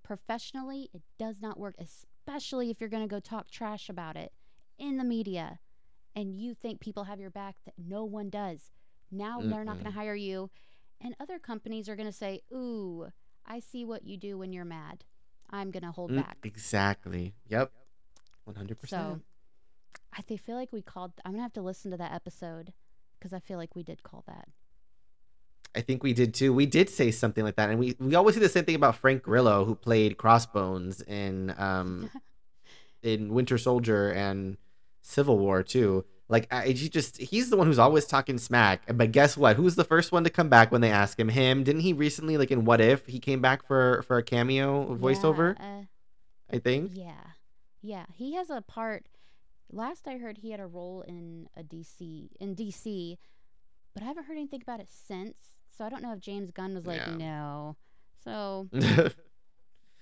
professionally, 0.03 0.91
it 0.93 1.03
does 1.19 1.41
not 1.41 1.59
work, 1.59 1.75
especially 1.79 2.71
if 2.71 2.81
you're 2.81 2.91
going 2.91 3.03
to 3.03 3.09
go 3.09 3.21
talk 3.21 3.51
trash 3.51 3.89
about 3.89 4.17
it 4.17 4.33
in 4.79 4.97
the 4.97 5.05
media 5.05 5.59
and 6.17 6.35
you 6.35 6.55
think 6.55 6.81
people 6.81 7.05
have 7.05 7.21
your 7.21 7.31
back 7.31 7.57
that 7.65 7.75
no 7.79 8.05
one 8.05 8.31
does. 8.31 8.73
Now 9.11 9.41
they're 9.41 9.65
not 9.65 9.75
going 9.75 9.85
to 9.93 9.99
hire 9.99 10.15
you. 10.15 10.51
And 11.01 11.15
other 11.21 11.39
companies 11.39 11.89
are 11.89 11.97
going 11.97 12.09
to 12.09 12.13
say, 12.13 12.41
Ooh, 12.53 13.09
I 13.47 13.61
see 13.61 13.85
what 13.85 14.05
you 14.05 14.17
do 14.17 14.39
when 14.39 14.53
you're 14.53 14.65
mad. 14.65 15.05
I'm 15.51 15.71
going 15.71 15.83
to 15.85 15.91
hold 15.93 16.11
Mm, 16.11 16.17
back. 16.17 16.39
Exactly. 16.45 17.35
Yep. 17.49 17.71
100%. 18.49 18.89
So. 18.89 19.21
I 20.17 20.23
feel 20.23 20.57
like 20.57 20.73
we 20.73 20.81
called, 20.83 21.13
I'm 21.25 21.33
going 21.33 21.41
to 21.41 21.43
have 21.45 21.53
to 21.55 21.63
listen 21.63 21.91
to 21.91 21.97
that 21.97 22.13
episode 22.13 22.73
because 23.19 23.33
I 23.33 23.41
feel 23.41 23.59
like 23.59 23.75
we 23.75 23.83
did 23.83 24.03
call 24.03 24.23
that. 24.29 24.49
I 25.77 25.81
think 25.81 26.03
we 26.03 26.13
did 26.13 26.35
too. 26.35 26.53
We 26.53 26.67
did 26.67 26.89
say 26.89 27.11
something 27.11 27.45
like 27.45 27.57
that, 27.57 27.71
and 27.71 27.79
we 27.79 27.97
we 27.99 28.15
always 28.15 28.35
say 28.35 28.41
the 28.41 28.49
same 28.49 28.65
thing 28.65 28.75
about 28.77 28.97
Frank 28.97 29.23
Grillo, 29.23 29.65
who 29.65 29.75
played 29.75 30.17
Crossbones 30.17 31.01
in 31.03 31.55
um 31.59 32.11
in 33.03 33.35
Winter 33.35 33.59
Soldier 33.59 34.11
and 34.11 34.57
Civil 35.03 35.39
War 35.39 35.63
too. 35.63 36.05
Like 36.29 36.53
I, 36.53 36.69
he 36.69 36.89
just 36.89 37.19
he's 37.19 37.51
the 37.51 37.57
one 37.57 37.67
who's 37.67 37.79
always 37.79 38.07
talking 38.07 38.39
smack. 38.39 38.83
But 38.95 39.13
guess 39.13 39.37
what? 39.37 39.57
Who's 39.57 39.75
the 39.75 39.85
first 39.85 40.11
one 40.11 40.25
to 40.25 40.31
come 40.31 40.49
back 40.49 40.73
when 40.73 40.81
they 40.81 40.91
ask 40.91 41.19
him? 41.19 41.29
Him? 41.29 41.65
Didn't 41.65 41.83
he 41.83 41.93
recently 41.93 42.39
like 42.39 42.51
in 42.51 42.65
What 42.65 42.81
If 42.81 43.07
he 43.07 43.19
came 43.19 43.43
back 43.43 43.67
for 43.67 44.03
for 44.03 44.17
a 44.17 44.23
cameo 44.23 44.97
voiceover? 44.97 45.57
Yeah, 45.59 45.79
uh, 45.81 45.83
I 46.51 46.59
think. 46.59 46.93
Yeah. 46.95 47.13
Yeah. 47.83 48.07
He 48.13 48.35
has 48.35 48.49
a 48.49 48.63
part 48.63 49.07
last 49.71 50.09
I 50.09 50.17
heard 50.17 50.39
he 50.39 50.51
had 50.51 50.61
a 50.61 50.67
role 50.67 51.03
in 51.07 51.49
a 51.57 51.63
DC 51.63 52.29
in 52.41 52.55
DC, 52.55 53.19
but 53.93 54.03
I 54.03 54.07
haven't 54.07 54.25
heard 54.25 54.37
anything 54.37 54.63
about 54.63 54.81
it 54.81 54.89
since. 54.91 55.54
So 55.77 55.85
I 55.85 55.89
don't 55.89 56.03
know 56.03 56.13
if 56.13 56.21
James 56.21 56.51
Gunn 56.51 56.75
was 56.75 56.87
like, 56.87 57.01
Yeah. 57.01 57.17
no. 57.17 57.77
So 58.23 58.69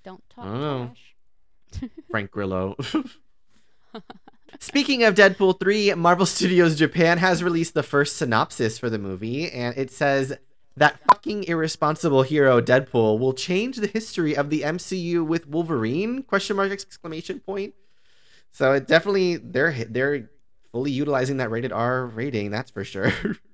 don't 0.04 0.22
talk 0.30 0.44
don't 0.44 0.94
trash. 0.94 1.90
Frank 2.10 2.30
Grillo. 2.30 2.76
Speaking 4.60 5.02
of 5.02 5.14
Deadpool 5.14 5.58
3, 5.58 5.94
Marvel 5.94 6.26
Studios 6.26 6.76
Japan 6.76 7.18
has 7.18 7.42
released 7.42 7.74
the 7.74 7.82
first 7.82 8.16
synopsis 8.16 8.78
for 8.78 8.90
the 8.90 8.98
movie, 8.98 9.50
and 9.50 9.76
it 9.78 9.90
says 9.90 10.34
that 10.76 10.98
fucking 11.10 11.44
irresponsible 11.44 12.22
hero 12.22 12.60
Deadpool 12.60 13.18
will 13.18 13.32
change 13.32 13.76
the 13.78 13.86
history 13.86 14.36
of 14.36 14.50
the 14.50 14.60
MCU 14.62 15.26
with 15.26 15.46
Wolverine? 15.48 16.22
Question 16.22 16.56
mark 16.56 16.70
exclamation 16.70 17.40
point. 17.40 17.74
So 18.50 18.72
it 18.72 18.86
definitely 18.86 19.36
they're 19.38 19.72
they're 19.88 20.30
fully 20.70 20.90
utilizing 20.90 21.38
that 21.38 21.50
rated 21.50 21.72
R 21.72 22.06
rating, 22.06 22.50
that's 22.50 22.70
for 22.70 22.84
sure. 22.84 23.12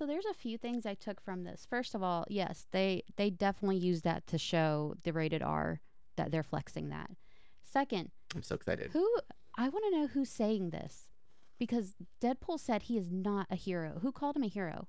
So 0.00 0.06
there's 0.06 0.24
a 0.24 0.32
few 0.32 0.56
things 0.56 0.86
I 0.86 0.94
took 0.94 1.20
from 1.20 1.44
this. 1.44 1.66
First 1.68 1.94
of 1.94 2.02
all, 2.02 2.24
yes, 2.30 2.66
they 2.70 3.02
they 3.16 3.28
definitely 3.28 3.76
use 3.76 4.00
that 4.00 4.26
to 4.28 4.38
show 4.38 4.94
the 5.02 5.12
rated 5.12 5.42
R 5.42 5.82
that 6.16 6.30
they're 6.30 6.42
flexing 6.42 6.88
that. 6.88 7.10
Second, 7.62 8.10
I'm 8.34 8.42
so 8.42 8.54
excited. 8.54 8.92
Who 8.94 9.06
I 9.58 9.68
want 9.68 9.84
to 9.90 10.00
know 10.00 10.06
who's 10.06 10.30
saying 10.30 10.70
this 10.70 11.10
because 11.58 11.96
Deadpool 12.18 12.58
said 12.58 12.84
he 12.84 12.96
is 12.96 13.10
not 13.10 13.46
a 13.50 13.56
hero. 13.56 13.98
Who 14.00 14.10
called 14.10 14.36
him 14.36 14.42
a 14.42 14.48
hero? 14.48 14.88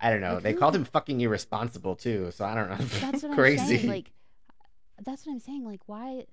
I 0.00 0.10
don't 0.10 0.20
know. 0.20 0.34
Like, 0.34 0.44
They 0.44 0.54
called 0.54 0.76
him 0.76 0.84
fucking 0.84 1.20
irresponsible 1.20 1.96
too, 1.96 2.30
so 2.30 2.44
I 2.44 2.54
don't 2.54 2.70
know. 2.70 2.76
That's 3.00 3.24
what 3.24 3.34
Crazy. 3.34 3.60
I'm 3.60 3.68
saying. 3.68 3.88
Like 3.88 4.12
that's 5.04 5.26
what 5.26 5.32
I'm 5.32 5.40
saying. 5.40 5.64
Like 5.64 5.80
why 5.86 6.26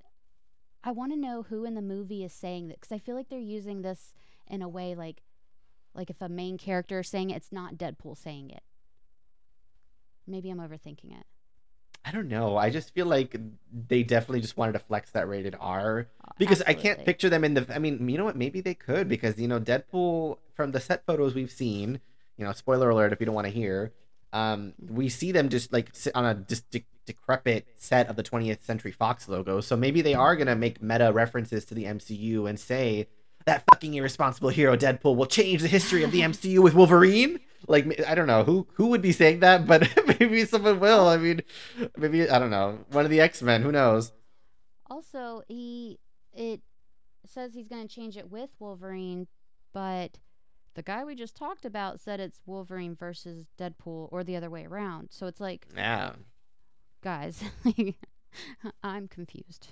I 0.83 0.91
want 0.91 1.11
to 1.11 1.17
know 1.17 1.41
who 1.49 1.65
in 1.65 1.73
the 1.73 1.81
movie 1.81 2.23
is 2.23 2.33
saying 2.33 2.67
that 2.67 2.81
cuz 2.81 2.91
I 2.91 2.99
feel 2.99 3.15
like 3.15 3.29
they're 3.29 3.39
using 3.39 3.81
this 3.81 4.13
in 4.45 4.61
a 4.61 4.69
way 4.69 4.93
like 4.93 5.23
like 5.93 6.09
if 6.09 6.21
a 6.21 6.29
main 6.29 6.57
character 6.57 6.99
is 6.99 7.07
saying 7.07 7.29
it, 7.29 7.37
it's 7.37 7.51
not 7.51 7.75
Deadpool 7.75 8.17
saying 8.17 8.49
it. 8.51 8.63
Maybe 10.27 10.49
I'm 10.49 10.59
overthinking 10.59 11.11
it. 11.19 11.25
I 12.05 12.11
don't 12.11 12.29
know. 12.29 12.57
I 12.57 12.69
just 12.69 12.93
feel 12.93 13.05
like 13.05 13.35
they 13.87 14.03
definitely 14.03 14.39
just 14.39 14.57
wanted 14.57 14.73
to 14.73 14.79
flex 14.79 15.11
that 15.11 15.27
rated 15.27 15.55
R 15.59 16.07
uh, 16.23 16.31
because 16.37 16.61
I 16.65 16.73
can't 16.73 17.03
picture 17.03 17.29
them 17.29 17.43
in 17.43 17.55
the. 17.55 17.67
I 17.73 17.79
mean, 17.79 18.07
you 18.07 18.17
know 18.17 18.23
what? 18.23 18.37
Maybe 18.37 18.61
they 18.61 18.73
could 18.73 19.09
because 19.09 19.37
you 19.37 19.47
know 19.47 19.59
Deadpool 19.59 20.37
from 20.53 20.71
the 20.71 20.79
set 20.79 21.05
photos 21.05 21.35
we've 21.35 21.51
seen. 21.51 21.99
You 22.37 22.45
know, 22.45 22.53
spoiler 22.53 22.89
alert 22.89 23.11
if 23.11 23.19
you 23.19 23.25
don't 23.25 23.35
want 23.35 23.47
to 23.47 23.53
hear. 23.53 23.91
Um, 24.31 24.73
mm-hmm. 24.81 24.95
we 24.95 25.09
see 25.09 25.31
them 25.31 25.49
just 25.49 25.73
like 25.73 25.89
sit 25.93 26.15
on 26.15 26.25
a 26.25 26.35
just 26.35 26.69
de- 26.69 26.85
decrepit 27.05 27.67
set 27.75 28.07
of 28.07 28.15
the 28.15 28.23
20th 28.23 28.63
Century 28.63 28.91
Fox 28.91 29.27
logo. 29.27 29.59
So 29.59 29.75
maybe 29.75 30.01
they 30.01 30.13
mm-hmm. 30.13 30.21
are 30.21 30.35
gonna 30.35 30.55
make 30.55 30.81
meta 30.81 31.11
references 31.11 31.65
to 31.65 31.73
the 31.73 31.83
MCU 31.83 32.47
and 32.47 32.59
say 32.59 33.07
that 33.49 33.63
fucking 33.73 33.95
irresponsible 33.95 34.49
hero 34.49 34.77
Deadpool 34.77 35.15
will 35.15 35.25
change 35.25 35.61
the 35.61 35.67
history 35.67 36.03
of 36.03 36.11
the 36.11 36.21
MCU 36.21 36.59
with 36.59 36.75
Wolverine. 36.75 37.39
Like 37.67 38.01
I 38.07 38.13
don't 38.15 38.27
know 38.27 38.43
who 38.43 38.67
who 38.73 38.87
would 38.87 39.01
be 39.01 39.11
saying 39.11 39.39
that, 39.41 39.65
but 39.67 39.89
maybe 40.19 40.45
someone 40.45 40.79
will. 40.79 41.07
I 41.07 41.17
mean, 41.17 41.41
maybe 41.97 42.29
I 42.29 42.37
don't 42.39 42.51
know 42.51 42.79
one 42.91 43.05
of 43.05 43.11
the 43.11 43.19
X 43.21 43.41
Men. 43.41 43.63
Who 43.63 43.71
knows? 43.71 44.11
Also, 44.89 45.41
he 45.47 45.99
it 46.33 46.61
says 47.25 47.53
he's 47.53 47.67
going 47.67 47.87
to 47.87 47.93
change 47.93 48.17
it 48.17 48.29
with 48.29 48.49
Wolverine, 48.59 49.27
but 49.73 50.19
the 50.75 50.81
guy 50.83 51.03
we 51.03 51.15
just 51.15 51.35
talked 51.35 51.65
about 51.65 51.99
said 51.99 52.19
it's 52.19 52.39
Wolverine 52.45 52.95
versus 52.95 53.47
Deadpool 53.59 54.07
or 54.11 54.23
the 54.23 54.35
other 54.35 54.49
way 54.49 54.65
around. 54.65 55.09
So 55.11 55.27
it's 55.27 55.41
like, 55.41 55.67
Yeah, 55.75 56.13
guys, 57.01 57.43
I'm 58.83 59.07
confused. 59.07 59.67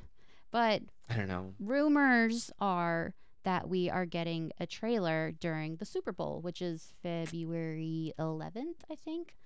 But 0.51 0.81
I 1.09 1.15
don't 1.15 1.27
know. 1.27 1.53
rumors 1.59 2.51
are 2.59 3.13
that 3.47 3.69
we 3.69 3.89
are 3.89 4.05
getting 4.05 4.51
a 4.59 4.65
trailer 4.67 5.31
during 5.39 5.77
the 5.77 5.85
Super 5.85 6.11
Bowl, 6.11 6.41
which 6.41 6.61
is 6.61 6.91
February 7.01 8.11
11th, 8.19 8.81
I 8.91 8.95
think. 8.95 9.37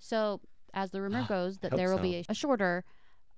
So, 0.00 0.40
as 0.74 0.90
the 0.90 1.00
rumor 1.00 1.20
Ah, 1.22 1.28
goes, 1.28 1.58
that 1.58 1.70
there 1.76 1.90
will 1.90 1.98
so. 1.98 2.02
be 2.02 2.16
a, 2.16 2.24
a 2.28 2.34
shorter 2.34 2.82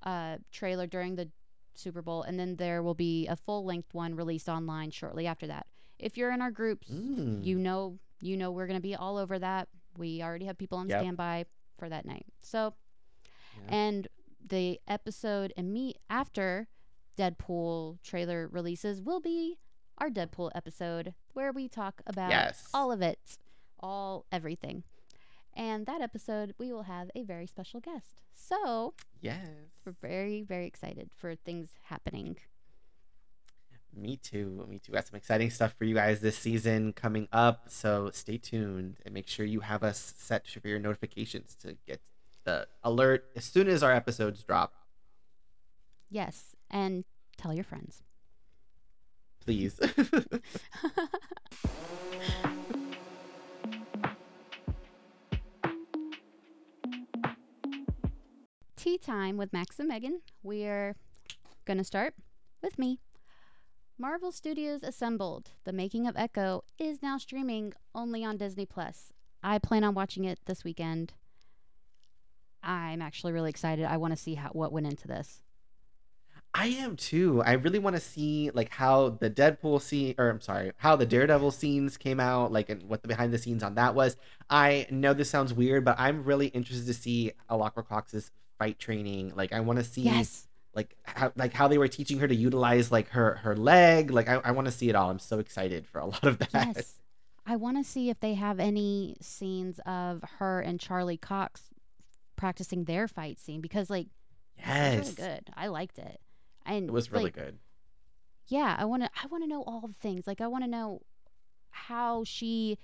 uh, 0.03 0.39
trailer 0.51 0.87
during 0.87 1.17
the 1.17 1.29
Super 1.75 2.01
Bowl, 2.01 2.23
and 2.23 2.41
then 2.41 2.57
there 2.57 2.83
will 2.83 2.95
be 2.95 3.27
a 3.27 3.37
full 3.37 3.67
length 3.67 3.93
one 3.93 4.15
released 4.15 4.49
online 4.49 4.91
shortly 4.93 5.27
after 5.27 5.47
that. 5.49 5.67
If 5.99 6.17
you're 6.17 6.33
in 6.33 6.41
our 6.41 6.51
groups, 6.51 6.89
Mm. 6.89 7.45
you 7.45 7.59
know 7.59 7.99
you 8.23 8.37
know 8.39 8.51
we're 8.51 8.67
going 8.69 8.79
to 8.79 8.83
be 8.83 8.95
all 8.95 9.19
over 9.19 9.39
that. 9.41 9.69
We 9.99 10.23
already 10.23 10.47
have 10.47 10.57
people 10.57 10.79
on 10.79 10.89
Yep. 10.89 11.01
standby 11.01 11.45
for 11.79 11.89
that 11.91 12.07
night. 12.07 12.25
So, 12.41 12.73
Yeah. 13.67 13.75
and 13.75 14.09
the 14.43 14.81
episode 14.89 15.53
and 15.55 15.71
me 15.71 15.97
after 16.09 16.69
Deadpool 17.19 18.01
trailer 18.03 18.49
releases 18.49 19.03
will 19.03 19.21
be 19.21 19.59
our 20.03 20.11
Deadpool 20.11 20.51
episode 20.53 21.15
where 21.33 21.53
we 21.53 21.69
talk 21.69 22.03
about 22.09 22.31
Yes. 22.31 22.69
all 22.75 22.91
of 22.91 23.01
it, 23.03 23.39
all 23.79 24.27
everything. 24.33 24.83
And 25.55 25.87
that 25.87 26.01
episode 26.01 26.55
we 26.59 26.73
will 26.73 26.83
have 26.85 27.09
a 27.15 27.23
very 27.23 27.47
special 27.47 27.79
guest. 27.79 28.21
So, 28.35 28.95
Yes. 29.21 29.47
we're 29.87 29.93
very 29.93 30.43
very 30.43 30.67
excited 30.67 31.13
for 31.17 31.37
things 31.37 31.79
happening. 31.85 32.39
Me 33.95 34.17
too. 34.17 34.67
Me 34.69 34.81
too. 34.81 34.91
Got 34.91 35.07
some 35.07 35.17
exciting 35.17 35.51
stuff 35.51 35.75
for 35.79 35.85
you 35.85 35.95
guys 35.95 36.19
this 36.21 36.37
season 36.37 36.93
coming 36.95 37.29
up. 37.31 37.67
So 37.71 38.11
stay 38.13 38.39
tuned 38.39 38.97
and 39.05 39.15
make 39.15 39.29
sure 39.29 39.47
you 39.47 39.61
have 39.61 39.85
us 39.85 40.15
set 40.17 40.49
for 40.49 40.67
your 40.67 40.81
notifications 40.81 41.55
to 41.57 41.77
get 41.87 42.01
the 42.43 42.67
alert 42.83 43.27
as 43.37 43.45
soon 43.45 43.69
as 43.69 43.85
our 43.85 43.93
episodes 43.93 44.43
drop. 44.43 44.73
Yes, 46.11 46.57
and 46.71 47.05
tell 47.37 47.55
your 47.55 47.63
friends. 47.65 48.03
Please. 49.45 49.79
Tea 58.77 58.99
time 58.99 59.37
with 59.37 59.53
Max 59.53 59.79
and 59.79 59.89
Megan. 59.89 60.21
We're 60.43 60.95
going 61.65 61.79
to 61.79 61.85
start 61.85 62.15
with 62.63 62.79
me. 62.79 63.01
Marvel 63.99 64.33
Studios 64.33 64.83
Assembled, 64.83 65.51
The 65.65 65.73
Making 65.73 66.07
of 66.07 66.17
Echo, 66.17 66.63
is 66.79 67.03
now 67.03 67.19
streaming 67.19 67.73
only 67.95 68.25
on 68.25 68.37
Disney 68.37 68.67
Plus. 68.67 69.13
I 69.43 69.59
plan 69.59 69.85
on 69.85 69.95
watching 69.95 70.25
it 70.25 70.39
this 70.47 70.65
weekend. 70.65 71.15
I'm 72.63 73.03
actually 73.03 73.33
really 73.33 73.51
excited. 73.51 73.85
I 73.85 73.97
want 73.97 74.13
to 74.13 74.21
see 74.21 74.37
how 74.37 74.51
what 74.51 74.73
went 74.73 74.87
into 74.87 75.09
this. 75.09 75.43
I 76.55 76.67
am 76.67 76.97
too. 76.97 77.43
I 77.43 77.53
really 77.53 77.79
want 77.79 77.97
to 77.97 78.01
see 78.03 78.51
like 78.53 78.69
how 78.71 79.11
the 79.21 79.31
Deadpool 79.31 79.81
scene, 79.81 80.15
or 80.19 80.29
I'm 80.29 80.41
sorry, 80.41 80.73
how 80.77 80.97
the 80.97 81.07
Daredevil 81.07 81.51
scenes 81.53 81.97
came 81.97 82.21
out, 82.21 82.53
like 82.53 82.69
and 82.69 82.83
what 82.85 83.01
the 83.03 83.09
behind 83.09 83.33
the 83.33 83.39
scenes 83.39 83.63
on 83.63 83.77
that 83.77 83.95
was. 83.95 84.17
I 84.51 84.87
know 84.91 85.15
this 85.15 85.31
sounds 85.31 85.55
weird, 85.55 85.85
but 85.85 85.97
I'm 85.99 86.25
really 86.25 86.49
interested 86.49 86.87
to 86.87 86.95
see 86.95 87.33
Alaqua 87.51 87.87
Cox's 87.87 88.31
fight 88.59 88.79
training. 88.79 89.33
Like 89.35 89.53
I 89.55 89.61
want 89.61 89.79
to 89.79 89.85
see 89.85 90.03
Yes. 90.03 90.47
like 90.75 90.95
how 91.05 91.33
like 91.37 91.55
how 91.55 91.69
they 91.69 91.79
were 91.79 91.89
teaching 91.89 92.19
her 92.19 92.29
to 92.29 92.35
utilize 92.35 92.93
like 92.93 93.09
her 93.11 93.37
her 93.37 93.57
leg. 93.57 94.11
Like 94.11 94.29
I, 94.29 94.35
I 94.45 94.51
want 94.51 94.67
to 94.67 94.73
see 94.73 94.91
it 94.91 94.95
all. 94.95 95.11
I'm 95.11 95.19
so 95.19 95.39
excited 95.39 95.87
for 95.87 96.01
a 96.01 96.07
lot 96.07 96.25
of 96.25 96.39
that. 96.39 96.51
Yes. 96.77 96.97
I 97.47 97.57
want 97.57 97.79
to 97.79 97.83
see 97.91 98.11
if 98.11 98.21
they 98.21 98.35
have 98.35 98.61
any 98.61 99.17
scenes 99.23 99.81
of 99.87 100.23
her 100.39 100.61
and 100.61 100.79
Charlie 100.79 101.17
Cox 101.17 101.63
practicing 102.37 102.85
their 102.85 103.09
fight 103.09 103.39
scene 103.39 103.63
because 103.63 103.89
like 103.89 104.09
Yes. 104.59 104.99
really 104.99 105.15
good. 105.15 105.51
I 105.57 105.69
liked 105.69 105.99
it. 105.99 106.21
And 106.67 106.89
It 106.89 106.93
was 106.93 107.11
really 107.13 107.25
like, 107.25 107.35
good. 107.35 107.59
yeah 108.49 108.75
i 108.79 108.85
want 108.85 109.03
to 109.03 109.11
i 109.23 109.27
want 109.27 109.43
to 109.45 109.49
know 109.49 109.63
all 109.63 109.87
the 109.87 109.95
things 109.95 110.27
like 110.27 110.41
i 110.41 110.47
want 110.47 110.65
to 110.65 110.71
know 110.71 111.01
how 111.71 112.23
she 112.25 112.79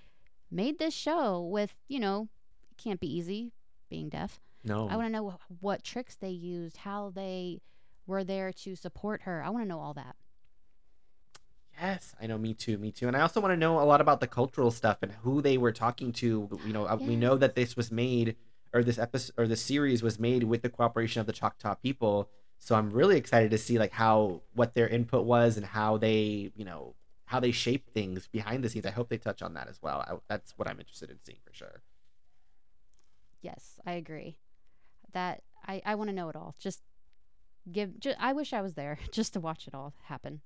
made 0.50 0.78
this 0.78 0.94
show 0.94 1.40
with 1.40 1.74
you 1.88 2.00
know 2.00 2.28
it 2.70 2.76
can't 2.82 3.00
be 3.00 3.12
easy 3.18 3.52
being 3.90 4.08
deaf 4.08 4.40
No. 4.64 4.88
i 4.88 4.96
want 4.96 5.06
to 5.08 5.12
know 5.12 5.30
wh- 5.30 5.62
what 5.62 5.82
tricks 5.84 6.16
they 6.16 6.30
used 6.30 6.78
how 6.78 7.10
they 7.14 7.60
were 8.06 8.24
there 8.24 8.52
to 8.52 8.74
support 8.76 9.22
her 9.22 9.42
i 9.44 9.50
want 9.50 9.64
to 9.64 9.68
know 9.68 9.80
all 9.80 9.94
that 9.94 10.16
Yes, 11.80 12.14
I 12.20 12.26
know. 12.26 12.38
Me 12.38 12.54
too. 12.54 12.76
Me 12.76 12.90
too. 12.90 13.06
And 13.06 13.16
I 13.16 13.20
also 13.20 13.40
want 13.40 13.52
to 13.52 13.56
know 13.56 13.80
a 13.80 13.84
lot 13.86 14.00
about 14.00 14.18
the 14.20 14.26
cultural 14.26 14.72
stuff 14.72 14.98
and 15.00 15.12
who 15.22 15.40
they 15.40 15.56
were 15.56 15.70
talking 15.70 16.12
to. 16.14 16.58
You 16.66 16.72
know, 16.72 16.86
uh, 16.86 16.96
we 17.00 17.14
know 17.14 17.36
that 17.36 17.54
this 17.54 17.76
was 17.76 17.92
made, 17.92 18.34
or 18.74 18.82
this 18.82 18.98
episode, 18.98 19.34
or 19.38 19.46
this 19.46 19.62
series 19.62 20.02
was 20.02 20.18
made 20.18 20.42
with 20.42 20.62
the 20.62 20.70
cooperation 20.70 21.20
of 21.20 21.26
the 21.26 21.32
Choctaw 21.32 21.76
people. 21.76 22.30
So 22.58 22.74
I'm 22.76 22.90
really 22.90 23.16
excited 23.16 23.50
to 23.52 23.58
see 23.58 23.78
like 23.78 23.92
how 23.92 24.42
what 24.54 24.74
their 24.74 24.88
input 24.88 25.24
was 25.24 25.56
and 25.56 25.64
how 25.66 25.96
they, 25.98 26.52
you 26.54 26.64
know, 26.64 26.94
how 27.26 27.40
they 27.40 27.52
shape 27.52 27.90
things 27.90 28.26
behind 28.28 28.64
the 28.64 28.68
scenes. 28.68 28.86
I 28.86 28.90
hope 28.90 29.08
they 29.08 29.18
touch 29.18 29.42
on 29.42 29.54
that 29.54 29.68
as 29.68 29.80
well. 29.82 30.00
I, 30.00 30.16
that's 30.28 30.52
what 30.56 30.68
I'm 30.68 30.78
interested 30.80 31.10
in 31.10 31.18
seeing 31.24 31.38
for 31.44 31.52
sure. 31.54 31.82
yes 33.40 33.78
i 33.86 33.92
agree 33.92 34.38
that 35.12 35.42
i 35.66 35.80
i 35.84 35.94
want 35.94 36.08
to 36.08 36.14
know 36.14 36.28
it 36.28 36.36
all 36.36 36.54
just 36.58 36.82
give 37.70 37.98
ju- 38.00 38.14
i 38.18 38.32
wish 38.32 38.52
i 38.52 38.60
was 38.60 38.74
there 38.74 38.98
just 39.12 39.32
to 39.32 39.40
watch 39.40 39.66
it 39.68 39.74
all 39.74 39.94
happen 40.04 40.40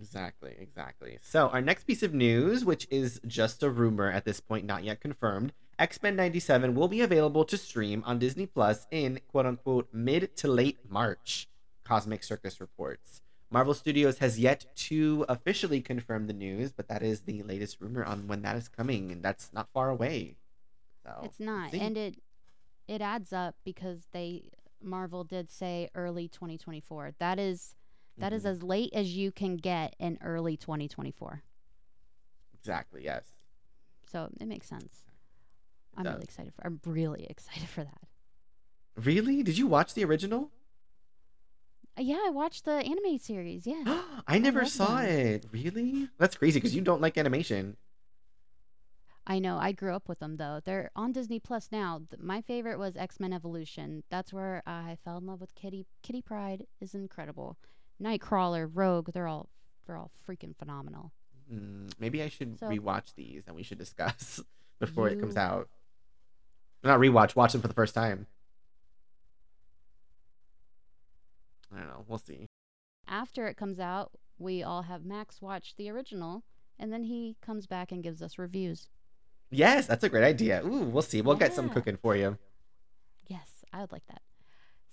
Exactly, 0.00 0.54
exactly. 0.58 1.18
So, 1.20 1.48
our 1.48 1.60
next 1.60 1.84
piece 1.84 2.02
of 2.02 2.14
news, 2.14 2.64
which 2.64 2.86
is 2.90 3.20
just 3.26 3.62
a 3.62 3.68
rumor 3.70 4.10
at 4.10 4.24
this 4.24 4.40
point, 4.40 4.64
not 4.64 4.82
yet 4.82 5.00
confirmed, 5.00 5.52
X 5.80 6.00
Men 6.02 6.14
97 6.14 6.74
will 6.74 6.88
be 6.88 7.00
available 7.00 7.44
to 7.46 7.56
stream 7.56 8.02
on 8.06 8.18
Disney 8.18 8.44
Plus 8.46 8.86
in 8.90 9.18
quote 9.28 9.46
unquote 9.46 9.88
mid 9.92 10.36
to 10.36 10.46
late 10.46 10.78
March, 10.88 11.48
Cosmic 11.84 12.22
Circus 12.22 12.60
reports. 12.60 13.22
Marvel 13.50 13.72
Studios 13.74 14.18
has 14.18 14.38
yet 14.38 14.66
to 14.76 15.24
officially 15.28 15.80
confirm 15.80 16.26
the 16.26 16.32
news, 16.34 16.70
but 16.70 16.86
that 16.88 17.02
is 17.02 17.22
the 17.22 17.42
latest 17.42 17.80
rumor 17.80 18.04
on 18.04 18.28
when 18.28 18.42
that 18.42 18.56
is 18.56 18.68
coming, 18.68 19.10
and 19.10 19.22
that's 19.24 19.52
not 19.52 19.68
far 19.72 19.88
away. 19.88 20.36
So, 21.02 21.22
it's 21.24 21.40
not 21.40 21.70
see. 21.72 21.80
and 21.80 21.96
it 21.96 22.22
it 22.86 23.00
adds 23.00 23.32
up 23.32 23.54
because 23.64 24.06
they 24.12 24.50
marvel 24.82 25.24
did 25.24 25.50
say 25.50 25.88
early 25.94 26.28
2024 26.28 27.12
that 27.18 27.38
is 27.38 27.74
That 28.18 28.32
is 28.34 28.42
Mhm. 28.44 28.50
as 28.50 28.62
late 28.62 28.92
as 28.92 29.16
you 29.16 29.32
can 29.32 29.56
get 29.56 29.96
in 29.98 30.18
early 30.20 30.56
2024. 30.58 31.42
exactly 32.54 33.02
yes. 33.04 33.24
So 34.06 34.28
it 34.38 34.46
makes 34.46 34.66
sense. 34.68 35.04
I'm 36.00 36.04
does. 36.04 36.12
really 36.14 36.24
excited 36.24 36.54
for. 36.54 36.66
I'm 36.66 36.80
really 36.84 37.26
excited 37.28 37.68
for 37.68 37.84
that. 37.84 38.00
Really? 38.96 39.42
Did 39.42 39.56
you 39.58 39.66
watch 39.66 39.94
the 39.94 40.04
original? 40.04 40.50
Uh, 41.98 42.02
yeah, 42.02 42.18
I 42.26 42.30
watched 42.30 42.64
the 42.64 42.72
anime 42.72 43.18
series. 43.18 43.66
Yeah. 43.66 44.02
I 44.26 44.38
never 44.38 44.60
love 44.62 44.68
saw 44.70 44.96
them. 44.96 45.06
it. 45.08 45.46
Really? 45.50 46.08
That's 46.18 46.36
crazy 46.36 46.58
because 46.58 46.74
you 46.74 46.82
don't 46.82 47.00
like 47.00 47.16
animation. 47.18 47.76
I 49.26 49.38
know. 49.38 49.58
I 49.58 49.72
grew 49.72 49.94
up 49.94 50.08
with 50.08 50.18
them 50.18 50.36
though. 50.36 50.60
They're 50.64 50.90
on 50.96 51.12
Disney 51.12 51.38
Plus 51.38 51.68
now. 51.70 52.02
My 52.18 52.40
favorite 52.40 52.78
was 52.78 52.96
X 52.96 53.20
Men 53.20 53.32
Evolution. 53.32 54.02
That's 54.10 54.32
where 54.32 54.62
I 54.66 54.96
fell 55.04 55.18
in 55.18 55.26
love 55.26 55.40
with 55.40 55.54
Kitty. 55.54 55.86
Kitty 56.02 56.22
Pryde 56.22 56.66
is 56.80 56.94
incredible. 56.94 57.56
Nightcrawler, 58.02 58.68
Rogue. 58.72 59.10
They're 59.12 59.28
all 59.28 59.48
they're 59.86 59.96
all 59.96 60.10
freaking 60.28 60.56
phenomenal. 60.56 61.12
Mm, 61.52 61.92
maybe 61.98 62.22
I 62.22 62.28
should 62.28 62.58
So- 62.58 62.68
rewatch 62.68 63.14
these 63.14 63.44
and 63.46 63.54
we 63.54 63.62
should 63.62 63.78
discuss 63.78 64.40
before 64.80 65.08
it 65.08 65.20
comes 65.20 65.36
out. 65.36 65.68
Not 66.82 66.98
rewatch, 66.98 67.36
watch 67.36 67.52
them 67.52 67.60
for 67.60 67.68
the 67.68 67.74
first 67.74 67.94
time. 67.94 68.26
I 71.74 71.78
don't 71.78 71.88
know. 71.88 72.04
We'll 72.08 72.18
see. 72.18 72.46
After 73.06 73.46
it 73.46 73.56
comes 73.56 73.78
out, 73.78 74.12
we 74.38 74.62
all 74.62 74.82
have 74.82 75.04
Max 75.04 75.42
watch 75.42 75.74
the 75.76 75.90
original, 75.90 76.42
and 76.78 76.92
then 76.92 77.04
he 77.04 77.36
comes 77.40 77.66
back 77.66 77.92
and 77.92 78.02
gives 78.02 78.22
us 78.22 78.38
reviews. 78.38 78.88
Yes, 79.50 79.86
that's 79.86 80.04
a 80.04 80.08
great 80.08 80.24
idea. 80.24 80.62
Ooh, 80.64 80.84
we'll 80.84 81.02
see. 81.02 81.20
We'll 81.20 81.36
get 81.36 81.52
some 81.54 81.68
cooking 81.68 81.96
for 81.96 82.16
you. 82.16 82.38
Yes, 83.26 83.64
I 83.72 83.80
would 83.80 83.92
like 83.92 84.06
that. 84.06 84.22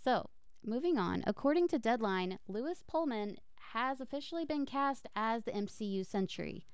So, 0.03 0.29
moving 0.65 0.97
on. 0.97 1.23
According 1.27 1.67
to 1.69 1.79
Deadline, 1.79 2.39
Lewis 2.47 2.83
Pullman 2.87 3.37
has 3.73 4.01
officially 4.01 4.45
been 4.45 4.65
cast 4.65 5.07
as 5.15 5.43
the 5.43 5.51
MCU 5.51 6.05
Sentry. 6.05 6.65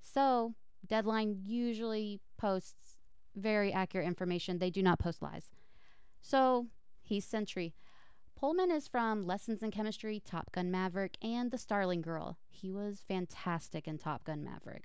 So, 0.00 0.54
Deadline 0.86 1.40
usually 1.44 2.20
posts 2.36 2.83
very 3.36 3.72
accurate 3.72 4.06
information. 4.06 4.58
They 4.58 4.70
do 4.70 4.82
not 4.82 4.98
post 4.98 5.22
lies. 5.22 5.50
So, 6.20 6.66
he's 7.02 7.24
Sentry. 7.24 7.74
Pullman 8.36 8.70
is 8.70 8.88
from 8.88 9.26
Lessons 9.26 9.62
in 9.62 9.70
Chemistry, 9.70 10.20
Top 10.24 10.50
Gun 10.52 10.70
Maverick, 10.70 11.16
and 11.22 11.50
The 11.50 11.58
Starling 11.58 12.02
Girl. 12.02 12.36
He 12.48 12.70
was 12.72 13.02
fantastic 13.06 13.86
in 13.86 13.98
Top 13.98 14.24
Gun 14.24 14.44
Maverick. 14.44 14.84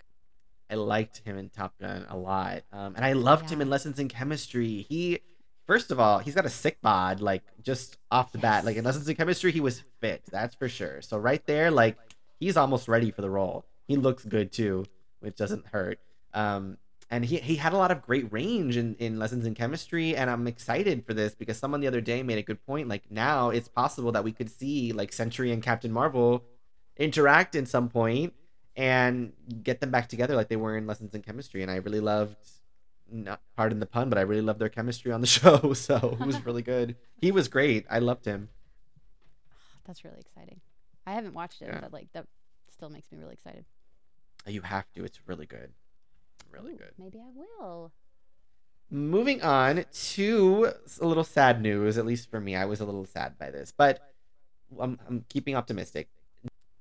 I 0.70 0.76
liked 0.76 1.20
him 1.20 1.38
in 1.38 1.50
Top 1.50 1.78
Gun 1.80 2.06
a 2.10 2.16
lot, 2.16 2.64
um, 2.72 2.96
and 2.96 3.04
I 3.04 3.14
loved 3.14 3.50
him 3.50 3.60
in 3.60 3.70
Lessons 3.70 3.98
in 4.00 4.08
Chemistry. 4.08 4.86
He, 4.88 5.20
first 5.66 5.90
of 5.90 6.00
all, 6.00 6.20
he's 6.20 6.36
got 6.36 6.46
a 6.46 6.50
sick 6.50 6.80
bod, 6.82 7.22
like 7.22 7.44
just 7.64 7.98
off 8.12 8.32
the 8.32 8.38
bat. 8.38 8.66
Like 8.66 8.78
in 8.78 8.86
Lessons 8.86 9.10
in 9.10 9.16
Chemistry, 9.16 9.52
he 9.52 9.62
was 9.62 9.82
fit, 10.00 10.24
that's 10.32 10.56
for 10.56 10.70
sure. 10.70 11.02
So 11.02 11.18
right 11.18 11.44
there, 11.48 11.72
like 11.72 11.98
he's 12.40 12.56
almost 12.56 12.88
ready 12.88 13.10
for 13.10 13.22
the 13.22 13.30
role. 13.30 13.66
He 13.88 13.98
looks 13.98 14.24
good 14.24 14.52
too, 14.52 14.86
which 15.22 15.36
doesn't 15.36 15.66
hurt. 15.68 16.00
Um, 16.36 16.78
and 17.12 17.26
he 17.26 17.38
he 17.38 17.56
had 17.56 17.74
a 17.74 17.78
lot 17.78 17.92
of 17.92 18.02
great 18.02 18.32
range 18.32 18.78
in 18.78 18.96
in 18.96 19.18
Lessons 19.20 19.46
in 19.46 19.56
Chemistry, 19.56 20.16
and 20.16 20.30
I'm 20.30 20.48
excited 20.48 21.06
for 21.06 21.14
this 21.14 21.34
because 21.36 21.58
someone 21.58 21.82
the 21.82 21.88
other 21.88 22.02
day 22.02 22.24
made 22.24 22.38
a 22.38 22.44
good 22.44 22.64
point. 22.66 22.88
Like 22.88 23.10
now, 23.10 23.50
it's 23.50 23.68
possible 23.68 24.12
that 24.12 24.24
we 24.24 24.32
could 24.32 24.50
see 24.50 24.92
like 24.92 25.12
Sentry 25.14 25.52
and 25.52 25.62
Captain 25.64 25.92
Marvel 25.92 26.44
interact 26.98 27.56
in 27.56 27.66
some 27.66 27.90
point 27.90 28.34
and 28.76 29.34
get 29.64 29.80
them 29.82 29.90
back 29.92 30.08
together 30.08 30.36
like 30.36 30.48
they 30.50 30.56
were 30.56 30.78
in 30.78 30.86
lessons 30.86 31.14
in 31.16 31.22
chemistry 31.22 31.62
and 31.62 31.72
i 31.72 31.78
really 31.78 32.00
loved 32.02 32.36
not 33.12 33.42
pardon 33.56 33.80
the 33.80 33.86
pun 33.86 34.10
but 34.10 34.18
i 34.18 34.22
really 34.22 34.42
loved 34.42 34.60
their 34.60 34.70
chemistry 34.70 35.12
on 35.12 35.22
the 35.22 35.28
show 35.40 35.74
so 35.74 36.18
it 36.20 36.26
was 36.26 36.46
really 36.46 36.62
good 36.62 36.96
he 37.18 37.32
was 37.32 37.48
great 37.48 37.86
i 37.90 38.00
loved 38.00 38.26
him 38.26 38.50
That's 39.86 40.04
really 40.04 40.20
exciting. 40.20 40.60
I 41.08 41.14
haven't 41.14 41.34
watched 41.34 41.62
it, 41.62 41.70
Yeah. 41.70 41.80
but 41.82 41.92
like 41.92 42.10
that 42.14 42.28
still 42.70 42.90
makes 42.90 43.12
me 43.12 43.18
really 43.18 43.34
excited. 43.34 43.66
you 44.46 44.62
have 44.62 44.92
to 44.94 45.04
it's 45.04 45.20
really 45.26 45.46
good 45.48 45.72
really 46.52 46.74
Ooh, 46.74 46.78
good 46.78 46.92
Maybe 46.98 47.20
I 47.20 47.30
will. 47.36 47.92
moving 48.90 49.42
on 49.42 49.86
to 49.92 50.72
a 51.02 51.06
little 51.06 51.24
sad 51.24 51.62
news 51.62 51.98
at 51.98 52.06
least 52.06 52.30
for 52.30 52.40
me 52.40 52.56
i 52.56 52.66
was 52.66 52.80
a 52.80 52.86
little 52.86 53.06
sad 53.06 53.38
by 53.38 53.52
this 53.52 53.74
but 53.76 54.02
i'm, 54.80 55.00
I'm 55.08 55.26
keeping 55.30 55.56
optimistic 55.56 56.10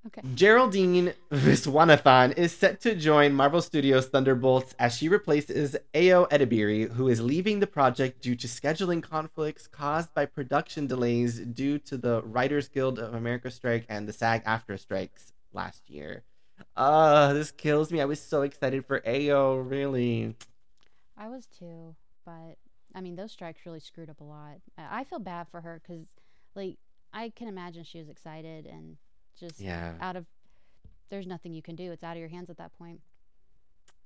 Okay. 0.07 0.23
Geraldine 0.35 1.13
Viswanathan 1.31 2.39
is 2.39 2.53
set 2.53 2.81
to 2.83 2.95
join 2.95 3.35
Marvel 3.35 3.61
Studios 3.61 4.07
Thunderbolts 4.07 4.75
as 4.79 4.97
she 4.97 5.09
replaces 5.09 5.77
Ayo 5.93 6.27
Edebiri, 6.31 6.91
who 6.93 7.09
is 7.09 7.21
leaving 7.21 7.61
the 7.61 7.67
project 7.67 8.23
due 8.23 8.35
to 8.37 8.47
scheduling 8.47 9.03
conflicts 9.03 9.67
caused 9.67 10.15
by 10.15 10.25
production 10.25 10.87
delays 10.87 11.41
due 11.41 11.79
to 11.81 11.99
the 11.99 12.23
Writers 12.23 12.69
Guild 12.69 12.99
of 12.99 13.13
America 13.13 13.51
strike 13.51 13.85
and 13.89 14.09
the 14.09 14.13
SAG-AFTRA 14.15 14.79
strikes 14.79 15.33
last 15.53 15.91
year. 15.91 16.23
Uh, 16.77 17.33
this 17.33 17.51
kills 17.51 17.93
me. 17.93 18.01
I 18.01 18.05
was 18.05 18.21
so 18.21 18.43
excited 18.43 18.87
for 18.87 19.01
Ayo, 19.01 19.69
really. 19.69 20.37
I 21.17 21.29
was 21.29 21.47
too, 21.47 21.95
but 22.25 22.57
I 22.95 23.01
mean, 23.01 23.17
those 23.17 23.33
strikes 23.33 23.67
really 23.67 23.81
screwed 23.81 24.11
up 24.11 24.21
a 24.21 24.25
lot. 24.25 24.59
I 24.77 25.01
I 25.01 25.05
feel 25.05 25.19
bad 25.19 25.49
for 25.49 25.61
her 25.61 25.81
because, 25.83 26.15
like, 26.55 26.79
I 27.13 27.31
can 27.31 27.49
imagine 27.49 27.85
she 27.85 27.99
was 27.99 28.09
excited 28.09 28.67
and 28.67 28.97
just 29.39 29.59
Yeah, 29.59 29.99
out 30.01 30.17
of. 30.17 30.27
There's 31.11 31.27
nothing 31.27 31.55
you 31.55 31.63
can 31.63 31.77
do. 31.77 31.93
It's 31.93 32.05
out 32.05 32.17
of 32.17 32.21
your 32.21 32.29
hands 32.31 32.51
at 32.51 32.59
that 32.59 32.73
point. 32.79 33.01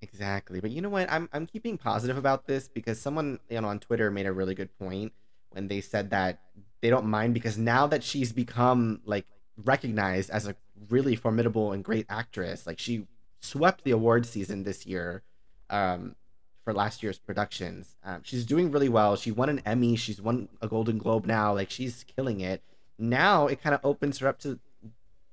exactly. 0.00 0.60
But 0.60 0.70
you 0.70 0.80
know 0.80 0.88
what? 0.88 1.10
I'm 1.10 1.28
I'm 1.32 1.46
keeping 1.46 1.78
positive 1.78 2.16
about 2.16 2.46
this 2.46 2.68
because 2.68 3.00
someone 3.00 3.38
you 3.48 3.60
know 3.60 3.68
on 3.68 3.78
Twitter 3.80 4.10
made 4.10 4.26
a 4.26 4.32
really 4.32 4.54
good 4.54 4.76
point 4.78 5.12
when 5.50 5.68
they 5.68 5.80
said 5.80 6.10
that 6.10 6.40
they 6.80 6.90
don't 6.90 7.06
mind 7.06 7.34
because 7.34 7.58
now 7.58 7.86
that 7.86 8.02
she's 8.02 8.32
become 8.32 9.00
like 9.04 9.26
recognized 9.56 10.30
as 10.30 10.46
a 10.46 10.56
really 10.88 11.16
formidable 11.16 11.72
and 11.72 11.84
great 11.84 12.06
actress, 12.08 12.66
like 12.66 12.78
she 12.78 13.06
swept 13.40 13.84
the 13.84 13.90
award 13.90 14.24
season 14.24 14.62
this 14.62 14.86
year 14.86 15.22
um, 15.70 16.14
for 16.64 16.72
last 16.72 17.02
year's 17.02 17.18
productions. 17.18 17.96
Um, 18.04 18.20
she's 18.22 18.46
doing 18.46 18.70
really 18.70 18.88
well. 18.88 19.16
She 19.16 19.30
won 19.30 19.48
an 19.48 19.60
Emmy. 19.66 19.96
She's 19.96 20.20
won 20.20 20.48
a 20.60 20.68
Golden 20.68 20.98
Globe 20.98 21.26
now. 21.26 21.52
Like 21.54 21.70
she's 21.70 22.04
killing 22.16 22.40
it. 22.40 22.62
Now 22.98 23.46
it 23.46 23.62
kind 23.62 23.74
of 23.74 23.80
opens 23.84 24.18
her 24.18 24.28
up 24.28 24.38
to 24.40 24.58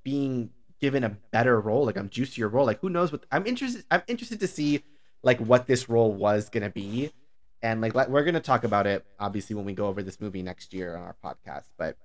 being 0.03 0.49
given 0.79 1.03
a 1.03 1.17
better 1.31 1.59
role, 1.59 1.85
like 1.85 1.97
a 1.97 2.03
juicier 2.03 2.47
role. 2.47 2.65
Like 2.65 2.79
who 2.79 2.89
knows 2.89 3.11
what 3.11 3.25
I'm 3.31 3.45
interested. 3.45 3.85
I'm 3.91 4.01
interested 4.07 4.39
to 4.39 4.47
see 4.47 4.83
like 5.21 5.39
what 5.39 5.67
this 5.67 5.89
role 5.89 6.13
was 6.13 6.49
gonna 6.49 6.69
be, 6.69 7.11
and 7.61 7.81
like 7.81 7.93
we're 7.93 8.23
gonna 8.23 8.39
talk 8.39 8.63
about 8.63 8.87
it 8.87 9.05
obviously 9.19 9.55
when 9.55 9.65
we 9.65 9.73
go 9.73 9.87
over 9.87 10.01
this 10.01 10.21
movie 10.21 10.41
next 10.41 10.73
year 10.73 10.95
on 10.95 11.03
our 11.03 11.15
podcast. 11.23 11.65
But 11.77 11.97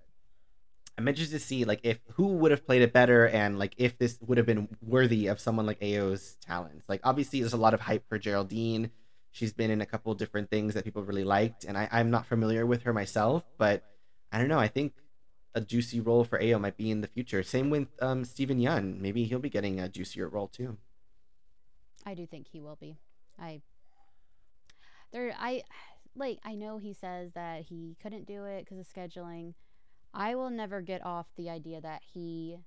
I'm 0.96 1.08
interested 1.08 1.38
to 1.38 1.44
see 1.44 1.64
like 1.64 1.80
if 1.82 1.98
who 2.12 2.28
would 2.28 2.50
have 2.50 2.64
played 2.64 2.82
it 2.82 2.92
better 2.92 3.26
and 3.26 3.58
like 3.58 3.74
if 3.76 3.98
this 3.98 4.18
would 4.20 4.38
have 4.38 4.46
been 4.46 4.68
worthy 4.80 5.26
of 5.26 5.40
someone 5.40 5.66
like 5.66 5.80
Ayo's 5.80 6.36
talents. 6.40 6.88
Like 6.88 7.00
obviously 7.02 7.40
there's 7.40 7.52
a 7.52 7.58
lot 7.58 7.74
of 7.74 7.80
hype 7.80 8.08
for 8.08 8.18
Geraldine. 8.18 8.90
She's 9.32 9.52
been 9.52 9.70
in 9.70 9.80
a 9.80 9.86
couple 9.86 10.14
different 10.14 10.50
things 10.50 10.74
that 10.74 10.84
people 10.84 11.02
really 11.02 11.24
liked, 11.24 11.64
and 11.64 11.76
I, 11.76 11.88
I'm 11.90 12.08
not 12.08 12.24
familiar 12.24 12.64
with 12.64 12.82
her 12.82 12.92
myself, 12.92 13.42
but 13.58 13.82
I 14.30 14.38
don't 14.38 14.46
know. 14.46 14.60
I 14.60 14.68
think 14.68 14.92
a 15.56 15.60
juicy 15.60 15.98
role 16.00 16.22
for 16.22 16.40
AO 16.40 16.58
might 16.58 16.76
be 16.76 16.90
in 16.90 17.00
the 17.00 17.08
future. 17.08 17.42
Same 17.42 17.70
with 17.70 17.88
um, 18.00 18.24
Steven 18.24 18.60
Yeun. 18.60 19.00
Maybe 19.00 19.24
he'll 19.24 19.40
be 19.40 19.50
getting 19.50 19.80
a 19.80 19.88
juicier 19.88 20.28
role 20.28 20.46
too. 20.46 20.76
I 22.06 22.14
do 22.14 22.26
think 22.26 22.46
he 22.48 22.60
will 22.60 22.76
be. 22.76 22.96
I 23.38 23.62
there 25.12 25.34
I 25.38 25.62
like 26.14 26.38
I 26.44 26.54
know 26.54 26.78
he 26.78 26.92
says 26.92 27.32
that 27.32 27.62
he 27.62 27.96
couldn't 28.02 28.26
do 28.26 28.44
it 28.44 28.64
because 28.64 28.78
of 28.78 28.86
scheduling. 28.86 29.54
I 30.14 30.34
will 30.36 30.50
never 30.50 30.80
get 30.80 31.04
off 31.04 31.26
the 31.36 31.50
idea 31.50 31.80
that 31.80 32.02
he 32.12 32.58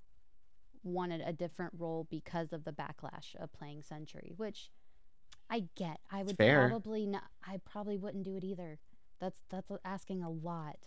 wanted 0.84 1.22
a 1.22 1.34
different 1.34 1.74
role 1.78 2.08
because 2.10 2.54
of 2.54 2.64
the 2.64 2.72
backlash 2.72 3.36
of 3.40 3.52
playing 3.54 3.82
Sentry, 3.84 4.34
which 4.38 4.70
I 5.50 5.66
get. 5.76 6.00
I 6.12 6.24
would 6.24 6.38
fair. 6.38 6.68
probably 6.68 7.06
not. 7.06 7.24
I 7.46 7.60
probably 7.66 7.98
wouldn't 7.98 8.26
do 8.26 8.36
it 8.36 8.44
either. 8.44 8.80
That's 9.20 9.40
that's 9.50 9.72
asking 9.86 10.24
a 10.24 10.30
lot. 10.30 10.78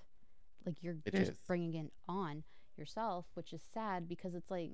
Like 0.66 0.82
you're 0.82 0.96
It 1.04 1.14
just 1.14 1.32
is. 1.32 1.38
bringing 1.46 1.74
it 1.74 1.92
on 2.08 2.44
yourself, 2.76 3.26
which 3.34 3.52
is 3.52 3.62
sad 3.72 4.08
because 4.08 4.34
it's 4.34 4.50
like 4.50 4.72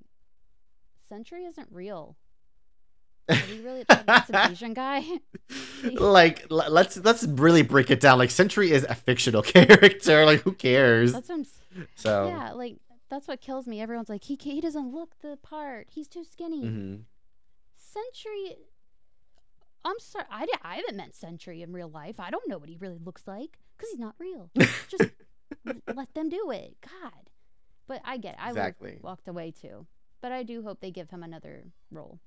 Sentry 1.08 1.44
isn't 1.44 1.68
real. 1.70 2.16
Are 3.28 3.36
really 3.62 3.84
that's 3.88 4.30
an 4.30 4.50
Asian 4.52 4.74
guy? 4.74 5.02
like 5.92 6.46
l- 6.50 6.70
let's 6.70 6.96
let's 6.98 7.24
really 7.24 7.62
break 7.62 7.90
it 7.90 8.00
down. 8.00 8.18
Like 8.18 8.30
Sentry 8.30 8.70
is 8.70 8.84
a 8.88 8.94
fictional 8.94 9.42
character. 9.54 10.24
Like 10.24 10.42
who 10.42 10.52
cares? 10.52 11.12
That's 11.12 11.28
what 11.28 11.34
I'm. 11.36 11.40
s- 11.42 11.60
so 11.96 12.28
Yeah, 12.28 12.52
like 12.52 12.76
that's 13.08 13.26
what 13.28 13.40
kills 13.40 13.66
me. 13.66 13.80
Everyone's 13.80 14.08
like, 14.08 14.24
he 14.24 14.38
he 14.40 14.60
doesn't 14.60 14.92
look 14.92 15.14
the 15.22 15.36
part. 15.42 15.88
He's 15.90 16.08
too 16.08 16.24
skinny. 16.24 16.62
mhm. 16.64 17.00
Sentry. 17.76 18.56
I'm 19.84 19.98
sorry. 20.00 20.24
I, 20.30 20.46
I 20.62 20.76
haven't 20.76 20.96
met 20.96 21.14
Sentry 21.14 21.62
in 21.62 21.72
real 21.72 21.88
life. 21.88 22.18
I 22.18 22.30
don't 22.30 22.48
know 22.48 22.58
what 22.58 22.68
he 22.68 22.76
really 22.76 22.98
looks 23.04 23.26
like 23.26 23.58
because 23.76 23.90
he's 23.90 24.00
not 24.00 24.14
real. 24.18 24.50
Just 24.88 25.10
let 25.94 26.12
them 26.14 26.28
do 26.28 26.50
it. 26.50 26.76
God. 26.82 27.30
But 27.86 28.00
I 28.04 28.16
get. 28.18 28.34
It. 28.34 28.40
I 28.42 28.48
Exactly. 28.50 28.98
walked 29.00 29.28
away 29.28 29.52
too. 29.52 29.86
But 30.20 30.32
I 30.32 30.42
do 30.42 30.62
hope 30.62 30.80
they 30.80 30.90
give 30.90 31.10
him 31.10 31.22
another 31.22 31.64
role. 31.90 32.18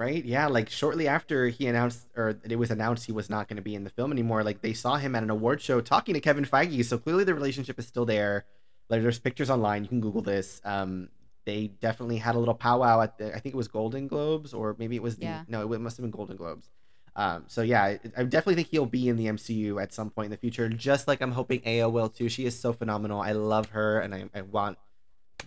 Right? 0.00 0.24
Yeah, 0.24 0.46
like 0.46 0.70
shortly 0.70 1.06
after 1.06 1.48
he 1.48 1.66
announced 1.66 2.08
or 2.16 2.40
it 2.42 2.56
was 2.56 2.70
announced 2.70 3.04
he 3.04 3.12
was 3.12 3.28
not 3.28 3.48
going 3.48 3.56
to 3.58 3.62
be 3.62 3.74
in 3.74 3.84
the 3.84 3.90
film 3.90 4.12
anymore, 4.12 4.42
like 4.42 4.62
they 4.62 4.72
saw 4.72 4.96
him 4.96 5.14
at 5.14 5.22
an 5.22 5.28
award 5.28 5.60
show 5.60 5.82
talking 5.82 6.14
to 6.14 6.20
Kevin 6.20 6.46
Feige. 6.46 6.82
So 6.86 6.96
clearly 6.96 7.24
the 7.24 7.34
relationship 7.34 7.78
is 7.78 7.86
still 7.86 8.06
there. 8.06 8.46
Like 8.88 9.02
there's 9.02 9.18
pictures 9.18 9.50
online, 9.50 9.82
you 9.82 9.90
can 9.90 10.00
Google 10.00 10.22
this. 10.22 10.62
Um, 10.64 11.10
they 11.44 11.66
definitely 11.66 12.16
had 12.16 12.34
a 12.34 12.38
little 12.38 12.54
powwow 12.54 13.02
at 13.02 13.18
the 13.18 13.28
I 13.36 13.40
think 13.40 13.54
it 13.54 13.58
was 13.58 13.68
Golden 13.68 14.08
Globes 14.08 14.54
or 14.54 14.74
maybe 14.78 14.96
it 14.96 15.02
was 15.02 15.16
the 15.16 15.26
Yeah. 15.26 15.42
no, 15.48 15.70
it 15.70 15.80
must 15.82 15.98
have 15.98 16.04
been 16.04 16.10
Golden 16.10 16.36
Globes. 16.38 16.70
Um, 17.14 17.44
so 17.48 17.60
yeah, 17.60 17.82
I, 17.82 18.00
I 18.16 18.22
definitely 18.24 18.54
think 18.54 18.68
he'll 18.68 18.86
be 18.86 19.06
in 19.06 19.16
the 19.16 19.26
MCU 19.26 19.82
at 19.82 19.92
some 19.92 20.08
point 20.08 20.26
in 20.26 20.30
the 20.30 20.38
future. 20.38 20.66
Just 20.70 21.08
like 21.08 21.20
I'm 21.20 21.32
hoping 21.32 21.60
Ayo 21.60 21.92
will 21.92 22.08
too. 22.08 22.30
She 22.30 22.46
is 22.46 22.58
so 22.58 22.72
phenomenal. 22.72 23.20
I 23.20 23.32
love 23.32 23.70
her, 23.70 24.00
and 24.00 24.14
I, 24.14 24.30
I 24.34 24.40
want 24.40 24.78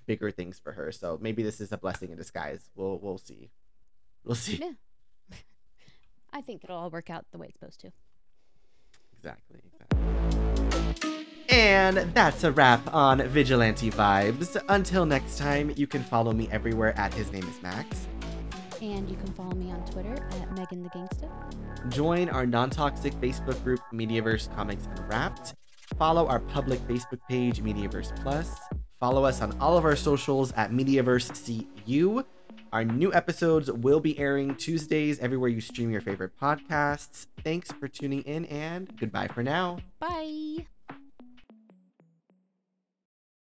bigger 0.06 0.30
things 0.30 0.60
for 0.60 0.74
her. 0.74 0.91
So 0.91 1.18
maybe 1.20 1.41
this 1.41 1.60
is 1.60 1.72
a 1.72 1.78
blessing 1.78 2.12
in 2.12 2.18
disguise. 2.18 2.70
We'll 2.76 2.99
we'll 2.99 3.18
see. 3.18 3.49
We'll 4.24 4.36
see. 4.36 4.57
Yeah. 4.61 4.71
I 6.32 6.41
think 6.41 6.63
it'll 6.63 6.78
all 6.78 6.89
work 6.89 7.09
out 7.09 7.26
the 7.32 7.38
way 7.38 7.47
it's 7.47 7.59
supposed 7.59 7.80
to. 7.82 7.91
Exactly. 9.17 9.59
exactly. 9.71 10.13
And 11.49 11.97
that's 12.13 12.43
a 12.43 12.51
wrap 12.51 12.93
on 12.93 13.21
Vigilante 13.28 13.91
Vibes. 13.91 14.61
Until 14.69 15.05
next 15.05 15.38
time, 15.38 15.71
you 15.76 15.86
can 15.86 16.01
follow 16.03 16.32
me 16.34 16.49
everywhere 16.51 16.97
at 16.97 17.13
His 17.13 17.32
Name 17.32 17.47
is 17.47 17.61
Max. 17.61 18.07
And 18.82 19.09
you 19.09 19.15
can 19.15 19.32
follow 19.34 19.53
me 19.53 19.71
on 19.71 19.86
Twitter 19.86 20.28
at 20.41 20.57
Megan 20.57 20.84
the 20.84 20.89
Gangsta. 20.89 21.30
Join 21.89 22.30
our 22.30 22.45
non 22.45 22.69
toxic 22.69 23.13
Facebook 23.15 23.61
group, 23.63 23.82
Mediaverse 23.93 24.53
Comics 24.55 24.88
Unwrapped. 24.97 25.53
Follow 25.97 26.28
our 26.28 26.39
public 26.39 26.80
Facebook 26.88 27.19
page, 27.30 27.61
Mediaverse 27.61 28.15
Plus. 28.24 28.49
Follow 29.04 29.26
us 29.26 29.41
on 29.41 29.51
all 29.60 29.78
of 29.78 29.84
our 29.84 29.97
socials 29.97 30.54
at 30.54 30.72
Mediaverse 30.72 31.28
CU. 31.86 32.24
Our 32.72 32.86
new 32.86 33.14
episodes 33.14 33.70
will 33.70 33.99
be 33.99 34.18
airing 34.18 34.56
Tuesdays 34.56 35.20
everywhere 35.20 35.49
you 35.49 35.60
stream 35.60 35.91
your 35.91 35.99
favorite 35.99 36.32
podcasts. 36.39 37.28
Thanks 37.43 37.70
for 37.70 37.89
tuning 37.89 38.22
in 38.22 38.45
and 38.45 38.97
goodbye 38.97 39.28
for 39.28 39.43
now. 39.43 39.80
Bye. 39.99 40.68